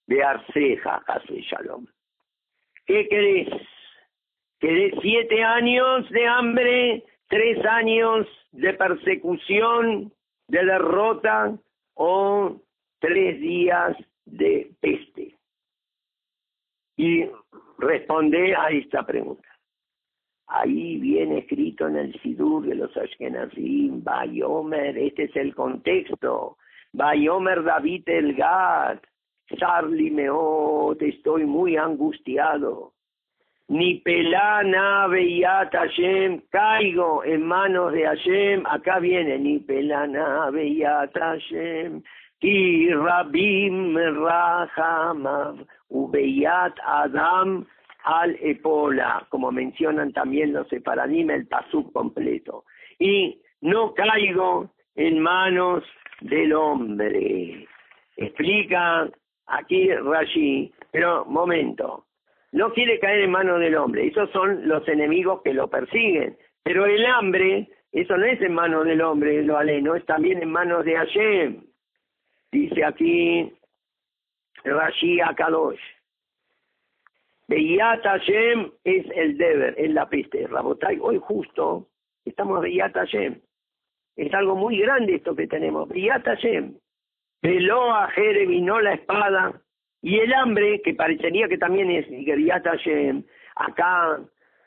de 0.07 0.23
Arceja, 0.23 1.01
Hasli 1.07 1.41
Shalom. 1.41 1.85
¿Qué 2.85 3.07
querés? 3.07 3.47
¿Querés 4.59 4.93
siete 5.01 5.41
años 5.41 6.09
de 6.09 6.27
hambre, 6.27 7.03
tres 7.29 7.65
años 7.65 8.27
de 8.51 8.73
persecución, 8.73 10.11
de 10.49 10.65
derrota 10.65 11.57
o 11.95 12.61
tres 12.99 13.39
días 13.39 13.95
de 14.25 14.71
peste? 14.79 15.35
Y 16.97 17.25
responde 17.77 18.55
a 18.55 18.69
esta 18.69 19.05
pregunta. 19.05 19.47
Ahí 20.47 20.97
viene 20.97 21.39
escrito 21.39 21.87
en 21.87 21.95
el 21.95 22.21
Sidur 22.21 22.67
de 22.67 22.75
los 22.75 22.95
Ashkenazim, 22.95 24.03
Bayomer, 24.03 24.97
este 24.97 25.23
es 25.23 25.35
el 25.35 25.55
contexto. 25.55 26.57
Bayomer 26.91 27.63
David 27.63 28.03
el 28.07 28.35
Gad, 28.35 28.99
Charlie 29.57 30.11
Meot, 30.11 31.01
estoy 31.01 31.45
muy 31.45 31.75
angustiado. 31.75 32.93
Ni 33.69 34.01
pelana 34.01 35.07
veía 35.07 35.69
Hashem, 35.71 36.41
caigo 36.49 37.23
en 37.23 37.45
manos 37.45 37.93
de 37.93 38.05
Hashem, 38.05 38.65
acá 38.67 38.99
viene, 38.99 39.39
ni 39.39 39.59
pelana 39.59 40.49
veía 40.51 41.09
Hashem, 41.13 42.03
y 42.41 42.89
rabim 42.91 43.95
rachamav, 43.95 45.65
ubeyat 45.89 46.77
adam 46.85 47.65
al 48.03 48.35
epola, 48.41 49.25
como 49.29 49.49
mencionan 49.51 50.11
también 50.11 50.51
los 50.51 50.67
separadim, 50.67 51.29
el 51.29 51.47
pasuk 51.47 51.93
completo. 51.93 52.65
Y 52.99 53.41
no 53.61 53.93
caigo 53.93 54.71
en 54.95 55.19
manos 55.19 55.83
del 56.19 56.53
hombre. 56.53 57.65
Explica 58.17 59.09
aquí 59.47 59.89
Rashi, 59.89 60.71
pero 60.91 61.25
momento, 61.25 62.05
no 62.53 62.71
quiere 62.71 62.99
caer 62.99 63.21
en 63.21 63.31
manos 63.31 63.59
del 63.59 63.75
hombre, 63.75 64.07
esos 64.07 64.29
son 64.31 64.67
los 64.67 64.87
enemigos 64.87 65.41
que 65.43 65.53
lo 65.53 65.69
persiguen, 65.69 66.37
pero 66.63 66.85
el 66.85 67.05
hambre, 67.05 67.67
eso 67.91 68.15
no 68.15 68.25
es 68.25 68.39
en 68.41 68.53
manos 68.53 68.85
del 68.85 69.01
hombre, 69.01 69.43
lo 69.43 69.57
aleno, 69.57 69.95
es 69.95 70.05
también 70.05 70.41
en 70.41 70.51
manos 70.51 70.85
de 70.85 70.95
Hashem. 70.95 71.63
Dice 72.51 72.85
aquí 72.85 73.51
Rashi 74.63 75.19
Akadosh. 75.19 75.81
Beyat 77.47 78.03
Hashem 78.03 78.71
es 78.83 79.05
el 79.15 79.37
deber, 79.37 79.73
es 79.77 79.91
la 79.91 80.07
peste. 80.07 80.47
Rabotai, 80.47 80.99
hoy 81.01 81.19
justo 81.19 81.87
estamos 82.23 82.61
Beyat 82.61 82.93
Hashem. 82.93 83.41
Es 84.15 84.33
algo 84.33 84.55
muy 84.55 84.77
grande 84.77 85.15
esto 85.15 85.35
que 85.35 85.47
tenemos. 85.47 85.89
Beyat 85.89 86.23
Hashem 86.23 86.77
veló 87.41 87.91
a 87.93 88.09
vino 88.47 88.79
la 88.79 88.93
espada, 88.93 89.59
y 90.03 90.19
el 90.19 90.33
hambre, 90.33 90.81
que 90.81 90.93
parecería 90.93 91.47
que 91.47 91.57
también 91.57 91.89
es 91.89 92.05
Geriat 92.07 92.67
acá 93.55 94.19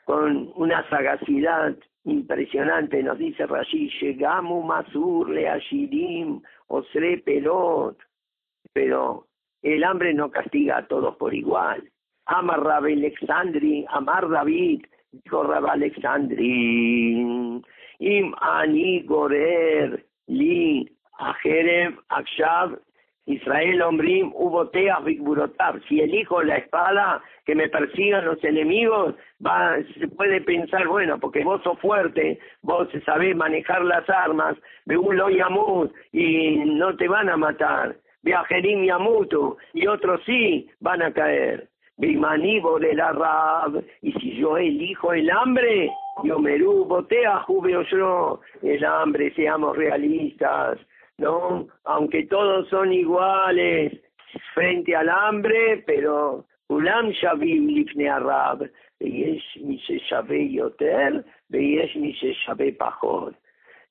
con 0.03 0.51
una 0.55 0.87
sagacidad 0.89 1.75
impresionante, 2.05 3.03
nos 3.03 3.19
dice 3.19 3.45
Rashi, 3.45 3.91
llegamos 4.01 4.65
Masur, 4.65 5.29
le 5.29 5.47
Ashirim, 5.47 6.41
Osre 6.67 7.19
Pelot, 7.19 7.99
pero 8.73 9.27
el 9.61 9.83
hambre 9.83 10.11
no 10.15 10.31
castiga 10.31 10.77
a 10.77 10.87
todos 10.87 11.15
por 11.17 11.35
igual. 11.35 11.87
Amar 12.25 12.63
Rab 12.63 12.85
Alexandri, 12.85 13.85
Amar 13.89 14.27
David, 14.27 14.87
dijo 15.11 15.43
Rab 15.43 15.67
Alexandri, 15.67 17.61
Im 17.99 18.33
Ani 18.41 19.01
Gorer, 19.03 20.03
Li, 20.25 20.89
Ajerem, 21.19 21.99
Akshav, 22.09 22.79
Israel, 23.27 23.81
Ombrim, 23.81 24.31
Ubotea, 24.33 24.99
Bigburotab. 24.99 25.81
Si 25.87 25.99
elijo 25.99 26.41
la 26.43 26.55
espada, 26.55 27.21
que 27.45 27.55
me 27.55 27.67
persigan 27.67 28.25
los 28.25 28.41
enemigos, 28.43 29.15
va, 29.45 29.75
se 29.99 30.07
puede 30.07 30.41
pensar, 30.41 30.87
bueno, 30.87 31.19
porque 31.19 31.43
vos 31.43 31.61
sos 31.61 31.77
fuerte, 31.79 32.39
vos 32.61 32.87
sabés 33.05 33.35
manejar 33.35 33.83
las 33.83 34.09
armas, 34.09 34.57
Beulo 34.85 35.29
Yamut, 35.29 35.93
y 36.13 36.57
no 36.65 36.95
te 36.95 37.07
van 37.07 37.29
a 37.29 37.37
matar. 37.37 37.97
Viajerim 38.23 38.85
Yamutu, 38.85 39.57
y 39.73 39.87
otros 39.87 40.21
sí 40.25 40.69
van 40.79 41.01
a 41.01 41.13
caer. 41.13 41.67
Bimaníbo 41.97 42.79
de 42.79 42.93
la 42.93 43.11
Rab, 43.11 43.83
y 44.01 44.13
si 44.13 44.37
yo 44.37 44.57
elijo 44.57 45.11
el 45.11 45.29
hambre, 45.31 45.89
yo 46.23 46.39
merú, 46.39 46.85
botea, 46.85 47.39
jubeo 47.39 47.81
yo, 47.83 48.39
el 48.61 48.85
hambre, 48.85 49.33
seamos 49.33 49.75
realistas 49.75 50.77
¿no? 51.17 51.67
Aunque 51.83 52.25
todos 52.27 52.67
son 52.69 52.93
iguales 52.93 53.93
frente 54.53 54.95
al 54.95 55.09
hambre, 55.09 55.83
pero 55.85 56.45
Ulam 56.69 57.09
Shavim 57.11 57.67
Lifne 57.67 58.09
Arab, 58.09 58.69
Veyesh 58.99 59.81
se 59.85 59.99
Shabe 59.99 60.51
Yoter, 60.51 61.25
Veyesh 61.49 61.93
se 62.19 62.33
Shabe 62.33 62.73
Pajor. 62.73 63.35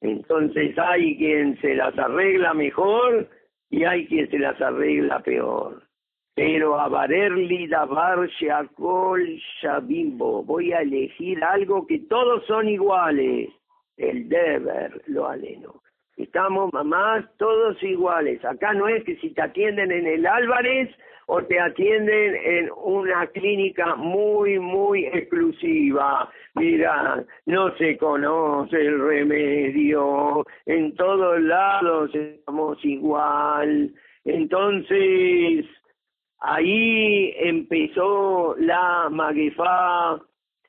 Entonces 0.00 0.78
hay 0.78 1.16
quien 1.16 1.58
se 1.60 1.74
las 1.74 1.98
arregla 1.98 2.54
mejor 2.54 3.28
y 3.70 3.84
hay 3.84 4.06
quien 4.06 4.30
se 4.30 4.38
las 4.38 4.60
arregla 4.60 5.20
peor. 5.20 5.82
Pero 6.34 6.78
Avarerli 6.78 7.66
Davar 7.66 8.28
Sheakol 8.28 9.40
Shabimbo, 9.60 10.42
voy 10.44 10.72
a 10.72 10.82
elegir 10.82 11.42
algo 11.42 11.86
que 11.86 12.00
todos 12.00 12.44
son 12.44 12.68
iguales, 12.68 13.48
el 13.96 14.28
deber, 14.28 15.02
lo 15.06 15.26
aleno. 15.28 15.82
Estamos 16.16 16.72
mamás 16.72 17.24
todos 17.36 17.82
iguales. 17.82 18.42
Acá 18.44 18.72
no 18.72 18.88
es 18.88 19.04
que 19.04 19.16
si 19.16 19.30
te 19.30 19.42
atienden 19.42 19.92
en 19.92 20.06
el 20.06 20.26
Álvarez 20.26 20.88
o 21.26 21.42
te 21.42 21.60
atienden 21.60 22.36
en 22.36 22.70
una 22.76 23.26
clínica 23.26 23.96
muy, 23.96 24.58
muy 24.58 25.04
exclusiva. 25.06 26.30
Mira, 26.54 27.24
no 27.44 27.76
se 27.76 27.98
conoce 27.98 28.76
el 28.76 29.00
remedio. 29.00 30.44
En 30.64 30.94
todos 30.94 31.40
lados 31.42 32.14
estamos 32.14 32.82
igual. 32.84 33.92
Entonces, 34.24 35.66
ahí 36.40 37.34
empezó 37.40 38.54
la 38.58 39.08
maguefá. 39.10 40.20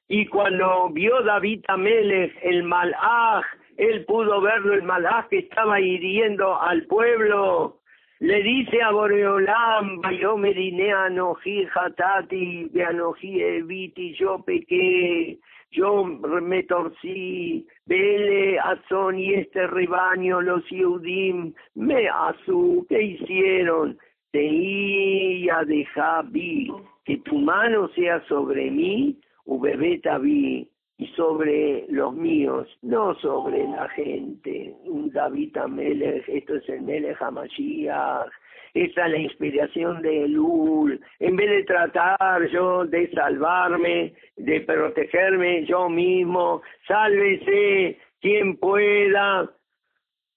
Y 0.10 0.26
cuando 0.26 0.90
vio 0.90 1.22
David 1.22 1.64
Amelech, 1.68 2.34
el 2.42 2.64
malaj, 2.64 3.46
él 3.78 4.06
pudo 4.06 4.42
verlo, 4.42 4.74
el 4.74 4.84
malaj 4.84 5.28
que 5.30 5.40
estaba 5.40 5.80
hiriendo 5.80 6.60
al 6.60 6.86
pueblo. 6.86 7.78
Le 8.20 8.42
dice 8.42 8.82
a 8.82 8.90
Boreolam, 8.92 10.02
yo 10.20 10.36
me 10.38 10.52
diné 10.52 10.92
anojí 10.92 11.68
hatati, 11.72 12.70
de 12.74 12.84
anojí 12.84 13.40
eviti, 13.40 14.16
yo 14.16 14.40
pequé, 14.40 15.38
yo 15.70 16.04
me 16.04 16.64
torcí, 16.64 17.68
vele 17.86 18.58
azón 18.58 19.20
y 19.20 19.36
este 19.36 19.68
rebaño, 19.68 20.42
los 20.42 20.68
Yehudim, 20.70 21.54
me 21.76 22.10
azú, 22.10 22.88
¿qué 22.90 23.00
hicieron? 23.04 24.00
Te 24.32 24.44
ia 24.44 25.64
de 25.66 25.86
Javi, 25.86 26.74
que 27.06 27.18
tu 27.18 27.38
mano 27.38 27.88
sea 27.90 28.20
sobre 28.28 28.72
mí, 28.72 29.16
ubebeta 29.46 30.18
vi, 30.18 30.68
sobre 31.16 31.86
los 31.90 32.14
míos, 32.14 32.68
no 32.82 33.14
sobre 33.16 33.68
la 33.68 33.88
gente. 33.90 34.76
Un 34.86 35.12
David 35.12 35.56
Amelech, 35.58 36.28
esto 36.28 36.56
es 36.56 36.68
el 36.70 36.82
Melech 36.82 37.22
HaMashiach, 37.22 38.32
esa 38.74 39.06
es 39.06 39.12
la 39.12 39.18
inspiración 39.18 40.02
de 40.02 40.26
Elul. 40.26 41.00
En 41.20 41.36
vez 41.36 41.50
de 41.50 41.64
tratar 41.64 42.48
yo 42.50 42.86
de 42.86 43.10
salvarme, 43.12 44.14
de 44.36 44.62
protegerme 44.62 45.66
yo 45.66 45.90
mismo, 45.90 46.62
sálvese 46.88 47.98
quien 48.22 48.58
pueda. 48.58 49.50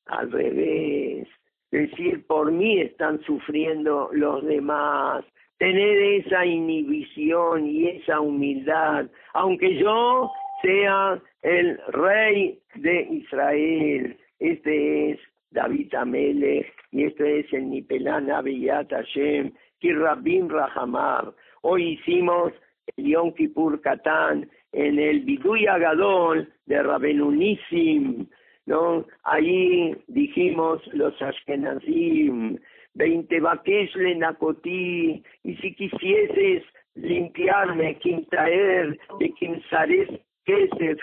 Al 0.07 0.33
revés, 0.33 1.29
decir, 1.71 2.27
por 2.27 2.51
mí 2.51 2.81
están 2.81 3.21
sufriendo 3.23 4.11
los 4.13 4.45
demás, 4.45 5.25
tener 5.59 5.99
esa 5.99 6.45
inhibición 6.45 7.67
y 7.67 7.87
esa 7.89 8.21
humildad, 8.21 9.07
aunque 9.35 9.77
yo 9.77 10.31
sea 10.63 11.21
el 11.43 11.79
rey 11.89 12.59
de 12.75 13.03
Israel. 13.11 14.17
Este 14.39 15.13
es 15.13 15.21
David 15.51 15.95
Amelech 15.95 16.73
y 16.93 17.05
este 17.05 17.41
es 17.41 17.53
el 17.53 17.71
Nipelan 17.71 18.31
Abiyat 18.31 18.91
Hashem, 18.91 19.53
Kirrabim 19.79 20.49
Rahamar. 20.49 21.33
Hoy 21.63 21.93
hicimos 21.93 22.53
el 22.97 23.07
Yom 23.07 23.35
Kippur 23.35 23.81
Katán 23.81 24.49
en 24.73 24.99
el 24.99 25.21
Biduy 25.21 25.67
Agadol 25.67 26.49
de 26.67 26.83
Rabenunissim, 26.83 28.27
¿no? 28.67 29.07
Ahí 29.25 29.97
dijimos 30.07 30.83
los 30.93 31.21
Ashkenazim, 31.21 32.59
veinte 32.95 33.41
vaques 33.41 33.95
le 33.97 34.15
nacotí, 34.15 35.23
y 35.43 35.57
si 35.57 35.75
quisieses 35.75 36.63
limpiarme, 36.95 37.99
traer 38.31 38.99
de 39.19 39.31
quimsares 39.33 40.09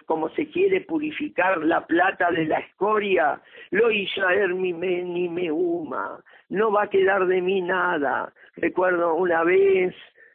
como 0.06 0.30
se 0.30 0.48
quiere 0.48 0.82
purificar 0.82 1.64
la 1.64 1.86
plata 1.86 2.32
de 2.32 2.46
la 2.46 2.60
escoria, 2.60 3.42
lo 3.72 3.92
Israel 3.92 4.56
me, 4.56 5.04
ni 5.04 5.30
me 5.30 5.52
huma, 5.52 6.20
no 6.50 6.72
va 6.72 6.84
a 6.84 6.90
quedar 6.90 7.28
de 7.28 7.42
mí 7.42 7.62
nada. 7.62 8.34
Recuerdo 8.56 9.16
una 9.16 9.44
vez 9.44 9.94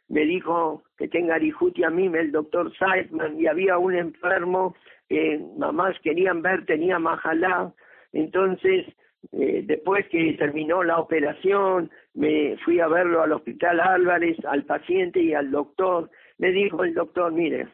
me 0.09 0.25
dijo 0.25 0.83
que 0.97 1.07
tenga 1.07 1.35
arijuti 1.35 1.83
a 1.83 1.89
mí 1.89 2.05
el 2.05 2.31
doctor 2.31 2.71
Seidman 2.77 3.39
y 3.39 3.47
había 3.47 3.77
un 3.77 3.95
enfermo 3.95 4.75
que 5.09 5.39
mamás 5.57 5.99
querían 6.01 6.41
ver, 6.41 6.65
tenía 6.65 6.99
majalá, 6.99 7.73
entonces 8.11 8.85
eh, 9.31 9.63
después 9.65 10.07
que 10.09 10.33
terminó 10.33 10.83
la 10.83 10.99
operación, 10.99 11.89
me 12.13 12.57
fui 12.57 12.79
a 12.79 12.87
verlo 12.87 13.21
al 13.21 13.31
hospital 13.31 13.79
Álvarez, 13.79 14.37
al 14.45 14.65
paciente 14.65 15.21
y 15.21 15.33
al 15.33 15.49
doctor. 15.49 16.09
Me 16.37 16.51
dijo 16.51 16.83
el 16.83 16.93
doctor, 16.93 17.31
mire, 17.31 17.67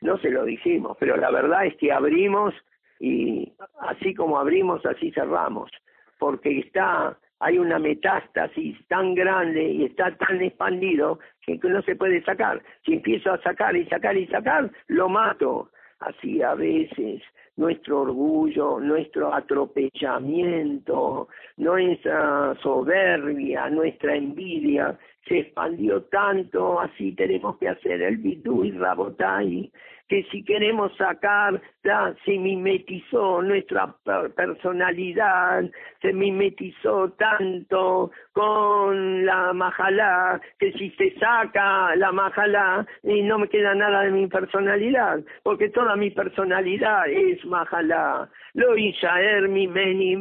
no 0.00 0.18
se 0.18 0.30
lo 0.30 0.44
dijimos, 0.44 0.96
pero 0.98 1.16
la 1.16 1.30
verdad 1.30 1.66
es 1.66 1.76
que 1.76 1.92
abrimos 1.92 2.54
y 2.98 3.52
así 3.80 4.14
como 4.14 4.38
abrimos, 4.38 4.84
así 4.84 5.10
cerramos, 5.12 5.70
porque 6.18 6.60
está, 6.60 7.16
hay 7.38 7.58
una 7.58 7.78
metástasis 7.78 8.76
tan 8.88 9.14
grande 9.14 9.62
y 9.62 9.84
está 9.86 10.14
tan 10.16 10.42
expandido 10.42 11.18
que 11.46 11.58
no 11.68 11.82
se 11.82 11.96
puede 11.96 12.22
sacar. 12.22 12.62
Si 12.84 12.94
empiezo 12.94 13.32
a 13.32 13.42
sacar 13.42 13.74
y 13.76 13.86
sacar 13.86 14.16
y 14.16 14.26
sacar, 14.26 14.70
lo 14.88 15.08
mato. 15.08 15.70
Así 16.00 16.42
a 16.42 16.54
veces 16.54 17.22
nuestro 17.56 18.00
orgullo, 18.00 18.80
nuestro 18.80 19.34
atropellamiento, 19.34 21.28
nuestra 21.58 22.54
soberbia, 22.62 23.68
nuestra 23.68 24.16
envidia, 24.16 24.98
se 25.26 25.40
expandió 25.40 26.02
tanto, 26.04 26.80
así 26.80 27.12
tenemos 27.12 27.56
que 27.58 27.68
hacer 27.68 28.02
el 28.02 28.16
bidú 28.18 28.64
y 28.64 28.72
rabotai, 28.72 29.72
que 30.10 30.24
si 30.32 30.42
queremos 30.42 30.90
sacar, 30.96 31.62
ya 31.84 32.12
se 32.24 32.36
mimetizó 32.36 33.40
nuestra 33.42 33.94
personalidad, 34.34 35.70
se 36.02 36.12
mimetizó 36.12 37.10
tanto 37.12 38.10
con 38.32 39.24
la 39.24 39.52
majalá, 39.52 40.40
que 40.58 40.72
si 40.72 40.90
se 40.98 41.14
saca 41.20 41.94
la 41.94 42.10
majalá, 42.10 42.84
no 43.04 43.38
me 43.38 43.48
queda 43.48 43.72
nada 43.76 44.02
de 44.02 44.10
mi 44.10 44.26
personalidad, 44.26 45.20
porque 45.44 45.68
toda 45.68 45.94
mi 45.94 46.10
personalidad 46.10 47.08
es 47.08 47.44
majalá. 47.44 48.28
Lo 48.54 48.76
ishaer 48.76 49.48
mi 49.48 49.68
meni 49.68 50.16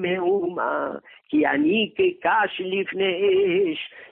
que 1.95 2.19
kash 2.19 2.61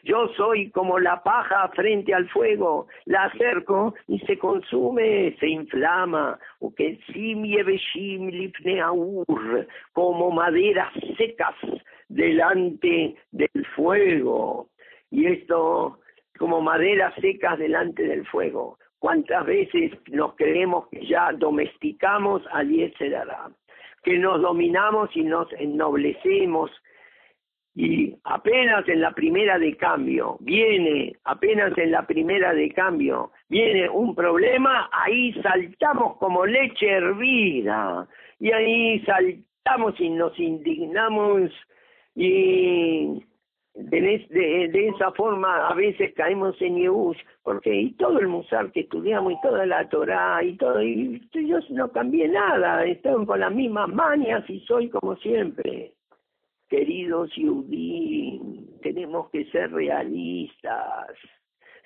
yo 0.04 0.28
soy 0.38 0.70
como 0.72 1.00
la 1.00 1.22
paja 1.22 1.68
frente 1.76 2.14
al 2.14 2.30
fuego, 2.30 2.88
la 3.06 3.26
acerco 3.26 3.94
y 4.08 4.20
se 4.20 4.38
consume, 4.38 5.36
se 5.40 5.48
inflama, 5.68 6.40
o 6.60 6.74
que 6.74 7.00
como 9.94 10.32
maderas 10.32 10.94
secas 11.18 11.56
delante 12.08 13.16
del 13.32 13.66
fuego. 13.76 14.70
Y 15.12 15.26
esto, 15.26 16.00
como 16.38 16.62
maderas 16.62 17.14
secas 17.22 17.60
delante 17.60 18.04
del 18.04 18.26
fuego. 18.28 18.78
¿Cuántas 19.00 19.46
veces 19.46 19.92
nos 20.08 20.36
creemos 20.36 20.88
que 20.90 21.06
ya 21.06 21.32
domesticamos 21.34 22.42
al 22.52 22.70
Yetzerara? 22.70 23.52
Que 24.04 24.18
nos 24.18 24.42
dominamos 24.42 25.10
y 25.16 25.24
nos 25.24 25.52
ennoblecemos 25.54 26.72
y 27.80 28.18
apenas 28.24 28.90
en 28.90 29.02
la 29.02 29.12
primera 29.12 29.60
de 29.60 29.78
cambio 29.78 30.38
viene, 30.40 31.16
apenas 31.26 31.78
en 31.78 31.92
la 31.92 32.08
primera 32.08 32.52
de 32.52 32.72
cambio 32.72 33.32
viene 33.50 33.88
un 33.88 34.16
problema, 34.16 34.90
ahí 34.92 35.32
saltamos 35.44 36.18
como 36.18 36.48
leche 36.48 36.90
hervida 36.90 38.08
y 38.40 38.52
ahí 38.52 39.00
saltamos 39.02 39.94
y 40.00 40.10
nos 40.10 40.40
indignamos 40.40 41.52
y 42.16 43.24
de, 43.76 44.88
esa 44.96 45.12
forma 45.12 45.68
a 45.68 45.76
veces 45.76 46.16
caemos 46.16 46.60
en 46.60 46.78
Yehush, 46.78 47.20
porque 47.44 47.76
y 47.76 47.92
todo 47.92 48.18
el 48.18 48.28
musar 48.28 48.72
que 48.72 48.80
estudiamos 48.80 49.34
y 49.34 49.42
toda 49.44 49.68
la 49.68 49.88
Torah 49.88 50.44
y 50.44 50.58
todo, 50.58 50.82
y 50.82 51.22
yo 51.32 51.60
no 51.70 51.92
cambié 51.92 52.28
nada, 52.28 52.84
estoy 52.86 53.24
con 53.24 53.40
las 53.40 53.54
mismas 53.54 53.88
mañas 53.90 54.50
y 54.50 54.62
soy 54.62 54.90
como 54.90 55.16
siempre. 55.18 55.94
Queridos 56.70 57.32
Yudí, 57.36 58.42
tenemos 58.82 59.30
que 59.30 59.46
ser 59.46 59.72
realistas, 59.72 61.08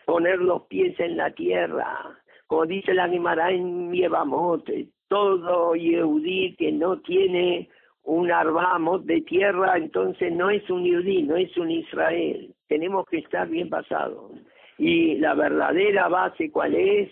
poner 0.06 0.40
los 0.40 0.64
pies 0.64 1.00
en 1.00 1.18
la 1.18 1.32
tierra, 1.32 2.18
como 2.48 2.66
dice 2.66 2.94
la 2.94 3.08
Gemara 3.08 3.52
en 3.52 3.90
Mievamote, 3.90 4.90
todo 5.08 5.76
Yehudí 5.76 6.56
que 6.58 6.72
no 6.72 7.00
tiene 7.02 7.70
un 8.04 8.32
arbamot 8.32 9.04
de 9.04 9.22
tierra, 9.22 9.78
entonces 9.78 10.34
no 10.34 10.50
es 10.50 10.68
un 10.70 10.84
Yehudí, 10.84 11.24
no 11.24 11.36
es 11.36 11.56
un 11.58 11.70
Israel. 11.70 12.54
Tenemos 12.68 13.06
que 13.06 13.20
estar 13.20 13.48
bien 13.48 13.70
pasados. 13.70 14.32
Y 14.78 15.16
la 15.20 15.36
verdadera 15.36 16.08
base, 16.08 16.52
¿cuál 16.52 16.76
es? 16.76 17.10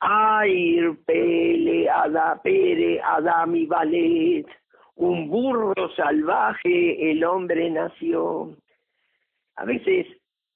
Air, 0.00 0.96
Pele, 1.04 1.88
Ada, 1.90 2.40
Pere, 2.42 3.00
Adami, 3.00 3.66
Valet 3.66 4.46
un 4.98 5.28
burro 5.28 5.74
salvaje 5.94 7.10
el 7.10 7.22
hombre 7.24 7.70
nació. 7.70 8.56
A 9.54 9.64
veces, 9.64 10.06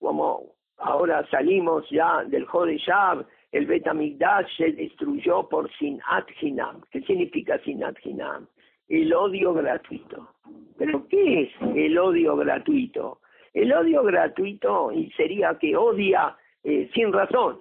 como 0.00 0.54
ahora 0.78 1.24
salimos 1.30 1.88
ya 1.90 2.24
del 2.24 2.44
Jodeshab, 2.46 3.24
el 3.52 3.66
Betamigdash 3.66 4.48
se 4.56 4.72
destruyó 4.72 5.48
por 5.48 5.70
Sinat 5.78 6.28
Hinam. 6.40 6.80
¿Qué 6.90 7.02
significa 7.02 7.58
Sinat 7.60 7.96
Hinam? 8.04 8.48
El 8.88 9.14
odio 9.14 9.54
gratuito. 9.54 10.28
¿Pero 10.76 11.06
qué 11.06 11.42
es 11.42 11.50
el 11.76 11.96
odio 11.96 12.36
gratuito? 12.36 13.20
El 13.54 13.72
odio 13.72 14.02
gratuito 14.02 14.90
sería 15.16 15.56
que 15.60 15.76
odia 15.76 16.36
eh, 16.64 16.90
sin 16.94 17.12
razón. 17.12 17.60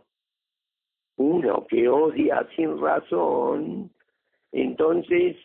Uno 1.18 1.68
que 1.68 1.88
odia 1.88 2.48
sin 2.56 2.82
razón, 2.82 3.91
entonces 4.52 5.38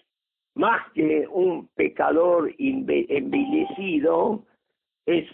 más 0.57 0.91
que 0.93 1.27
un 1.31 1.69
pecador 1.75 2.53
envilecido, 2.59 4.43
es 5.05 5.29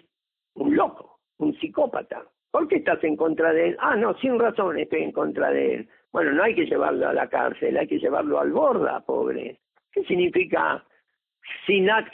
un 0.55 0.77
loco, 0.77 1.21
un 1.39 1.55
psicópata. 1.59 2.25
¿Por 2.51 2.69
qué 2.69 2.77
estás 2.77 3.03
en 3.05 3.17
contra 3.17 3.53
de 3.53 3.69
él? 3.69 3.77
Ah, 3.81 3.97
no, 3.97 4.15
sin 4.19 4.39
razón 4.39 4.79
estoy 4.79 5.05
en 5.05 5.13
contra 5.13 5.51
de 5.51 5.75
él. 5.77 5.89
Bueno, 6.13 6.33
no 6.33 6.43
hay 6.43 6.55
que 6.55 6.67
llevarlo 6.67 7.09
a 7.09 7.15
la 7.15 7.29
cárcel, 7.29 7.79
hay 7.79 7.87
que 7.87 7.99
llevarlo 7.99 8.41
al 8.41 8.53
borda, 8.53 9.01
pobre. 9.01 9.61
¿Qué 9.93 10.05
significa 10.05 10.85
sinat 11.67 12.13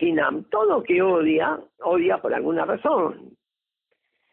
Todo 0.50 0.82
que 0.82 1.02
odia, 1.02 1.58
odia 1.80 2.18
por 2.18 2.34
alguna 2.34 2.64
razón. 2.66 3.36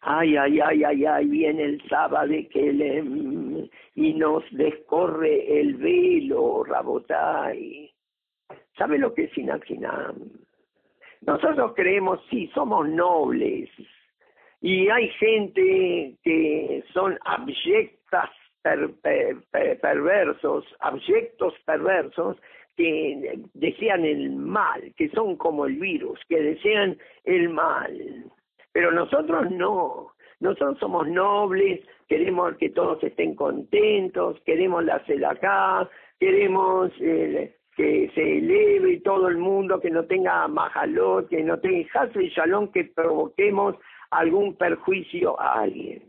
Ay, 0.01 0.35
ay, 0.35 0.59
ay, 0.59 0.83
ay, 0.83 1.05
ay, 1.05 1.25
viene 1.25 1.63
el 1.63 1.81
sábado 1.89 2.33
que 2.51 2.73
le, 2.73 3.69
y 3.95 4.13
nos 4.13 4.43
descorre 4.51 5.59
el 5.59 5.75
velo, 5.77 6.63
Rabotay. 6.63 7.94
¿Sabe 8.77 8.97
lo 8.97 9.13
que 9.13 9.25
es 9.25 9.31
Sinathinam? 9.31 10.15
Nosotros 11.21 11.73
creemos, 11.75 12.19
sí, 12.29 12.49
somos 12.53 12.87
nobles. 12.87 13.69
Y 14.61 14.89
hay 14.89 15.09
gente 15.11 16.15
que 16.23 16.83
son 16.93 17.17
abyectas 17.23 18.29
perversos, 19.81 20.65
abyectos 20.79 21.53
perversos, 21.65 22.37
que 22.75 23.39
desean 23.53 24.03
el 24.03 24.31
mal, 24.31 24.93
que 24.97 25.09
son 25.09 25.37
como 25.37 25.65
el 25.65 25.75
virus, 25.75 26.19
que 26.27 26.41
desean 26.41 26.97
el 27.23 27.49
mal. 27.49 28.25
Pero 28.73 28.91
nosotros 28.91 29.49
no. 29.51 30.11
Nosotros 30.41 30.77
somos 30.79 31.07
nobles, 31.07 31.79
queremos 32.09 32.57
que 32.57 32.69
todos 32.69 33.01
estén 33.03 33.35
contentos, 33.35 34.39
queremos 34.45 34.83
la 34.83 35.01
acá, 35.29 35.89
queremos 36.19 36.91
que 37.75 38.09
se 38.15 38.37
eleve 38.37 39.01
todo 39.01 39.27
el 39.27 39.37
mundo, 39.37 39.79
que 39.81 39.89
no 39.89 40.05
tenga 40.05 40.47
majalot, 40.47 41.27
que 41.29 41.43
no 41.43 41.59
tenga 41.59 41.87
jaso 41.89 42.21
y 42.21 42.29
shalom, 42.29 42.71
que 42.71 42.85
provoquemos 42.85 43.75
algún 44.11 44.55
perjuicio 44.55 45.39
a 45.39 45.61
alguien. 45.61 46.03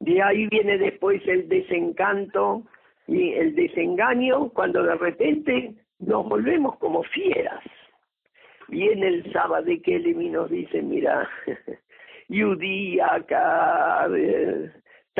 De 0.00 0.22
ahí 0.22 0.46
viene 0.48 0.78
después 0.78 1.22
el 1.26 1.48
desencanto 1.48 2.62
y 3.06 3.32
el 3.34 3.54
desengaño 3.54 4.48
cuando 4.50 4.82
de 4.82 4.94
repente 4.94 5.74
nos 5.98 6.28
volvemos 6.28 6.76
como 6.78 7.02
fieras. 7.04 7.62
Viene 8.68 9.08
el 9.08 9.32
sábado 9.32 9.66
que 9.84 9.96
él 9.96 10.06
y 10.06 10.28
nos 10.28 10.50
dice, 10.50 10.80
mira, 10.80 11.28
Yudí 12.28 13.00
acá, 13.00 14.06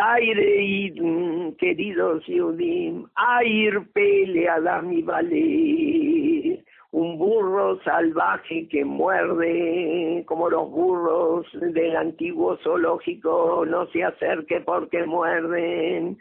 Taire 0.00 0.62
y 0.62 1.54
queridos 1.58 2.24
Yudim, 2.24 3.04
Air 3.42 3.86
pelea 3.92 4.80
mi 4.80 5.02
vale, 5.02 6.64
un 6.92 7.18
burro 7.18 7.78
salvaje 7.82 8.66
que 8.68 8.82
muerde, 8.82 10.24
como 10.26 10.48
los 10.48 10.70
burros 10.70 11.46
del 11.52 11.94
antiguo 11.96 12.56
zoológico, 12.64 13.66
no 13.66 13.88
se 13.88 14.02
acerque 14.02 14.62
porque 14.62 15.04
muerden. 15.04 16.16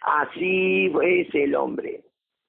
Así 0.00 0.92
es 1.00 1.32
el 1.32 1.54
hombre. 1.54 2.02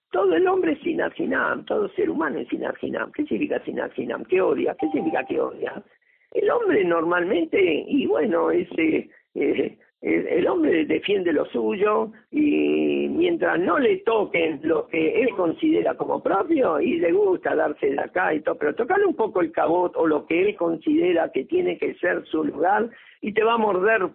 Todo 0.10 0.34
el 0.34 0.48
hombre 0.48 0.72
es 0.72 0.80
sinarginam, 0.80 1.66
todo 1.66 1.88
ser 1.90 2.10
humano 2.10 2.40
es 2.40 2.48
sinarginam. 2.48 3.12
¿Qué 3.12 3.26
significa 3.26 3.64
sinarginam? 3.64 4.26
¿Qué 4.26 4.42
odia? 4.42 4.76
¿Qué 4.80 4.88
significa 4.88 5.24
que 5.24 5.40
odia? 5.40 5.84
El 6.32 6.50
hombre 6.50 6.84
normalmente, 6.84 7.86
y 7.88 8.08
bueno, 8.08 8.50
ese, 8.50 9.08
eh, 9.36 9.78
el 10.02 10.48
hombre 10.48 10.86
defiende 10.86 11.34
lo 11.34 11.45
suyo 11.45 12.11
y 12.32 13.07
mientras 13.10 13.60
no 13.60 13.80
le 13.80 13.98
toquen 13.98 14.60
lo 14.64 14.88
que 14.88 15.22
él 15.22 15.30
considera 15.36 15.95
como 15.95 16.22
propio 16.22 16.80
y 16.80 16.99
le 16.99 17.11
gusta 17.11 17.56
darse 17.56 17.91
de 17.91 17.99
acá 17.99 18.34
y 18.34 18.41
todo, 18.41 18.57
pero 18.57 18.76
tocarle 18.76 19.06
un 19.06 19.15
poco 19.15 19.41
el 19.41 19.52
cabot 19.52 19.95
o 19.95 20.06
lo 20.06 20.28
que 20.28 20.49
él 20.49 20.56
considera 20.56 21.32
que 21.32 21.45
tiene 21.45 21.78
que 21.80 21.95
ser 21.95 22.24
su 22.26 22.44
lugar 22.44 22.90
y 23.22 23.34
te 23.34 23.44
va 23.44 23.53
a 23.53 23.57
morder 23.57 24.10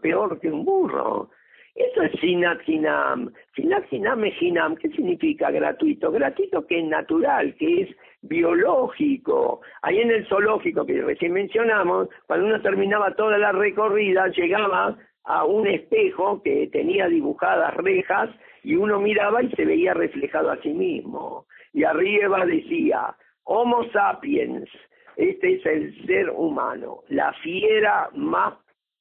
peor 0.00 0.38
que 0.40 0.50
un 0.50 0.64
burro. 0.64 1.30
Eso 1.74 2.02
es 2.02 2.12
Sinat 2.20 2.60
Hinam. 2.68 3.32
Sinat 3.56 3.92
Hinam 3.92 4.24
es 4.24 4.40
Hinam. 4.40 4.76
¿Qué 4.76 4.90
significa 4.90 5.50
gratuito? 5.50 6.12
Gratuito 6.12 6.64
que 6.66 6.78
es 6.78 6.84
natural, 6.84 7.56
que 7.56 7.82
es 7.82 7.96
biológico. 8.22 9.60
Ahí 9.82 9.98
en 9.98 10.12
el 10.12 10.24
zoológico 10.28 10.86
que 10.86 11.02
recién 11.02 11.32
mencionamos, 11.32 12.08
cuando 12.28 12.46
uno 12.46 12.62
terminaba 12.62 13.16
toda 13.16 13.38
la 13.38 13.50
recorrida, 13.50 14.28
llegaba 14.28 14.96
a 15.24 15.44
un 15.44 15.66
espejo 15.66 16.42
que 16.42 16.68
tenía 16.68 17.08
dibujadas 17.08 17.74
rejas 17.74 18.30
y 18.62 18.76
uno 18.76 19.00
miraba 19.00 19.42
y 19.42 19.50
se 19.52 19.64
veía 19.64 19.94
reflejado 19.94 20.50
a 20.50 20.60
sí 20.62 20.70
mismo. 20.70 21.46
Y 21.72 21.84
arriba 21.84 22.44
decía, 22.46 23.16
Homo 23.44 23.84
sapiens, 23.92 24.68
este 25.16 25.54
es 25.54 25.66
el 25.66 26.06
ser 26.06 26.30
humano, 26.30 27.00
la 27.08 27.32
fiera 27.34 28.10
más 28.14 28.54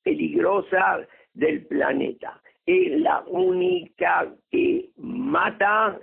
peligrosa 0.04 1.06
del 1.34 1.66
planeta 1.66 2.41
es 2.66 3.02
la 3.02 3.24
única 3.28 4.34
que 4.52 4.90
mata 4.98 6.00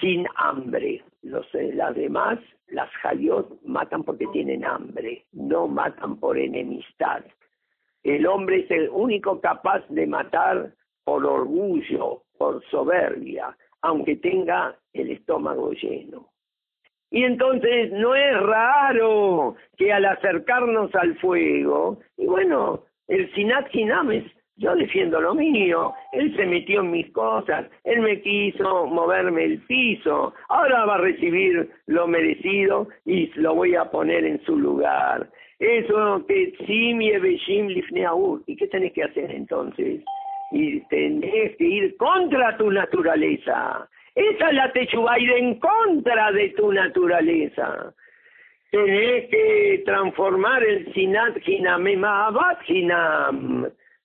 sin 0.00 0.26
hambre. 0.36 1.04
Los, 1.22 1.46
eh, 1.54 1.72
las 1.74 1.94
demás, 1.94 2.38
las 2.68 2.90
jaliot, 3.02 3.62
matan 3.64 4.02
porque 4.02 4.26
tienen 4.32 4.64
hambre, 4.64 5.24
no 5.32 5.68
matan 5.68 6.16
por 6.18 6.36
enemistad. 6.36 7.24
El 8.02 8.26
hombre 8.26 8.60
es 8.60 8.70
el 8.70 8.88
único 8.90 9.40
capaz 9.40 9.86
de 9.88 10.06
matar 10.06 10.72
por 11.04 11.24
orgullo, 11.24 12.22
por 12.38 12.64
soberbia, 12.70 13.56
aunque 13.82 14.16
tenga 14.16 14.76
el 14.92 15.10
estómago 15.10 15.72
lleno. 15.72 16.28
Y 17.10 17.24
entonces 17.24 17.92
no 17.92 18.14
es 18.14 18.40
raro 18.40 19.56
que 19.76 19.92
al 19.92 20.06
acercarnos 20.06 20.94
al 20.94 21.18
fuego, 21.18 22.00
y 22.16 22.26
bueno, 22.26 22.84
el 23.06 23.32
Sinat 23.34 23.74
Hinames 23.74 24.24
yo 24.56 24.76
defiendo 24.76 25.20
lo 25.20 25.34
mío, 25.34 25.94
él 26.12 26.34
se 26.36 26.46
metió 26.46 26.80
en 26.80 26.90
mis 26.90 27.10
cosas, 27.12 27.66
él 27.84 28.00
me 28.00 28.20
quiso 28.20 28.86
moverme 28.86 29.44
el 29.44 29.58
piso, 29.62 30.34
ahora 30.48 30.84
va 30.84 30.94
a 30.96 30.98
recibir 30.98 31.70
lo 31.86 32.06
merecido 32.06 32.88
y 33.04 33.26
lo 33.40 33.54
voy 33.54 33.74
a 33.74 33.90
poner 33.90 34.24
en 34.24 34.42
su 34.44 34.56
lugar. 34.56 35.30
Eso 35.62 36.26
lifneaur. 37.68 38.42
¿Y 38.48 38.56
qué 38.56 38.66
tenés 38.66 38.92
que 38.92 39.04
hacer 39.04 39.30
entonces? 39.30 40.02
Y 40.50 40.80
tenés 40.88 41.56
que 41.56 41.64
ir 41.64 41.96
contra 41.96 42.56
tu 42.56 42.68
naturaleza. 42.68 43.88
Esa 44.12 44.48
es 44.48 44.54
la 44.54 44.72
techuba, 44.72 45.20
ir 45.20 45.30
en 45.30 45.60
contra 45.60 46.32
de 46.32 46.48
tu 46.48 46.72
naturaleza. 46.72 47.94
Tenés 48.72 49.30
que 49.30 49.82
transformar 49.86 50.64
el 50.64 50.92
sinat 50.94 51.36
hinam 51.46 51.86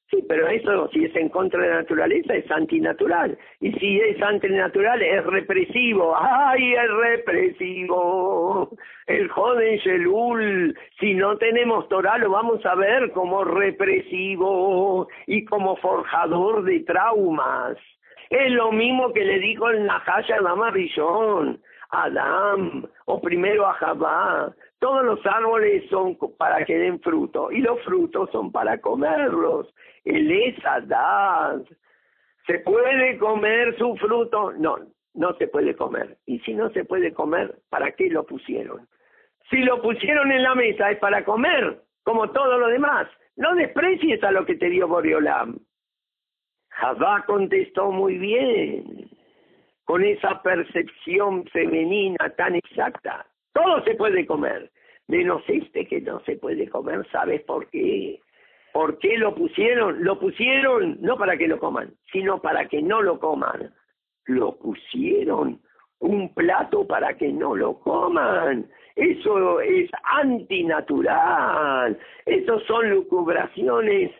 Sí, 0.09 0.23
pero 0.25 0.47
eso, 0.47 0.89
si 0.93 1.03
es 1.03 1.13
en 1.17 1.27
contra 1.27 1.61
de 1.61 1.67
la 1.67 1.75
naturaleza, 1.81 2.34
es 2.34 2.49
antinatural. 2.49 3.38
Y 3.59 3.73
si 3.73 3.99
es 3.99 4.21
antinatural, 4.21 5.01
es 5.01 5.25
represivo. 5.25 6.15
¡Ay, 6.17 6.75
es 6.75 6.89
represivo! 6.89 8.69
El 9.07 9.27
joven 9.27 9.77
Shelul, 9.79 10.77
si 10.97 11.13
no 11.13 11.38
tenemos 11.38 11.89
Torah, 11.89 12.17
lo 12.19 12.29
vamos 12.29 12.65
a 12.65 12.75
ver 12.75 13.11
como 13.11 13.43
represivo 13.43 15.09
y 15.25 15.43
como 15.43 15.75
forjador 15.75 16.63
de 16.63 16.79
traumas. 16.81 17.77
Es 18.29 18.51
lo 18.51 18.71
mismo 18.71 19.11
que 19.11 19.25
le 19.25 19.39
dijo 19.39 19.69
el 19.69 19.85
Nahash 19.85 20.31
a 20.31 20.35
Adama 20.35 20.71
Rishon, 20.71 21.61
Adam, 21.89 22.88
o 23.05 23.21
primero 23.21 23.67
a 23.67 23.73
Jabá. 23.73 24.53
Todos 24.79 25.03
los 25.03 25.25
árboles 25.25 25.89
son 25.89 26.17
para 26.38 26.63
que 26.63 26.77
den 26.77 26.99
fruto 27.01 27.51
y 27.51 27.59
los 27.61 27.81
frutos 27.84 28.29
son 28.31 28.51
para 28.51 28.79
comerlos 28.79 29.73
el 30.05 30.31
esadad. 30.31 31.61
¿Se 32.45 32.59
puede 32.59 33.17
comer 33.17 33.77
su 33.77 33.95
fruto? 33.97 34.53
No, 34.53 34.77
no 35.13 35.33
se 35.37 35.47
puede 35.47 35.75
comer. 35.75 36.17
Y 36.25 36.39
si 36.39 36.53
no 36.53 36.69
se 36.69 36.85
puede 36.85 37.13
comer, 37.13 37.59
¿para 37.69 37.91
qué 37.91 38.09
lo 38.09 38.25
pusieron? 38.25 38.87
Si 39.49 39.57
lo 39.57 39.81
pusieron 39.81 40.31
en 40.31 40.43
la 40.43 40.55
mesa 40.55 40.91
es 40.91 40.99
para 40.99 41.23
comer, 41.23 41.81
como 42.03 42.29
todo 42.31 42.57
lo 42.57 42.67
demás. 42.67 43.07
No 43.35 43.53
desprecies 43.55 44.23
a 44.23 44.31
lo 44.31 44.45
que 44.45 44.55
te 44.55 44.69
dio 44.69 44.87
Boriolam. 44.87 45.57
Javá 46.69 47.23
contestó 47.25 47.91
muy 47.91 48.17
bien, 48.17 49.09
con 49.83 50.03
esa 50.03 50.41
percepción 50.43 51.45
femenina 51.47 52.29
tan 52.35 52.55
exacta. 52.55 53.25
Todo 53.53 53.83
se 53.83 53.95
puede 53.95 54.25
comer, 54.27 54.69
menos 55.07 55.41
este 55.47 55.87
que 55.87 56.01
no 56.01 56.19
se 56.21 56.35
puede 56.35 56.69
comer, 56.69 57.07
¿sabes 57.11 57.41
por 57.43 57.67
qué? 57.69 58.19
¿Por 58.77 58.99
qué 58.99 59.17
lo 59.17 59.33
pusieron? 59.33 60.03
Lo 60.03 60.19
pusieron 60.19 60.99
no 61.01 61.17
para 61.17 61.35
que 61.35 61.47
lo 61.47 61.57
coman, 61.57 61.95
sino 62.11 62.39
para 62.39 62.67
que 62.67 62.79
no 62.79 63.01
lo 63.01 63.19
coman. 63.19 63.73
Lo 64.27 64.55
pusieron 64.59 65.59
un 65.97 66.31
plato 66.35 66.85
para 66.85 67.17
que 67.17 67.33
no 67.33 67.55
lo 67.55 67.79
coman. 67.79 68.67
Eso 68.95 69.61
es 69.61 69.89
antinatural. 70.03 71.97
Esas 72.27 72.61
son 72.67 72.91
lucubraciones 72.91 74.11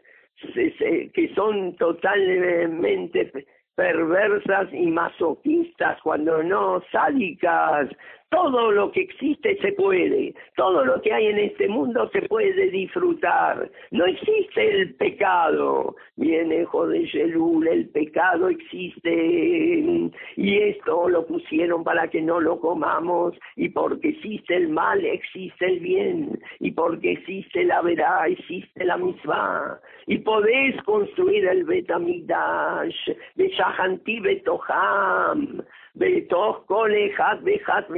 que 0.56 1.32
son 1.36 1.76
totalmente 1.76 3.32
perversas 3.76 4.74
y 4.74 4.88
masoquistas, 4.88 6.02
cuando 6.02 6.42
no 6.42 6.82
sádicas. 6.92 7.90
Todo 8.30 8.74
lo 8.74 8.92
que 8.92 9.02
existe 9.02 9.58
se 9.62 9.72
puede, 9.72 10.34
todo 10.58 10.84
lo 10.84 11.02
que 11.02 11.14
hay 11.14 11.28
en 11.28 11.40
este 11.40 11.70
mundo 11.70 12.10
se 12.12 12.24
puede 12.24 12.70
disfrutar. 12.72 13.72
No 13.92 14.06
existe 14.06 14.70
el 14.70 14.96
pecado. 14.96 15.96
Viene 16.18 16.66
de 16.66 17.08
Yelul, 17.08 17.68
el 17.70 17.88
pecado 17.90 18.50
existe. 18.50 20.12
Y 20.36 20.58
esto 20.58 21.08
lo 21.08 21.26
pusieron 21.26 21.86
para 21.86 22.10
que 22.10 22.22
no 22.22 22.42
lo 22.42 22.60
comamos. 22.60 23.34
Y 23.56 23.70
porque 23.70 24.10
existe 24.10 24.58
el 24.58 24.70
mal, 24.70 25.06
existe 25.06 25.66
el 25.66 25.80
bien. 25.80 26.40
Y 26.60 26.72
porque 26.72 27.14
existe 27.14 27.64
la 27.64 27.82
verdad, 27.82 28.28
existe 28.28 28.84
la 28.84 28.98
misma. 28.98 29.80
Y 30.06 30.18
podés 30.18 30.76
construir 30.84 31.46
el 31.48 31.64
Betamigdash, 31.64 33.10
Beshahanti 33.36 34.20
Betoham 34.20 35.64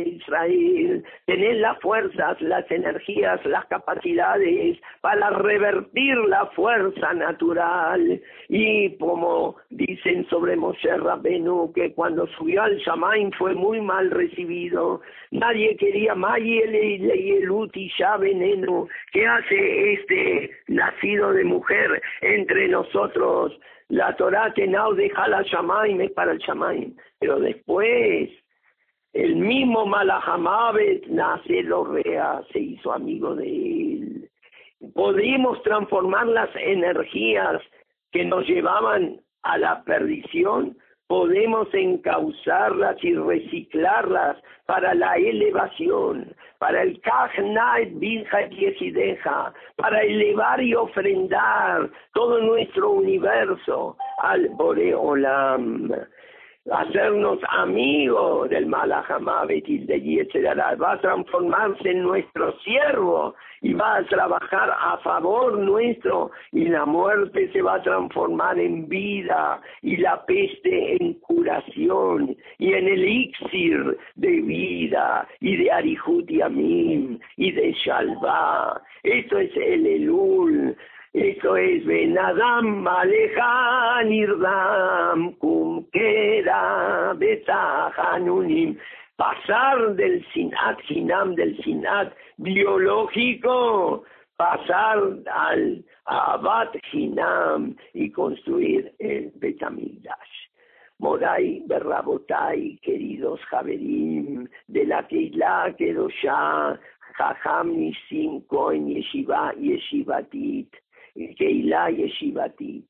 Israel, 0.07 1.03
tener 1.25 1.55
las 1.57 1.79
fuerzas, 1.79 2.41
las 2.41 2.69
energías, 2.71 3.43
las 3.45 3.65
capacidades 3.65 4.77
para 5.01 5.29
revertir 5.31 6.15
la 6.27 6.45
fuerza 6.47 7.13
natural. 7.13 8.21
Y 8.47 8.97
como 8.97 9.57
dicen 9.69 10.27
sobre 10.29 10.55
Moshe 10.55 10.97
Rabenu, 10.97 11.71
que 11.73 11.93
cuando 11.93 12.27
subió 12.37 12.63
al 12.63 12.77
Shamaim 12.77 13.31
fue 13.31 13.53
muy 13.53 13.81
mal 13.81 14.09
recibido, 14.11 15.01
nadie 15.31 15.75
quería 15.77 16.15
ya 17.97 18.17
veneno, 18.17 18.87
¿qué 19.11 19.25
hace 19.25 19.93
este 19.93 20.51
nacido 20.67 21.33
de 21.33 21.43
mujer 21.43 22.01
entre 22.21 22.67
nosotros? 22.67 23.57
La 23.89 24.15
Torah 24.15 24.53
que 24.53 24.67
no 24.67 24.93
deja 24.93 25.27
la 25.27 25.41
Shamaim 25.43 25.99
es 26.01 26.11
para 26.11 26.31
el 26.31 26.39
Shamaim. 26.39 26.95
Pero 27.19 27.39
después 27.39 28.29
El 29.13 29.37
mismo 29.37 29.87
Malahamabet 29.87 31.07
nace 31.07 31.63
Lorrea, 31.63 32.43
se 32.53 32.59
hizo 32.59 32.93
amigo 32.93 33.35
de 33.35 33.47
él. 33.47 34.29
Podemos 34.93 35.61
transformar 35.63 36.27
las 36.27 36.49
energías 36.55 37.59
que 38.11 38.23
nos 38.23 38.45
llevaban 38.47 39.19
a 39.41 39.57
la 39.57 39.83
perdición 39.83 40.77
podemos 41.09 41.67
encauzarlas 41.73 43.03
y 43.03 43.15
reciclarlas 43.15 44.37
para 44.67 44.93
la 44.93 45.15
elevación, 45.15 46.35
para 46.59 46.83
el 46.83 47.01
Kajnaet 47.01 47.89
y 47.99 48.91
deja, 48.91 49.51
para 49.75 50.01
elevar 50.01 50.61
y 50.61 50.75
ofrendar 50.75 51.89
todo 52.13 52.39
nuestro 52.41 52.91
universo 52.91 53.97
al 54.21 54.49
Boreolam 54.49 55.89
hacernos 56.71 57.39
amigos 57.49 58.49
del 58.49 58.65
Malahamavet 58.65 59.67
y 59.67 59.79
de 59.79 60.01
Yetzerara, 60.01 60.75
va 60.75 60.93
a 60.93 61.01
transformarse 61.01 61.89
en 61.89 62.03
nuestro 62.03 62.57
siervo 62.59 63.35
y 63.61 63.73
va 63.73 63.97
a 63.97 64.05
trabajar 64.05 64.69
a 64.71 64.97
favor 64.99 65.57
nuestro 65.57 66.31
y 66.51 66.65
la 66.65 66.85
muerte 66.85 67.51
se 67.51 67.61
va 67.61 67.75
a 67.75 67.81
transformar 67.81 68.57
en 68.59 68.87
vida 68.87 69.61
y 69.81 69.97
la 69.97 70.25
peste 70.25 70.95
en 70.95 71.13
curación 71.15 72.35
y 72.57 72.73
en 72.73 72.87
elixir 72.87 73.97
de 74.15 74.41
vida 74.41 75.27
y 75.41 75.57
de 75.57 75.71
Arihut 75.71 76.29
y 76.29 76.41
Amim 76.41 77.19
y 77.37 77.51
de 77.51 77.73
Shalva. 77.73 78.81
Esto 79.03 79.39
es 79.39 79.51
el 79.55 79.85
Elul, 79.85 80.75
eso 81.13 81.57
es 81.57 81.85
Benadam 81.85 82.87
Aleja 82.87 84.03
Nirdam 84.03 85.35
Kumkera 85.39 87.13
Betahanunim. 87.17 88.77
Pasar 89.17 89.95
del 89.95 90.23
Sinat 90.33 90.79
Sinam, 90.87 91.35
del 91.35 91.57
Sinat 91.63 92.13
biológico, 92.37 94.03
pasar 94.37 94.97
al 95.33 95.83
Abad 96.05 96.69
Hinam 96.93 97.75
y 97.93 98.11
construir 98.11 98.93
el 98.99 99.31
Betamigdash. 99.35 100.49
Moray 100.99 101.63
Berrabotai, 101.67 102.79
queridos 102.81 103.39
Javerim, 103.49 104.47
de 104.67 104.85
la 104.85 105.07
Keilah 105.07 105.75
Kedoshá, 105.77 106.79
Jajam 107.17 107.71
Nisim 107.75 108.45
Kohen 108.47 108.87
Yeshiva 108.87 109.53
Yeshivatit, 109.55 110.69
Keilah 111.27 111.91
Yeshivatit. 111.91 112.85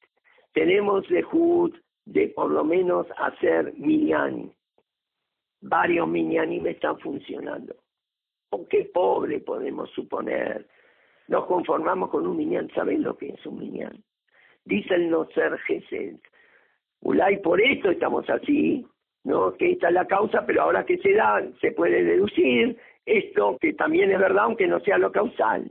Tenemos 0.54 1.10
lejud 1.10 1.74
de 2.06 2.28
por 2.30 2.52
lo 2.52 2.64
menos 2.64 3.08
hacer 3.18 3.74
minyan. 3.78 4.52
Varios 5.62 6.08
minyanim 6.08 6.66
están 6.68 7.00
funcionando. 7.00 7.76
¿O 8.52 8.68
qué 8.68 8.86
pobre 8.94 9.40
podemos 9.40 9.90
suponer? 9.92 10.68
Nos 11.28 11.46
conformamos 11.46 12.10
con 12.10 12.26
un 12.26 12.38
minyan. 12.38 12.70
¿Saben 12.74 13.04
lo 13.04 13.18
que 13.18 13.30
es 13.30 13.46
un 13.46 13.60
minyan? 13.60 14.04
Dice 14.66 14.96
el 14.96 15.10
no 15.10 15.26
ser 15.32 15.58
Gesed. 15.60 16.18
Ulay, 17.02 17.42
por 17.42 17.62
esto 17.62 17.92
estamos 17.92 18.30
así, 18.30 18.86
¿no? 19.24 19.54
Que 19.56 19.72
esta 19.72 19.88
es 19.88 19.94
la 19.94 20.06
causa, 20.06 20.46
pero 20.46 20.64
ahora 20.64 20.86
que 20.86 20.98
se 20.98 21.14
da, 21.14 21.42
se 21.62 21.72
puede 21.72 22.04
deducir 22.04 22.78
esto 23.06 23.58
que 23.60 23.74
también 23.74 24.12
es 24.12 24.20
verdad, 24.20 24.46
aunque 24.46 24.68
no 24.68 24.80
sea 24.82 24.98
lo 24.98 25.12
causal. 25.12 25.70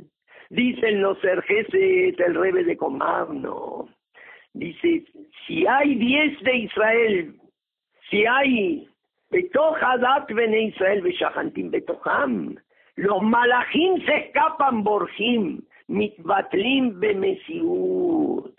Dicen 0.50 1.02
los 1.02 1.18
serjeses 1.20 2.18
el 2.18 2.34
rebe 2.34 2.64
de 2.64 2.76
Comarno. 2.76 3.88
Dice, 4.54 5.04
si 5.46 5.66
hay 5.66 5.94
diez 5.96 6.40
de 6.42 6.56
Israel, 6.56 7.34
si 8.10 8.24
hay 8.24 8.88
Betohadat 9.30 10.32
Bene 10.32 10.62
Israel 10.62 11.02
Beshahantim 11.02 11.70
Betoham, 11.70 12.56
los 12.96 13.22
malachim 13.22 14.04
se 14.06 14.16
escapan 14.16 14.82
Borjim, 14.82 15.60
Mitbatlim 15.88 16.98
Bemesiud. 16.98 18.50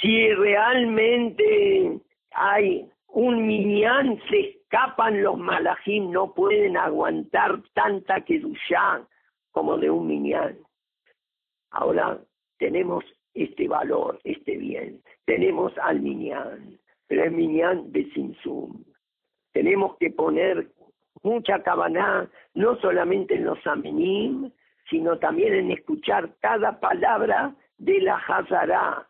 Si 0.00 0.32
realmente 0.34 2.00
hay 2.32 2.88
un 3.08 3.46
minyan, 3.46 4.18
se 4.30 4.40
escapan 4.40 5.22
los 5.22 5.36
malachim, 5.36 6.10
no 6.12 6.32
pueden 6.32 6.76
aguantar 6.76 7.60
tanta 7.74 8.20
kedushá 8.20 9.06
como 9.50 9.76
de 9.78 9.90
un 9.90 10.06
minyan. 10.06 10.56
Ahora 11.72 12.18
tenemos 12.58 13.04
este 13.34 13.66
valor, 13.66 14.20
este 14.24 14.56
bien. 14.56 15.02
Tenemos 15.24 15.72
al 15.78 16.00
Minyan, 16.00 16.78
pero 17.08 17.24
el 17.24 17.32
Minyan 17.32 17.90
de 17.92 18.04
Sinsum. 18.12 18.84
Tenemos 19.52 19.96
que 19.98 20.10
poner 20.10 20.68
mucha 21.22 21.62
cabana, 21.62 22.30
no 22.54 22.76
solamente 22.76 23.34
en 23.34 23.44
los 23.44 23.66
amenim, 23.66 24.50
sino 24.90 25.18
también 25.18 25.54
en 25.54 25.70
escuchar 25.70 26.34
cada 26.40 26.78
palabra 26.80 27.54
de 27.78 28.00
la 28.00 28.16
Hazara, 28.16 29.08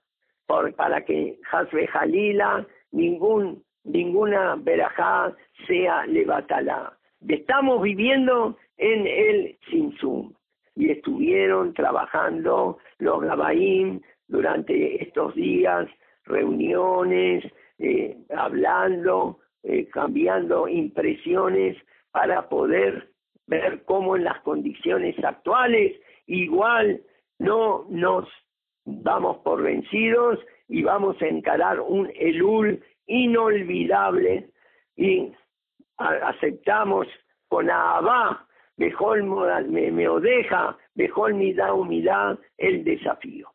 para 0.76 1.04
que 1.04 1.38
Hazbe 1.50 1.86
Jalila, 1.88 2.66
ningún, 2.90 3.64
ninguna 3.84 4.56
verajá 4.56 5.34
sea 5.66 6.06
levatala. 6.06 6.96
Estamos 7.26 7.82
viviendo 7.82 8.56
en 8.76 9.06
el 9.06 9.58
Sinsum 9.70 10.32
y 10.74 10.90
estuvieron 10.90 11.74
trabajando 11.74 12.78
los 12.98 13.20
Gabaim 13.20 14.00
durante 14.28 15.02
estos 15.02 15.34
días, 15.34 15.88
reuniones, 16.24 17.44
eh, 17.78 18.16
hablando, 18.36 19.38
eh, 19.62 19.88
cambiando 19.88 20.68
impresiones 20.68 21.76
para 22.10 22.48
poder 22.48 23.08
ver 23.46 23.84
cómo 23.84 24.16
en 24.16 24.24
las 24.24 24.40
condiciones 24.40 25.16
actuales 25.24 25.92
igual 26.26 27.02
no 27.38 27.86
nos 27.88 28.28
vamos 28.84 29.38
por 29.38 29.62
vencidos 29.62 30.38
y 30.68 30.82
vamos 30.82 31.20
a 31.20 31.26
encarar 31.26 31.80
un 31.80 32.10
Elul 32.14 32.82
inolvidable 33.06 34.48
y 34.96 35.32
aceptamos 35.96 37.06
con 37.48 37.70
Abba 37.70 38.46
Bejol 38.76 39.24
me, 39.68 39.90
me 39.90 40.08
odeja, 40.08 40.76
mi 40.94 41.52
da 41.52 41.74
humildad 41.74 42.38
el 42.58 42.84
desafío. 42.84 43.48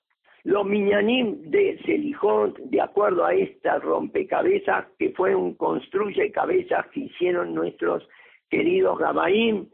Los 0.44 0.66
miñanim 0.66 1.52
de 1.52 1.78
Selijón, 1.84 2.54
de 2.58 2.80
acuerdo 2.80 3.26
a 3.26 3.34
esta 3.34 3.80
rompecabezas, 3.80 4.86
que 4.98 5.10
fue 5.10 5.36
un 5.36 5.56
construye 5.56 6.32
cabezas 6.32 6.88
que 6.94 7.02
hicieron 7.02 7.54
nuestros 7.54 8.08
queridos 8.50 8.98
Gabaim, 8.98 9.68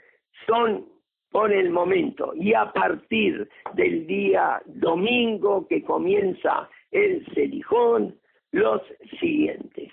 son 0.48 0.88
por 1.32 1.52
el 1.52 1.70
momento 1.70 2.34
y 2.36 2.54
a 2.54 2.72
partir 2.72 3.50
del 3.74 4.08
día 4.08 4.62
domingo 4.66 5.68
que 5.68 5.84
comienza 5.84 6.70
el 6.92 7.26
Selijón, 7.34 8.16
los 8.52 8.82
siguientes. 9.20 9.92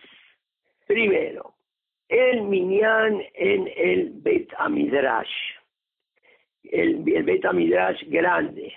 Primero, 0.87 1.55
el 2.11 2.43
minyan 2.43 3.23
en 3.35 3.71
el 3.77 4.11
Bet 4.15 4.53
Amidrash, 4.59 5.31
el, 6.65 7.09
el 7.09 7.23
Bet 7.23 7.45
Amidrash 7.45 8.03
grande, 8.09 8.75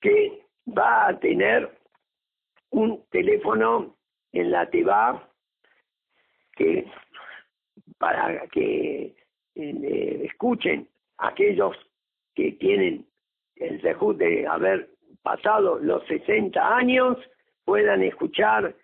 que 0.00 0.42
va 0.66 1.08
a 1.08 1.18
tener 1.20 1.78
un 2.70 3.04
teléfono 3.10 3.96
en 4.32 4.50
la 4.50 4.68
Teba 4.68 5.30
que 6.56 6.90
para 7.98 8.46
que 8.48 9.14
eh, 9.54 10.20
escuchen 10.24 10.88
aquellos 11.18 11.76
que 12.34 12.52
tienen 12.52 13.06
el 13.54 13.80
dejud 13.80 14.16
de 14.16 14.44
haber 14.46 14.90
pasado 15.22 15.78
los 15.78 16.04
60 16.08 16.76
años 16.76 17.16
puedan 17.64 18.02
escuchar 18.02 18.74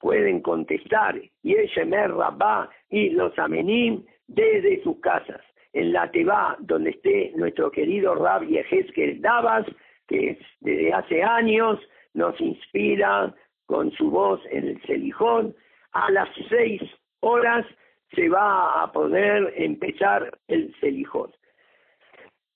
pueden 0.00 0.40
contestar 0.40 1.20
y 1.42 1.54
el 1.54 1.66
Shemer 1.68 2.12
Rabá 2.12 2.70
y 2.90 3.10
los 3.10 3.36
Amenim 3.38 4.04
desde 4.26 4.82
sus 4.82 5.00
casas. 5.00 5.40
En 5.72 5.92
la 5.92 6.10
Teba, 6.10 6.56
donde 6.60 6.90
esté 6.90 7.32
nuestro 7.36 7.70
querido 7.70 8.14
Rab 8.14 8.44
Yehezkel 8.46 9.20
Davas, 9.20 9.66
que 10.08 10.38
desde 10.60 10.92
hace 10.92 11.22
años 11.22 11.78
nos 12.14 12.40
inspira 12.40 13.34
con 13.66 13.90
su 13.92 14.10
voz 14.10 14.40
en 14.50 14.68
el 14.68 14.82
Selijón, 14.82 15.54
a 15.92 16.10
las 16.10 16.28
seis 16.48 16.80
horas 17.20 17.66
se 18.14 18.28
va 18.28 18.82
a 18.82 18.92
poder 18.92 19.52
empezar 19.56 20.38
el 20.48 20.74
Selijón. 20.80 21.30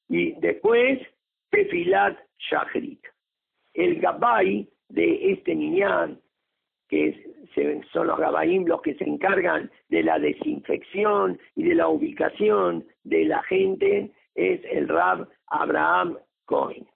Y 0.09 0.33
después, 0.41 0.99
Tefilat 1.51 2.19
Shachrit. 2.39 3.05
El 3.75 4.01
Gabay 4.01 4.69
de 4.89 5.33
este 5.33 5.55
niñán 5.55 6.21
que 6.91 7.25
son 7.93 8.09
los 8.09 8.19
gabaim 8.19 8.67
los 8.67 8.83
que 8.83 8.95
se 8.95 9.05
encargan 9.05 9.71
de 9.89 10.03
la 10.03 10.19
desinfección 10.19 11.39
y 11.55 11.62
de 11.62 11.75
la 11.77 11.89
ubicación 11.89 12.85
de 13.05 13.25
la 13.25 13.43
gente, 13.45 14.11
es 14.35 14.61
el 14.65 14.89
Rab 14.89 15.29
Abraham 15.47 16.19
Cohen. 16.47 16.87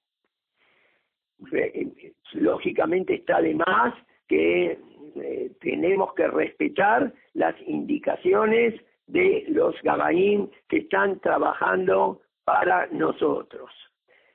Lógicamente 2.33 3.15
está 3.15 3.41
de 3.41 3.55
más 3.55 3.95
que 4.27 4.79
eh, 5.17 5.53
tenemos 5.61 6.13
que 6.15 6.27
respetar 6.27 7.13
las 7.35 7.55
indicaciones 7.67 8.75
de 9.07 9.45
los 9.49 9.81
gabaín 9.83 10.51
que 10.69 10.79
están 10.79 11.21
trabajando 11.21 12.21
para 12.45 12.87
nosotros. 12.89 13.71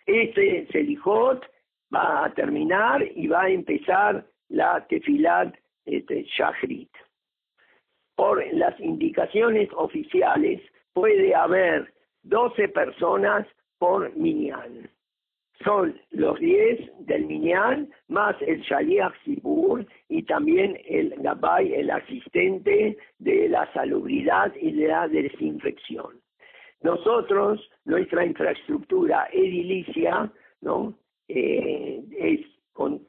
Este 0.06 0.68
Selijot 0.72 1.44
va 1.94 2.26
a 2.26 2.34
terminar 2.34 3.04
y 3.16 3.28
va 3.28 3.44
a 3.44 3.50
empezar 3.50 4.26
la 4.50 4.86
tefilat 4.88 5.56
este, 5.86 6.24
Shachrit. 6.24 6.90
Por 8.16 8.46
las 8.54 8.80
indicaciones 8.80 9.70
oficiales 9.76 10.62
puede 10.94 11.34
haber 11.34 11.94
12 12.24 12.68
personas 12.70 13.48
por 13.78 14.16
minyan. 14.16 14.90
Son 15.64 16.00
los 16.12 16.40
10 16.40 17.06
del 17.06 17.26
minyan 17.26 17.90
más 18.08 18.36
el 18.42 18.62
Shaliach 18.62 19.14
Sibur 19.24 19.86
y 20.08 20.24
también 20.24 20.80
el 20.86 21.14
Gabay, 21.18 21.74
el 21.74 21.92
asistente 21.92 22.98
de 23.20 23.50
la 23.50 23.72
salubridad 23.74 24.54
y 24.56 24.72
de 24.72 24.88
la 24.88 25.08
desinfección. 25.08 26.22
Nosotros, 26.82 27.70
nuestra 27.84 28.26
infraestructura 28.26 29.28
edilicia, 29.34 30.32
¿no? 30.62 30.94
Eh, 31.28 32.02
es 32.18 32.40
con 32.72 33.06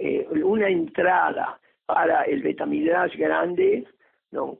eh, 0.00 0.26
una 0.42 0.68
entrada 0.68 1.60
para 1.84 2.22
el 2.22 2.42
Betamidrash 2.42 3.16
grande, 3.16 3.84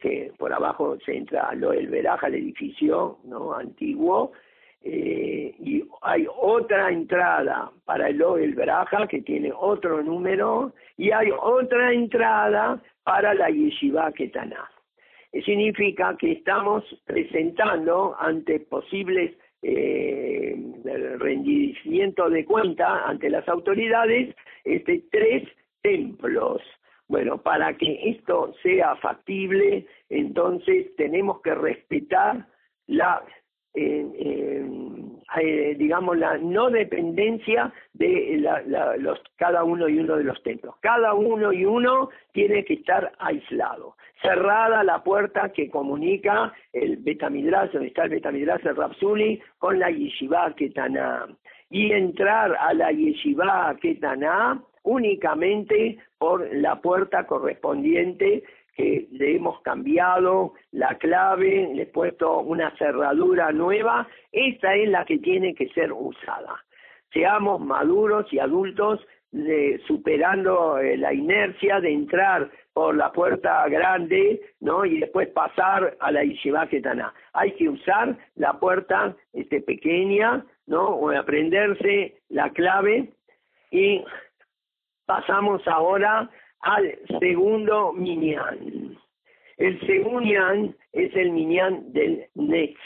que 0.01 0.33
por 0.37 0.53
abajo 0.53 0.99
se 1.05 1.17
entra 1.17 1.55
lo 1.55 1.73
el 1.73 1.89
el 1.95 2.35
edificio 2.35 3.19
¿no? 3.25 3.55
antiguo, 3.55 4.33
eh, 4.83 5.55
y 5.59 5.83
hay 6.03 6.27
otra 6.29 6.91
entrada 6.91 7.71
para 7.87 8.09
el 8.09 8.21
el 8.21 8.55
Veraja 8.55 9.07
que 9.07 9.23
tiene 9.23 9.51
otro 9.57 10.03
número 10.03 10.75
y 10.97 11.11
hay 11.11 11.31
otra 11.31 11.93
entrada 11.93 12.79
para 13.03 13.33
la 13.33 13.49
Yeshiva 13.49 14.13
Ketaná 14.13 14.69
significa 15.45 16.17
que 16.17 16.33
estamos 16.33 16.85
presentando 17.07 18.17
ante 18.19 18.61
posibles 18.61 19.33
eh, 19.63 20.57
rendimiento 21.19 22.31
de 22.31 22.45
cuenta 22.45 23.07
ante 23.07 23.31
las 23.31 23.49
autoridades 23.49 24.35
este, 24.65 25.05
tres 25.11 25.49
templos. 25.83 26.63
Bueno, 27.09 27.43
para 27.43 27.77
que 27.77 28.11
esto 28.11 28.55
sea 28.63 28.95
factible, 28.97 29.87
entonces 30.09 30.95
tenemos 30.97 31.41
que 31.43 31.55
respetar 31.55 32.47
la 32.87 33.23
eh, 33.75 34.67
digamos, 35.77 36.19
la 36.19 36.39
no 36.39 36.71
dependencia 36.71 37.73
de 37.93 38.43
los, 38.99 39.21
cada 39.37 39.65
uno 39.65 39.89
y 39.89 39.99
uno 39.99 40.17
de 40.17 40.25
los 40.25 40.43
templos. 40.43 40.75
Cada 40.81 41.15
uno 41.15 41.53
y 41.53 41.65
uno 41.65 42.11
tiene 42.33 42.65
que 42.65 42.75
estar 42.75 43.13
aislado. 43.19 43.97
Cerrada 44.23 44.85
la 44.85 45.03
puerta 45.03 45.51
que 45.51 45.71
comunica 45.71 46.53
el 46.73 46.97
Betamidrash, 46.99 47.73
donde 47.73 47.89
está 47.89 48.05
el 48.05 48.11
Betamidrash 48.11 48.67
el 48.67 48.77
Rapsuli, 48.77 49.41
con 49.59 49.79
la 49.79 49.91
Yeshiva 49.91 50.53
Ketaná. 50.55 51.27
Y 51.71 51.93
entrar 51.93 52.57
a 52.61 52.75
la 52.75 52.91
Yeshiva 52.91 53.77
Ketaná 53.81 54.61
únicamente 54.83 55.99
por 56.19 56.53
la 56.55 56.81
puerta 56.81 57.27
correspondiente 57.27 58.43
le 58.77 59.37
hemos 59.37 59.61
cambiado 59.63 60.55
la 60.73 60.97
clave, 60.99 61.71
le 61.75 61.83
he 61.83 61.87
puesto 61.87 62.41
una 62.41 62.75
cerradura 62.77 63.53
nueva, 63.53 64.09
esta 64.33 64.75
es 64.75 64.89
la 64.89 65.05
que 65.05 65.19
tiene 65.19 65.55
que 65.55 65.69
ser 65.71 65.93
usada. 65.93 66.65
Seamos 67.13 67.61
maduros 67.61 68.33
y 68.33 68.39
adultos 68.39 69.01
superando 69.87 70.79
eh, 70.79 70.97
la 70.97 71.13
inercia 71.13 71.81
de 71.81 71.93
entrar 71.93 72.51
por 72.73 72.97
la 72.97 73.13
puerta 73.13 73.69
grande, 73.69 74.41
¿no? 74.61 74.85
Y 74.85 75.01
después 75.01 75.29
pasar 75.29 75.97
a 76.01 76.11
la 76.11 76.25
Yeshiva 76.25 76.67
Ketaná. 76.67 77.13
Hay 77.33 77.53
que 77.53 77.69
usar 77.69 78.17
la 78.37 78.55
puerta 78.55 79.15
este, 79.33 79.61
pequeña, 79.61 80.45
¿no? 80.67 80.87
O 80.89 81.11
aprenderse 81.11 82.21
la 82.29 82.51
clave 82.51 83.13
y 83.71 84.03
pasamos 85.07 85.67
ahora 85.67 86.31
al 86.61 86.99
segundo 87.19 87.93
minyan. 87.93 88.97
El 89.57 89.81
segundo 89.87 90.21
minyan 90.21 90.77
es 90.93 91.15
el 91.15 91.33
minyan 91.33 91.93
del 91.93 92.27
Netz, 92.35 92.79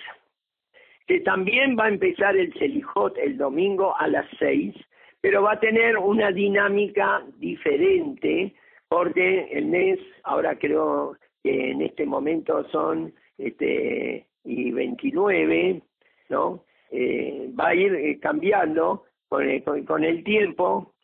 que 1.06 1.20
también 1.20 1.76
va 1.78 1.84
a 1.84 1.88
empezar 1.88 2.36
el 2.36 2.52
Selijot 2.54 3.16
el 3.18 3.36
domingo 3.36 3.96
a 3.96 4.08
las 4.08 4.26
seis, 4.38 4.74
pero 5.20 5.42
va 5.42 5.52
a 5.52 5.60
tener 5.60 5.96
una 5.98 6.30
dinámica 6.32 7.22
diferente, 7.38 8.54
porque 8.88 9.48
el 9.52 9.70
Netz, 9.70 10.00
ahora 10.24 10.58
creo 10.58 11.16
que 11.42 11.70
en 11.70 11.82
este 11.82 12.06
momento 12.06 12.68
son 12.70 13.12
este 13.38 14.26
y 14.44 14.70
29, 14.72 15.82
¿no? 16.28 16.64
Eh, 16.90 17.50
va 17.58 17.68
a 17.68 17.74
ir 17.74 17.94
eh, 17.94 18.18
cambiando 18.20 19.04
con 19.28 19.48
el, 19.48 19.64
con, 19.64 20.04
el 20.04 20.22
tiempo 20.22 20.94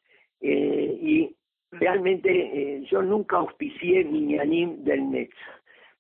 eh, 0.41 0.99
y 1.01 1.37
realmente 1.73 2.31
eh, 2.31 2.85
yo 2.91 3.03
nunca 3.03 3.37
auspicié 3.37 4.05
Minyanim 4.05 4.85
del 4.85 5.11
Nex, 5.11 5.35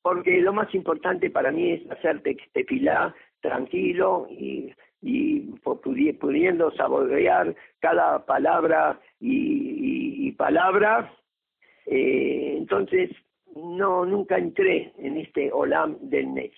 porque 0.03 0.41
lo 0.41 0.53
más 0.53 0.75
importante 0.75 1.31
para 1.31 1.53
mí 1.53 1.73
es 1.73 1.91
hacer 1.91 2.23
tefilá 2.53 3.15
tranquilo 3.41 4.27
y, 4.31 4.73
y 5.03 5.41
pudiendo 6.21 6.71
saborear 6.73 7.55
cada 7.81 8.25
palabra 8.25 9.01
y, 9.21 10.33
palabra. 10.33 11.13
Eh, 11.85 12.55
entonces, 12.57 13.11
no, 13.55 14.07
nunca 14.07 14.39
entré 14.39 14.93
en 14.97 15.19
este 15.19 15.53
Olam 15.53 15.99
del 16.01 16.33
Nex. 16.33 16.55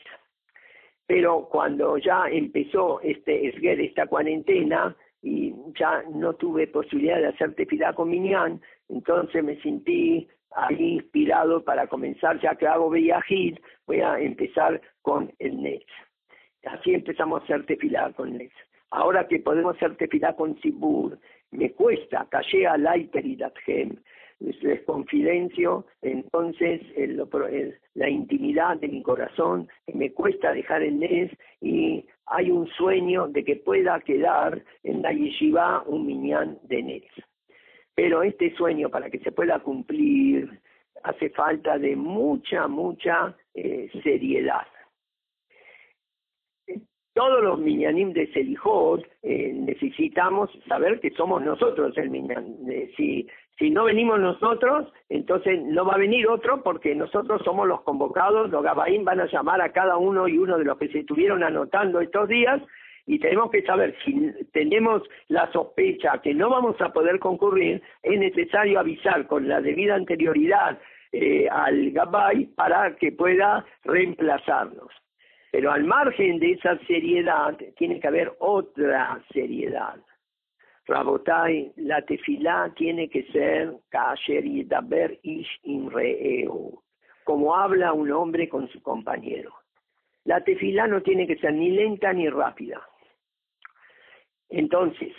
Pero 1.06 1.48
cuando 1.51 1.98
ya 1.98 2.26
empezó 2.30 3.01
este 3.01 3.48
Esguer, 3.48 3.80
esta 3.80 4.06
cuarentena, 4.06 4.94
y 5.22 5.54
ya 5.78 6.02
no 6.14 6.34
tuve 6.34 6.66
posibilidad 6.66 7.18
de 7.18 7.28
hacer 7.28 7.54
tefilá 7.54 7.92
con 7.92 8.10
Minyan, 8.10 8.60
entonces 8.88 9.42
me 9.42 9.60
sentí 9.62 10.28
ahí 10.54 10.94
inspirado 10.94 11.64
para 11.64 11.86
comenzar, 11.86 12.40
ya 12.40 12.54
que 12.56 12.66
hago 12.66 12.90
Beyahid, 12.90 13.58
voy 13.86 14.00
a 14.00 14.18
empezar 14.18 14.80
con 15.00 15.32
el 15.38 15.62
Netz. 15.62 15.86
Así 16.64 16.92
empezamos 16.92 17.40
a 17.40 17.44
hacer 17.44 17.66
tefilá 17.66 18.12
con 18.12 18.36
Netz. 18.36 18.54
Ahora 18.90 19.26
que 19.26 19.38
podemos 19.38 19.76
hacer 19.76 19.96
tefilá 19.96 20.34
con 20.34 20.60
Sibur, 20.60 21.18
me 21.50 21.72
cuesta, 21.72 22.26
callé 22.30 22.66
al 22.66 22.86
Aiperidathem, 22.86 23.96
les 24.62 24.82
confidencio 24.82 25.86
entonces 26.01 26.81
la 27.94 28.09
intimidad 28.09 28.77
de 28.78 28.89
mi 28.89 29.02
corazón, 29.02 29.69
me 29.93 30.12
cuesta 30.12 30.52
dejar 30.52 30.82
el 30.82 30.98
Nes 30.98 31.31
y 31.60 32.05
hay 32.27 32.51
un 32.51 32.66
sueño 32.69 33.28
de 33.28 33.44
que 33.44 33.56
pueda 33.56 34.01
quedar 34.01 34.62
en 34.82 35.02
la 35.02 35.12
yeshiva 35.12 35.82
un 35.86 36.06
minyan 36.06 36.59
de 36.64 36.82
Nes. 36.82 37.05
Pero 37.94 38.23
este 38.23 38.55
sueño 38.56 38.89
para 38.89 39.10
que 39.10 39.19
se 39.19 39.32
pueda 39.32 39.59
cumplir 39.60 40.51
hace 41.02 41.31
falta 41.31 41.78
de 41.78 41.94
mucha, 41.97 42.66
mucha 42.69 43.36
eh, 43.55 43.90
seriedad. 44.02 44.66
Todos 47.14 47.43
los 47.43 47.59
minyanim 47.59 48.14
de 48.14 48.27
Selijot 48.32 49.05
eh, 49.23 49.52
necesitamos 49.52 50.51
saber 50.66 50.98
que 51.01 51.10
somos 51.10 51.43
nosotros 51.43 51.97
el 51.98 52.09
minyan. 52.09 52.56
Eh, 52.70 52.90
si 52.97 53.28
si 53.58 53.70
no 53.70 53.84
venimos 53.84 54.18
nosotros, 54.18 54.92
entonces 55.08 55.60
no 55.62 55.84
va 55.84 55.94
a 55.94 55.98
venir 55.98 56.26
otro 56.26 56.62
porque 56.62 56.94
nosotros 56.94 57.42
somos 57.44 57.68
los 57.68 57.82
convocados, 57.82 58.50
los 58.50 58.62
Gabaín 58.62 59.04
van 59.04 59.20
a 59.20 59.26
llamar 59.26 59.60
a 59.60 59.72
cada 59.72 59.96
uno 59.96 60.26
y 60.26 60.38
uno 60.38 60.58
de 60.58 60.64
los 60.64 60.78
que 60.78 60.88
se 60.88 61.00
estuvieron 61.00 61.42
anotando 61.44 62.00
estos 62.00 62.28
días 62.28 62.60
y 63.06 63.18
tenemos 63.18 63.50
que 63.50 63.62
saber 63.62 63.94
si 64.04 64.32
tenemos 64.52 65.02
la 65.28 65.50
sospecha 65.52 66.20
que 66.22 66.34
no 66.34 66.50
vamos 66.50 66.80
a 66.80 66.92
poder 66.92 67.18
concurrir, 67.18 67.82
es 68.02 68.18
necesario 68.18 68.78
avisar 68.78 69.26
con 69.26 69.48
la 69.48 69.60
debida 69.60 69.96
anterioridad 69.96 70.78
eh, 71.10 71.48
al 71.50 71.90
Gabay 71.90 72.46
para 72.54 72.96
que 72.96 73.12
pueda 73.12 73.64
reemplazarnos. 73.84 74.88
Pero 75.50 75.70
al 75.70 75.84
margen 75.84 76.38
de 76.38 76.52
esa 76.52 76.78
seriedad, 76.86 77.54
tiene 77.76 78.00
que 78.00 78.08
haber 78.08 78.32
otra 78.38 79.20
seriedad. 79.32 79.96
Rabotai, 80.86 81.72
la 81.76 82.02
tefilá 82.02 82.72
tiene 82.76 83.09
que 83.09 83.24
ser 83.30 83.72
kasher 83.88 84.44
y 84.44 84.66
ish 85.22 85.60
como 87.24 87.54
habla 87.54 87.92
un 87.92 88.10
hombre 88.10 88.48
con 88.48 88.68
su 88.68 88.82
compañero. 88.82 89.52
La 90.24 90.42
tefilá 90.42 90.86
no 90.88 91.02
tiene 91.02 91.26
que 91.26 91.36
ser 91.36 91.52
ni 91.54 91.70
lenta 91.70 92.12
ni 92.12 92.28
rápida. 92.28 92.80
Entonces, 94.48 95.14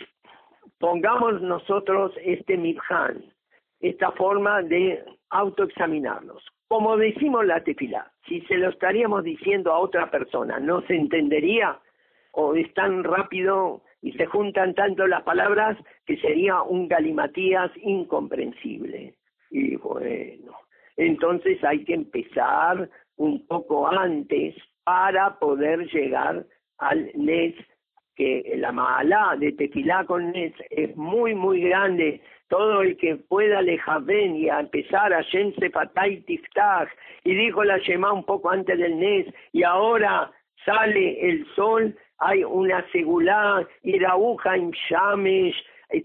pongamos 0.78 1.40
nosotros 1.40 2.12
este 2.22 2.56
mibhan, 2.56 3.24
esta 3.80 4.12
forma 4.12 4.62
de 4.62 5.04
autoexaminarnos. 5.30 6.44
Como 6.68 6.96
decimos 6.96 7.44
la 7.46 7.62
tefilá, 7.62 8.10
si 8.26 8.40
se 8.42 8.56
lo 8.56 8.70
estaríamos 8.70 9.24
diciendo 9.24 9.72
a 9.72 9.78
otra 9.78 10.10
persona, 10.10 10.58
¿no 10.58 10.82
se 10.82 10.94
entendería? 10.94 11.78
¿O 12.32 12.54
es 12.54 12.72
tan 12.74 13.04
rápido 13.04 13.82
y 14.04 14.12
se 14.12 14.26
juntan 14.26 14.74
tanto 14.74 15.06
las 15.06 15.22
palabras 15.22 15.78
que 16.04 16.18
sería 16.18 16.60
un 16.60 16.88
galimatías 16.88 17.70
incomprensible. 17.76 19.14
Y 19.50 19.76
bueno, 19.76 20.52
entonces 20.98 21.64
hay 21.64 21.84
que 21.84 21.94
empezar 21.94 22.90
un 23.16 23.46
poco 23.46 23.88
antes 23.88 24.54
para 24.84 25.38
poder 25.38 25.86
llegar 25.90 26.44
al 26.76 27.10
NES, 27.14 27.54
que 28.14 28.54
la 28.58 28.72
mala 28.72 29.36
de 29.38 29.52
Tefilá 29.52 30.04
con 30.04 30.32
NES 30.32 30.52
es 30.68 30.94
muy, 30.96 31.34
muy 31.34 31.62
grande. 31.62 32.20
Todo 32.48 32.82
el 32.82 32.98
que 32.98 33.16
pueda 33.16 33.62
ven 34.02 34.36
y 34.36 34.50
a 34.50 34.60
empezar 34.60 35.14
a 35.14 35.22
Shem 35.22 35.54
Sefatay 35.54 36.20
Tiftach, 36.26 36.90
y 37.24 37.34
dijo 37.34 37.64
la 37.64 37.78
Shema 37.78 38.12
un 38.12 38.24
poco 38.24 38.50
antes 38.50 38.78
del 38.78 38.98
NES, 38.98 39.34
y 39.52 39.62
ahora 39.62 40.30
sale 40.66 41.26
el 41.26 41.46
sol, 41.54 41.96
hay 42.24 42.42
una 42.42 42.84
segulá, 42.90 43.68
en 43.82 44.70
Shamesh, 44.70 45.56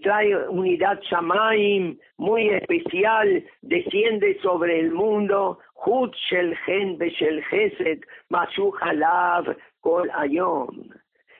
trae 0.02 0.36
unidad 0.48 1.00
Shamaim 1.10 1.98
muy 2.18 2.50
especial, 2.50 3.42
desciende 3.62 4.38
sobre 4.42 4.80
el 4.80 4.92
mundo, 4.92 5.58
Hut 5.84 6.14
Gen 6.28 6.98
Beshel 6.98 7.42
Mashu 8.28 8.72
Kol 9.80 10.10
Ayom. 10.14 10.90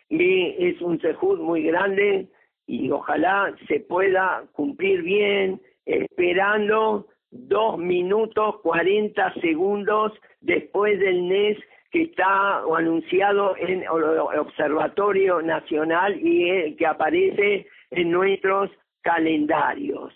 Y 0.09 0.57
es 0.59 0.81
un 0.81 0.99
sehut 1.01 1.39
muy 1.39 1.65
grande 1.65 2.27
y 2.67 2.91
ojalá 2.91 3.55
se 3.69 3.81
pueda 3.81 4.45
cumplir 4.53 5.03
bien, 5.03 5.61
esperando 5.85 7.07
dos 7.31 7.79
minutos 7.79 8.61
cuarenta 8.63 9.33
segundos 9.35 10.13
después 10.41 10.99
del 10.99 11.29
NES 11.29 11.59
que 11.91 12.03
está 12.03 12.59
anunciado 12.61 13.57
en 13.57 13.83
el 13.83 13.89
Observatorio 13.89 15.43
Nacional 15.43 16.19
y 16.21 16.77
que 16.77 16.87
aparece 16.87 17.67
en 17.91 18.11
nuestros 18.11 18.71
calendarios. 19.03 20.15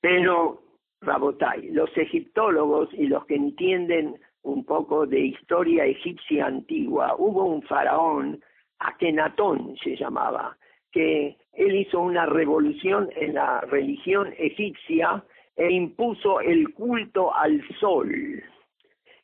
Pero, 0.00 0.62
Rabotai, 1.00 1.70
los 1.70 1.90
egiptólogos 1.96 2.88
y 2.92 3.06
los 3.06 3.26
que 3.26 3.34
entienden 3.34 4.14
un 4.42 4.64
poco 4.64 5.06
de 5.06 5.20
historia 5.20 5.84
egipcia 5.84 6.46
antigua, 6.46 7.14
hubo 7.18 7.44
un 7.44 7.62
faraón, 7.62 8.40
Akenatón 8.78 9.76
se 9.82 9.96
llamaba, 9.96 10.56
que 10.92 11.36
él 11.52 11.74
hizo 11.74 12.00
una 12.00 12.26
revolución 12.26 13.10
en 13.16 13.34
la 13.34 13.60
religión 13.62 14.32
egipcia 14.38 15.22
e 15.56 15.70
impuso 15.70 16.40
el 16.40 16.72
culto 16.72 17.34
al 17.34 17.62
sol. 17.78 18.42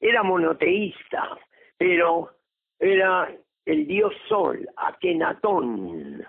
Era 0.01 0.23
monoteísta, 0.23 1.39
pero 1.79 2.31
era 2.79 3.31
el 3.65 3.87
dios 3.87 4.13
sol, 4.29 4.67
Akenatón. 4.77 6.25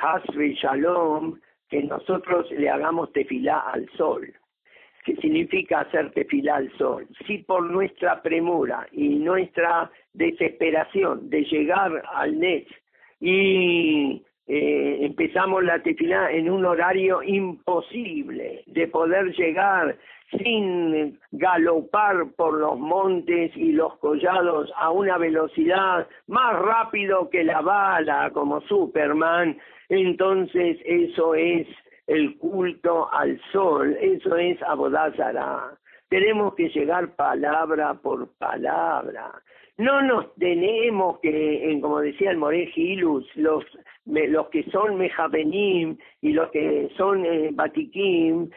Hasbe 0.00 0.54
Shalom, 0.54 1.40
que 1.68 1.82
nosotros 1.82 2.50
le 2.50 2.68
hagamos 2.68 3.12
tefilá 3.12 3.60
al 3.60 3.88
sol. 3.96 4.32
¿Qué 5.04 5.16
significa 5.16 5.80
hacer 5.80 6.10
tefilá 6.12 6.56
al 6.56 6.72
sol? 6.76 7.06
Si 7.26 7.38
por 7.38 7.62
nuestra 7.62 8.22
premura 8.22 8.86
y 8.92 9.08
nuestra 9.08 9.90
desesperación 10.12 11.30
de 11.30 11.44
llegar 11.44 12.02
al 12.12 12.38
net 12.38 12.66
y 13.20 14.22
eh, 14.48 14.98
empezamos 15.00 15.64
la 15.64 15.82
tefilá 15.82 16.30
en 16.30 16.50
un 16.50 16.64
horario 16.64 17.22
imposible 17.22 18.62
de 18.66 18.88
poder 18.88 19.32
llegar 19.36 19.96
sin 20.30 21.18
galopar 21.32 22.26
por 22.36 22.54
los 22.54 22.78
montes 22.78 23.56
y 23.56 23.72
los 23.72 23.96
collados 23.98 24.70
a 24.76 24.90
una 24.90 25.18
velocidad 25.18 26.06
más 26.26 26.58
rápido 26.58 27.30
que 27.30 27.44
la 27.44 27.60
bala 27.60 28.30
como 28.32 28.60
Superman, 28.62 29.58
entonces 29.88 30.78
eso 30.84 31.34
es 31.34 31.66
el 32.06 32.36
culto 32.38 33.12
al 33.12 33.40
sol, 33.52 33.96
eso 34.00 34.36
es 34.36 34.60
Abodázara. 34.62 35.72
Tenemos 36.08 36.54
que 36.54 36.68
llegar 36.68 37.14
palabra 37.16 37.94
por 37.94 38.28
palabra. 38.38 39.32
No 39.78 40.00
nos 40.02 40.34
tenemos 40.36 41.18
que, 41.20 41.78
como 41.82 42.00
decía 42.00 42.30
el 42.30 42.38
More 42.38 42.66
Gilus, 42.68 43.26
los 43.36 43.64
los 44.06 44.48
que 44.48 44.62
son 44.70 44.96
Mejabenim 44.96 45.98
y 46.22 46.32
los 46.32 46.50
que 46.50 46.88
son 46.96 47.24
eh, 47.26 47.50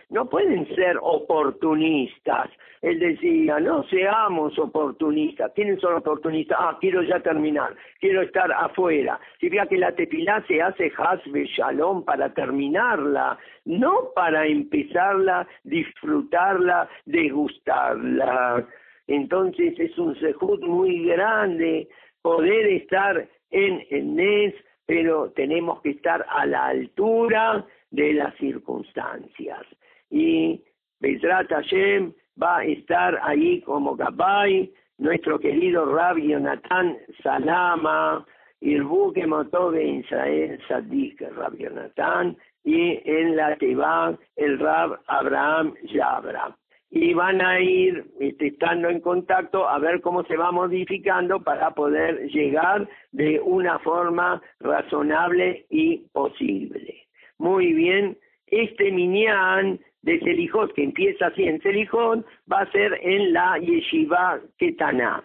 no 0.10 0.30
pueden 0.30 0.68
ser 0.76 0.98
oportunistas. 1.02 2.50
Él 2.82 3.00
decía, 3.00 3.60
no 3.60 3.84
seamos 3.90 4.58
oportunistas. 4.58 5.52
¿Quiénes 5.54 5.82
son 5.82 5.96
oportunistas? 5.96 6.58
Ah, 6.62 6.78
quiero 6.80 7.02
ya 7.02 7.20
terminar, 7.20 7.76
quiero 8.00 8.22
estar 8.22 8.52
afuera. 8.52 9.20
Si 9.40 9.50
vea 9.50 9.66
que 9.66 9.78
la 9.78 9.92
tefilá 9.92 10.44
se 10.48 10.62
hace 10.62 10.92
hasbe 10.98 11.46
shalom 11.48 12.06
para 12.06 12.34
terminarla, 12.34 13.38
no 13.66 14.12
para 14.16 14.46
empezarla, 14.46 15.48
disfrutarla, 15.64 16.88
degustarla. 17.06 18.66
Entonces 19.08 19.78
es 19.80 19.98
un 19.98 20.18
sejud 20.20 20.62
muy 20.62 21.06
grande 21.06 21.90
poder 22.22 22.68
estar 22.68 23.28
en 23.52 23.84
Enes 23.90 24.54
pero 24.90 25.30
tenemos 25.36 25.84
que 25.84 25.92
estar 25.92 26.26
a 26.28 26.48
la 26.48 26.66
altura 26.66 27.64
de 27.92 28.14
las 28.14 28.34
circunstancias. 28.38 29.62
Y 30.10 30.64
Bezrat 31.00 31.48
Hashem 31.48 32.12
va 32.42 32.58
a 32.58 32.64
estar 32.64 33.20
ahí 33.22 33.62
como 33.62 33.96
Gabay, 33.96 34.74
nuestro 34.98 35.38
querido 35.38 35.86
Rabbi 35.86 36.30
Yonatan 36.30 36.98
Salama, 37.22 38.26
Irbuque 38.62 39.28
Motove 39.28 39.84
Israel 40.00 40.60
Sadik 40.68 41.22
Rabbi 41.38 41.66
Yonatan, 41.66 42.36
y 42.64 43.00
en 43.06 43.36
la 43.36 43.56
Teba 43.58 44.18
el 44.38 44.58
Rab 44.58 45.00
Abraham 45.06 45.76
Yabra 45.84 46.58
y 46.92 47.14
van 47.14 47.42
a 47.42 47.60
ir 47.60 48.06
este, 48.20 48.48
estando 48.48 48.90
en 48.90 49.00
contacto 49.00 49.68
a 49.68 49.78
ver 49.80 50.02
cómo 50.02 50.24
se 50.24 50.38
va 50.38 50.52
modificando 50.52 51.42
para 51.42 51.72
poder 51.72 52.28
llegar 52.30 52.88
de 53.12 53.40
una 53.40 53.80
forma 53.80 54.42
razonable 54.60 55.66
y 55.70 55.98
posible. 56.12 57.08
Muy 57.38 57.74
bien, 57.74 58.18
este 58.48 58.92
minyan 58.92 59.80
de 60.02 60.20
Selijot, 60.20 60.74
que 60.74 60.84
empieza 60.84 61.28
así 61.28 61.44
en 61.44 61.62
Selijot, 61.62 62.26
va 62.52 62.62
a 62.62 62.72
ser 62.72 62.98
en 63.02 63.34
la 63.34 63.58
Yeshiva 63.60 64.40
Ketaná. 64.58 65.24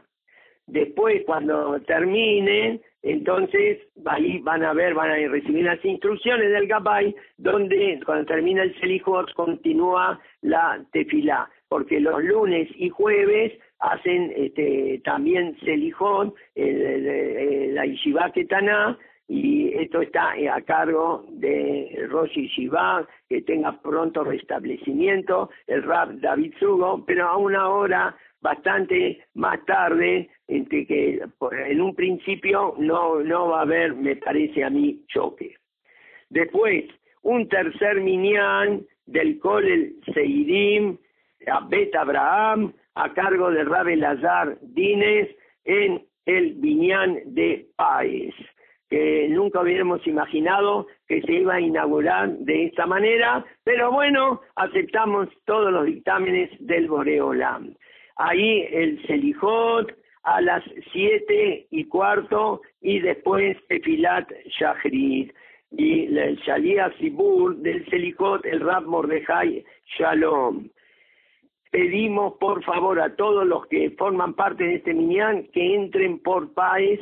Después, 0.66 1.22
cuando 1.26 1.78
termine, 1.80 2.80
entonces 3.02 3.78
ahí 4.06 4.38
van 4.38 4.64
a 4.64 4.72
ver, 4.72 4.94
van 4.94 5.10
a 5.10 5.28
recibir 5.28 5.64
las 5.64 5.84
instrucciones 5.84 6.50
del 6.50 6.66
Gabay, 6.66 7.14
donde 7.36 8.00
cuando 8.06 8.24
termina 8.24 8.62
el 8.62 8.74
Selijot 8.80 9.32
continúa 9.34 10.18
la 10.40 10.82
tefilá, 10.92 11.50
porque 11.68 12.00
los 12.00 12.24
lunes 12.24 12.68
y 12.76 12.88
jueves 12.88 13.52
hacen 13.80 14.32
este, 14.34 15.02
también 15.04 15.54
Selijot, 15.60 16.34
la 16.54 17.84
Yeshiva 17.84 18.32
Ketaná, 18.32 18.98
y 19.28 19.72
esto 19.74 20.02
está 20.02 20.32
a 20.32 20.60
cargo 20.62 21.24
de 21.30 22.06
Rosh 22.10 22.32
Yeshiva, 22.34 23.06
que 23.28 23.42
tenga 23.42 23.80
pronto 23.80 24.24
restablecimiento, 24.24 25.50
el 25.66 25.82
Rab 25.82 26.20
David 26.20 26.54
Sugo, 26.58 27.04
pero 27.06 27.28
a 27.28 27.36
una 27.36 27.68
hora 27.68 28.16
bastante 28.44 29.24
más 29.32 29.64
tarde, 29.64 30.28
entre 30.48 30.86
que 30.86 31.18
en 31.66 31.80
un 31.80 31.94
principio 31.94 32.74
no, 32.78 33.20
no 33.20 33.48
va 33.48 33.60
a 33.60 33.62
haber, 33.62 33.94
me 33.94 34.16
parece 34.16 34.62
a 34.62 34.68
mí, 34.68 35.02
choque. 35.08 35.56
Después, 36.28 36.84
un 37.22 37.48
tercer 37.48 38.02
minyan 38.02 38.84
del 39.06 39.38
Kolel 39.38 39.94
Seidim, 40.12 40.98
Bet 41.70 41.94
Abraham, 41.94 42.74
a 42.94 43.14
cargo 43.14 43.50
de 43.50 43.64
Rabel 43.64 44.00
Lazar 44.00 44.58
Dines, 44.60 45.28
en 45.64 46.04
el 46.26 46.52
Viñán 46.56 47.20
de 47.24 47.66
Paez, 47.76 48.34
que 48.90 49.26
nunca 49.30 49.62
hubiéramos 49.62 50.06
imaginado 50.06 50.86
que 51.08 51.22
se 51.22 51.32
iba 51.32 51.54
a 51.54 51.60
inaugurar 51.60 52.28
de 52.30 52.66
esta 52.66 52.84
manera, 52.84 53.42
pero 53.62 53.90
bueno, 53.90 54.42
aceptamos 54.56 55.28
todos 55.46 55.72
los 55.72 55.86
dictámenes 55.86 56.50
del 56.60 56.88
Boreolam 56.88 57.74
ahí 58.16 58.66
el 58.70 59.04
Selijot 59.06 59.92
a 60.22 60.40
las 60.40 60.64
siete 60.92 61.66
y 61.70 61.84
cuarto 61.84 62.62
y 62.80 63.00
después 63.00 63.56
Tefilat 63.68 64.30
Shahrid 64.58 65.30
y 65.70 66.16
el 66.16 66.36
Shalia 66.36 66.92
Sibur 66.98 67.56
del 67.56 67.84
Selijot, 67.90 68.44
el 68.46 68.60
Rab 68.60 68.84
Mordejai 68.84 69.64
Shalom. 69.98 70.68
Pedimos 71.70 72.34
por 72.34 72.62
favor 72.62 73.00
a 73.00 73.16
todos 73.16 73.46
los 73.46 73.66
que 73.66 73.90
forman 73.98 74.34
parte 74.34 74.64
de 74.64 74.76
este 74.76 74.94
minyan 74.94 75.48
que 75.48 75.74
entren 75.74 76.20
por 76.20 76.54
Paez, 76.54 77.00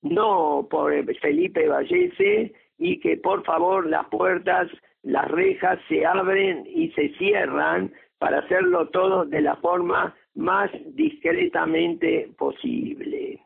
no 0.00 0.66
por 0.70 0.92
Felipe 1.16 1.68
Vallese, 1.68 2.54
y 2.78 2.98
que 3.00 3.18
por 3.18 3.44
favor 3.44 3.86
las 3.86 4.06
puertas, 4.08 4.68
las 5.02 5.30
rejas 5.30 5.78
se 5.88 6.06
abren 6.06 6.64
y 6.66 6.90
se 6.92 7.10
cierran 7.18 7.92
para 8.18 8.38
hacerlo 8.38 8.88
todo 8.88 9.26
de 9.26 9.42
la 9.42 9.56
forma 9.56 10.14
más 10.36 10.70
discretamente 10.94 12.30
posible. 12.38 13.40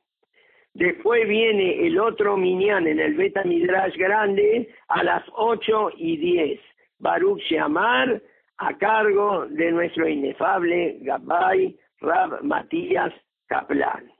Después 0.74 1.26
viene 1.28 1.86
el 1.86 1.98
otro 1.98 2.36
minyan 2.36 2.86
en 2.86 3.00
el 3.00 3.14
Beta 3.14 3.42
Midrash 3.44 3.96
grande 3.96 4.68
a 4.88 5.02
las 5.02 5.24
8 5.34 5.90
y 5.96 6.16
10. 6.16 6.60
Baruch 6.98 7.40
Shamar 7.50 8.22
a 8.58 8.76
cargo 8.76 9.46
de 9.46 9.72
nuestro 9.72 10.06
inefable 10.06 10.98
Gabay 11.00 11.76
Rab 12.00 12.42
Matías 12.42 13.12
Kaplan. 13.46 14.10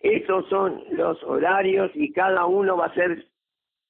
Estos 0.00 0.48
son 0.48 0.82
los 0.92 1.22
horarios 1.24 1.90
y 1.94 2.12
cada 2.12 2.46
uno 2.46 2.76
va 2.76 2.86
a 2.86 2.94
ser 2.94 3.26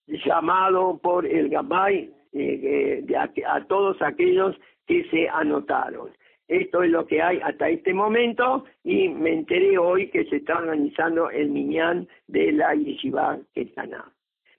llamado 0.07 0.99
por 1.03 1.27
el 1.27 1.49
Gabay 1.49 2.11
eh, 2.33 3.05
eh, 3.09 3.17
a, 3.47 3.65
todos 3.65 4.01
aquellos 4.03 4.57
que 4.87 5.05
se 5.11 5.29
anotaron. 5.29 6.11
Esto 6.49 6.83
es 6.83 6.91
lo 6.91 7.07
que 7.07 7.23
hay 7.23 7.41
hasta 7.41 7.69
este 7.69 7.95
momento 7.95 8.65
y 8.83 9.09
me 9.09 9.33
enteré 9.33 9.79
hoy 9.79 10.11
que 10.11 10.25
se 10.27 10.37
está 10.37 10.59
organizando 10.59 11.31
el 11.31 11.51
Minyan 11.51 12.07
de 12.27 12.53
la 12.53 12.75
Yeshiva 12.75 13.39
Ketaná. 13.55 14.13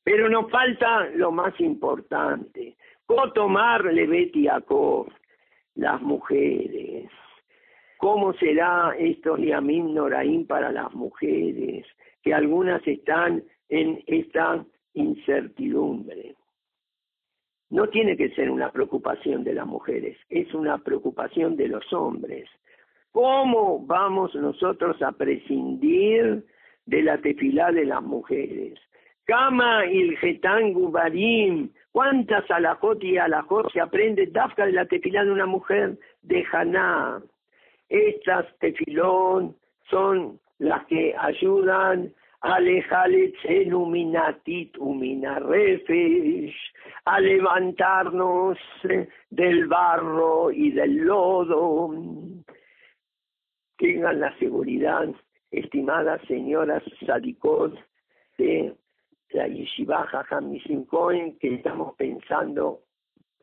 Pero 0.03 0.29
nos 0.29 0.49
falta 0.49 1.09
lo 1.15 1.31
más 1.31 1.59
importante, 1.59 2.75
Cotomar 3.05 3.85
Leveti 3.85 4.47
las 5.75 6.01
mujeres. 6.01 7.09
¿Cómo 7.97 8.33
será 8.33 8.95
esto 8.97 9.37
Yamim 9.37 9.93
Noraim 9.93 10.45
para 10.45 10.71
las 10.71 10.93
mujeres? 10.93 11.85
Que 12.23 12.33
algunas 12.33 12.85
están 12.87 13.43
en 13.69 14.03
esta 14.07 14.65
incertidumbre. 14.93 16.35
No 17.75 17.89
tiene 17.89 18.15
que 18.15 18.29
ser 18.29 18.49
una 18.49 18.71
preocupación 18.71 19.43
de 19.43 19.53
las 19.53 19.67
mujeres, 19.67 20.17
es 20.29 20.53
una 20.53 20.77
preocupación 20.77 21.57
de 21.57 21.67
los 21.67 21.91
hombres. 21.91 22.49
¿Cómo 23.11 23.85
vamos 23.85 24.33
nosotros 24.33 25.01
a 25.01 25.11
prescindir 25.11 26.45
de 26.85 27.03
la 27.03 27.17
tefilá 27.17 27.73
de 27.73 27.83
las 27.83 28.01
mujeres? 28.01 28.79
Kama 29.25 29.87
il 29.87 30.17
barim. 30.89 31.69
¿Cuántas 31.91 32.49
alajot 32.49 33.03
y 33.03 33.17
alajot 33.17 33.69
se 33.73 33.81
aprende 33.81 34.27
dafka 34.27 34.65
de 34.65 34.71
la 34.71 34.85
tefilá 34.85 35.25
de 35.25 35.33
una 35.33 35.45
mujer 35.45 35.97
de 36.21 36.45
Haná? 36.53 37.21
Estas 37.89 38.45
tefilón 38.59 39.53
son 39.89 40.39
las 40.59 40.85
que 40.85 41.13
ayudan 41.19 42.13
a 47.05 47.19
levantarnos 47.19 48.57
del 49.31 49.67
barro 49.67 50.51
y 50.51 50.69
del 50.71 50.97
lodo. 50.97 51.91
Tengan 53.77 54.19
la 54.19 54.37
seguridad, 54.37 55.07
estimadas 55.49 56.21
señoras 56.27 56.83
Sadikot, 57.05 57.73
de 58.37 58.75
la 59.31 59.47
Yeshiva 59.47 60.05
Jajam 60.05 60.53
Cohen, 60.85 61.39
que 61.39 61.55
estamos 61.55 61.95
pensando 61.95 62.81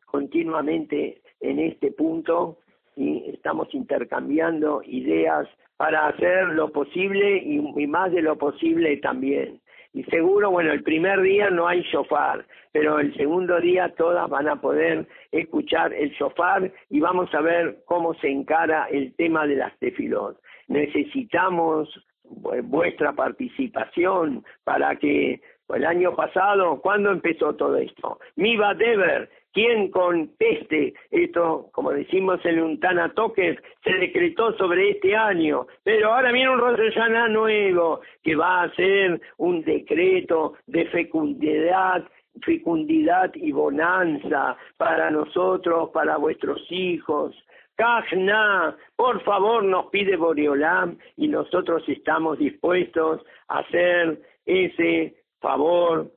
continuamente 0.05 1.21
en 1.41 1.59
este 1.59 1.91
punto 1.91 2.59
y 2.95 3.29
estamos 3.29 3.73
intercambiando 3.73 4.81
ideas 4.85 5.47
para 5.77 6.07
hacer 6.07 6.47
lo 6.49 6.71
posible 6.71 7.37
y, 7.37 7.87
más 7.87 8.11
de 8.11 8.21
lo 8.21 8.37
posible 8.37 8.97
también. 8.97 9.59
Y 9.93 10.03
seguro, 10.05 10.49
bueno, 10.49 10.71
el 10.71 10.81
primer 10.81 11.21
día 11.21 11.49
no 11.49 11.67
hay 11.67 11.81
shofar, 11.83 12.45
pero 12.71 12.99
el 12.99 13.13
segundo 13.15 13.59
día 13.59 13.93
todas 13.95 14.27
van 14.29 14.47
a 14.47 14.59
poder 14.59 15.07
escuchar 15.31 15.93
el 15.93 16.09
shofar 16.11 16.71
y 16.89 16.99
vamos 16.99 17.33
a 17.33 17.41
ver 17.41 17.79
cómo 17.85 18.13
se 18.15 18.29
encara 18.29 18.87
el 18.89 19.13
tema 19.15 19.45
de 19.45 19.57
las 19.57 19.77
tefilot. 19.79 20.39
Necesitamos 20.67 21.89
vuestra 22.23 23.13
participación 23.13 24.43
para 24.63 24.95
que 24.95 25.41
el 25.69 25.85
año 25.85 26.15
pasado, 26.15 26.81
¿cuándo 26.81 27.11
empezó 27.11 27.55
todo 27.55 27.77
esto? 27.77 28.19
Miva 28.35 28.73
Dever, 28.73 29.29
quien 29.53 29.91
conteste 29.91 30.93
esto, 31.11 31.69
como 31.71 31.91
decimos 31.91 32.39
en 32.43 32.61
un 32.61 32.79
Toques, 33.15 33.57
se 33.83 33.93
decretó 33.93 34.57
sobre 34.57 34.91
este 34.91 35.15
año, 35.15 35.67
pero 35.83 36.13
ahora 36.13 36.31
viene 36.31 36.49
un 36.49 36.59
Rosh 36.59 36.95
nuevo 37.29 38.01
que 38.23 38.35
va 38.35 38.63
a 38.63 38.75
ser 38.75 39.21
un 39.37 39.63
decreto 39.63 40.55
de 40.67 40.85
fecundidad 40.87 42.03
fecundidad 42.41 43.31
y 43.35 43.51
bonanza 43.51 44.57
para 44.77 45.11
nosotros, 45.11 45.91
para 45.93 46.17
vuestros 46.17 46.59
hijos. 46.71 47.35
Kajna, 47.75 48.75
por 48.95 49.21
favor, 49.23 49.63
nos 49.63 49.87
pide 49.87 50.15
Boreolam 50.15 50.97
y 51.17 51.27
nosotros 51.27 51.83
estamos 51.87 52.39
dispuestos 52.39 53.21
a 53.47 53.59
hacer 53.59 54.19
ese 54.45 55.15
favor. 55.39 56.11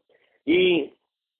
Y 0.45 0.93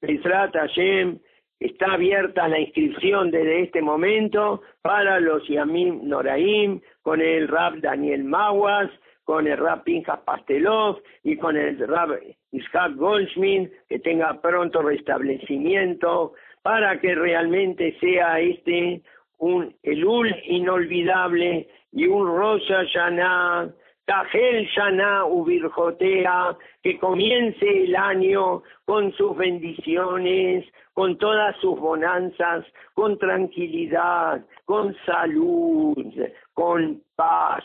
Israel 0.03 0.51
Hashem, 0.53 1.19
está 1.61 1.93
abierta 1.95 2.49
la 2.49 2.61
inscripción 2.61 3.31
desde 3.31 3.63
este 3.63 3.83
momento 3.83 4.63
para 4.83 5.21
los 5.21 5.47
Yamim 5.49 6.07
Noraim 6.07 6.81
con 7.03 7.21
el 7.21 7.49
Rab 7.49 7.81
Daniel 7.81 8.25
Maguas, 8.25 8.91
con 9.25 9.47
el 9.47 9.57
Rab 9.57 9.83
Pinjas 9.83 10.21
Pastelov 10.21 11.01
y 11.25 11.37
con 11.37 11.57
el 11.57 11.79
Rab 11.79 12.21
Ishak 12.53 12.95
Goldschmidt, 12.95 13.71
que 13.89 13.99
tenga 13.99 14.41
pronto 14.41 14.83
restablecimiento 14.83 16.35
para 16.63 17.01
que 17.01 17.15
realmente 17.15 17.97
sea 18.01 18.41
este 18.41 19.03
un 19.39 19.75
Elul 19.83 20.35
inolvidable 20.45 21.69
y 21.93 22.07
un 22.07 22.27
Rosa 22.27 22.85
Hashanah 22.85 23.71
Tajel 24.07 24.69
Shana 24.73 25.25
Ubirjotea, 25.25 26.57
que 26.83 26.99
comience 26.99 27.85
el 27.85 27.97
año 27.97 28.63
con 28.85 29.13
sus 29.15 29.37
bendiciones, 29.37 30.65
con 30.95 31.19
todas 31.19 31.57
sus 31.57 31.79
bonanzas, 31.79 32.65
con 32.95 33.19
tranquilidad, 33.19 34.45
con 34.65 34.95
salud, 35.05 35.97
con 36.55 37.03
paz, 37.17 37.65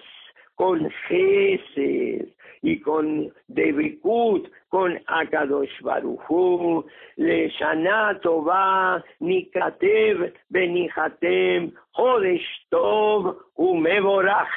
con 0.55 0.89
jeces 1.07 2.27
y 2.63 2.79
con 2.81 3.31
Debekut, 3.47 4.49
con 4.69 4.99
Akadosh 5.07 5.81
Baruchu, 5.81 6.83
le 7.17 7.49
Shana 7.49 8.19
Tova, 8.19 9.03
Nikatev, 9.19 10.33
Benihatem, 10.49 11.71
Hodesh 11.93 12.47
Tov, 12.69 13.37
Umeborach. 13.57 14.49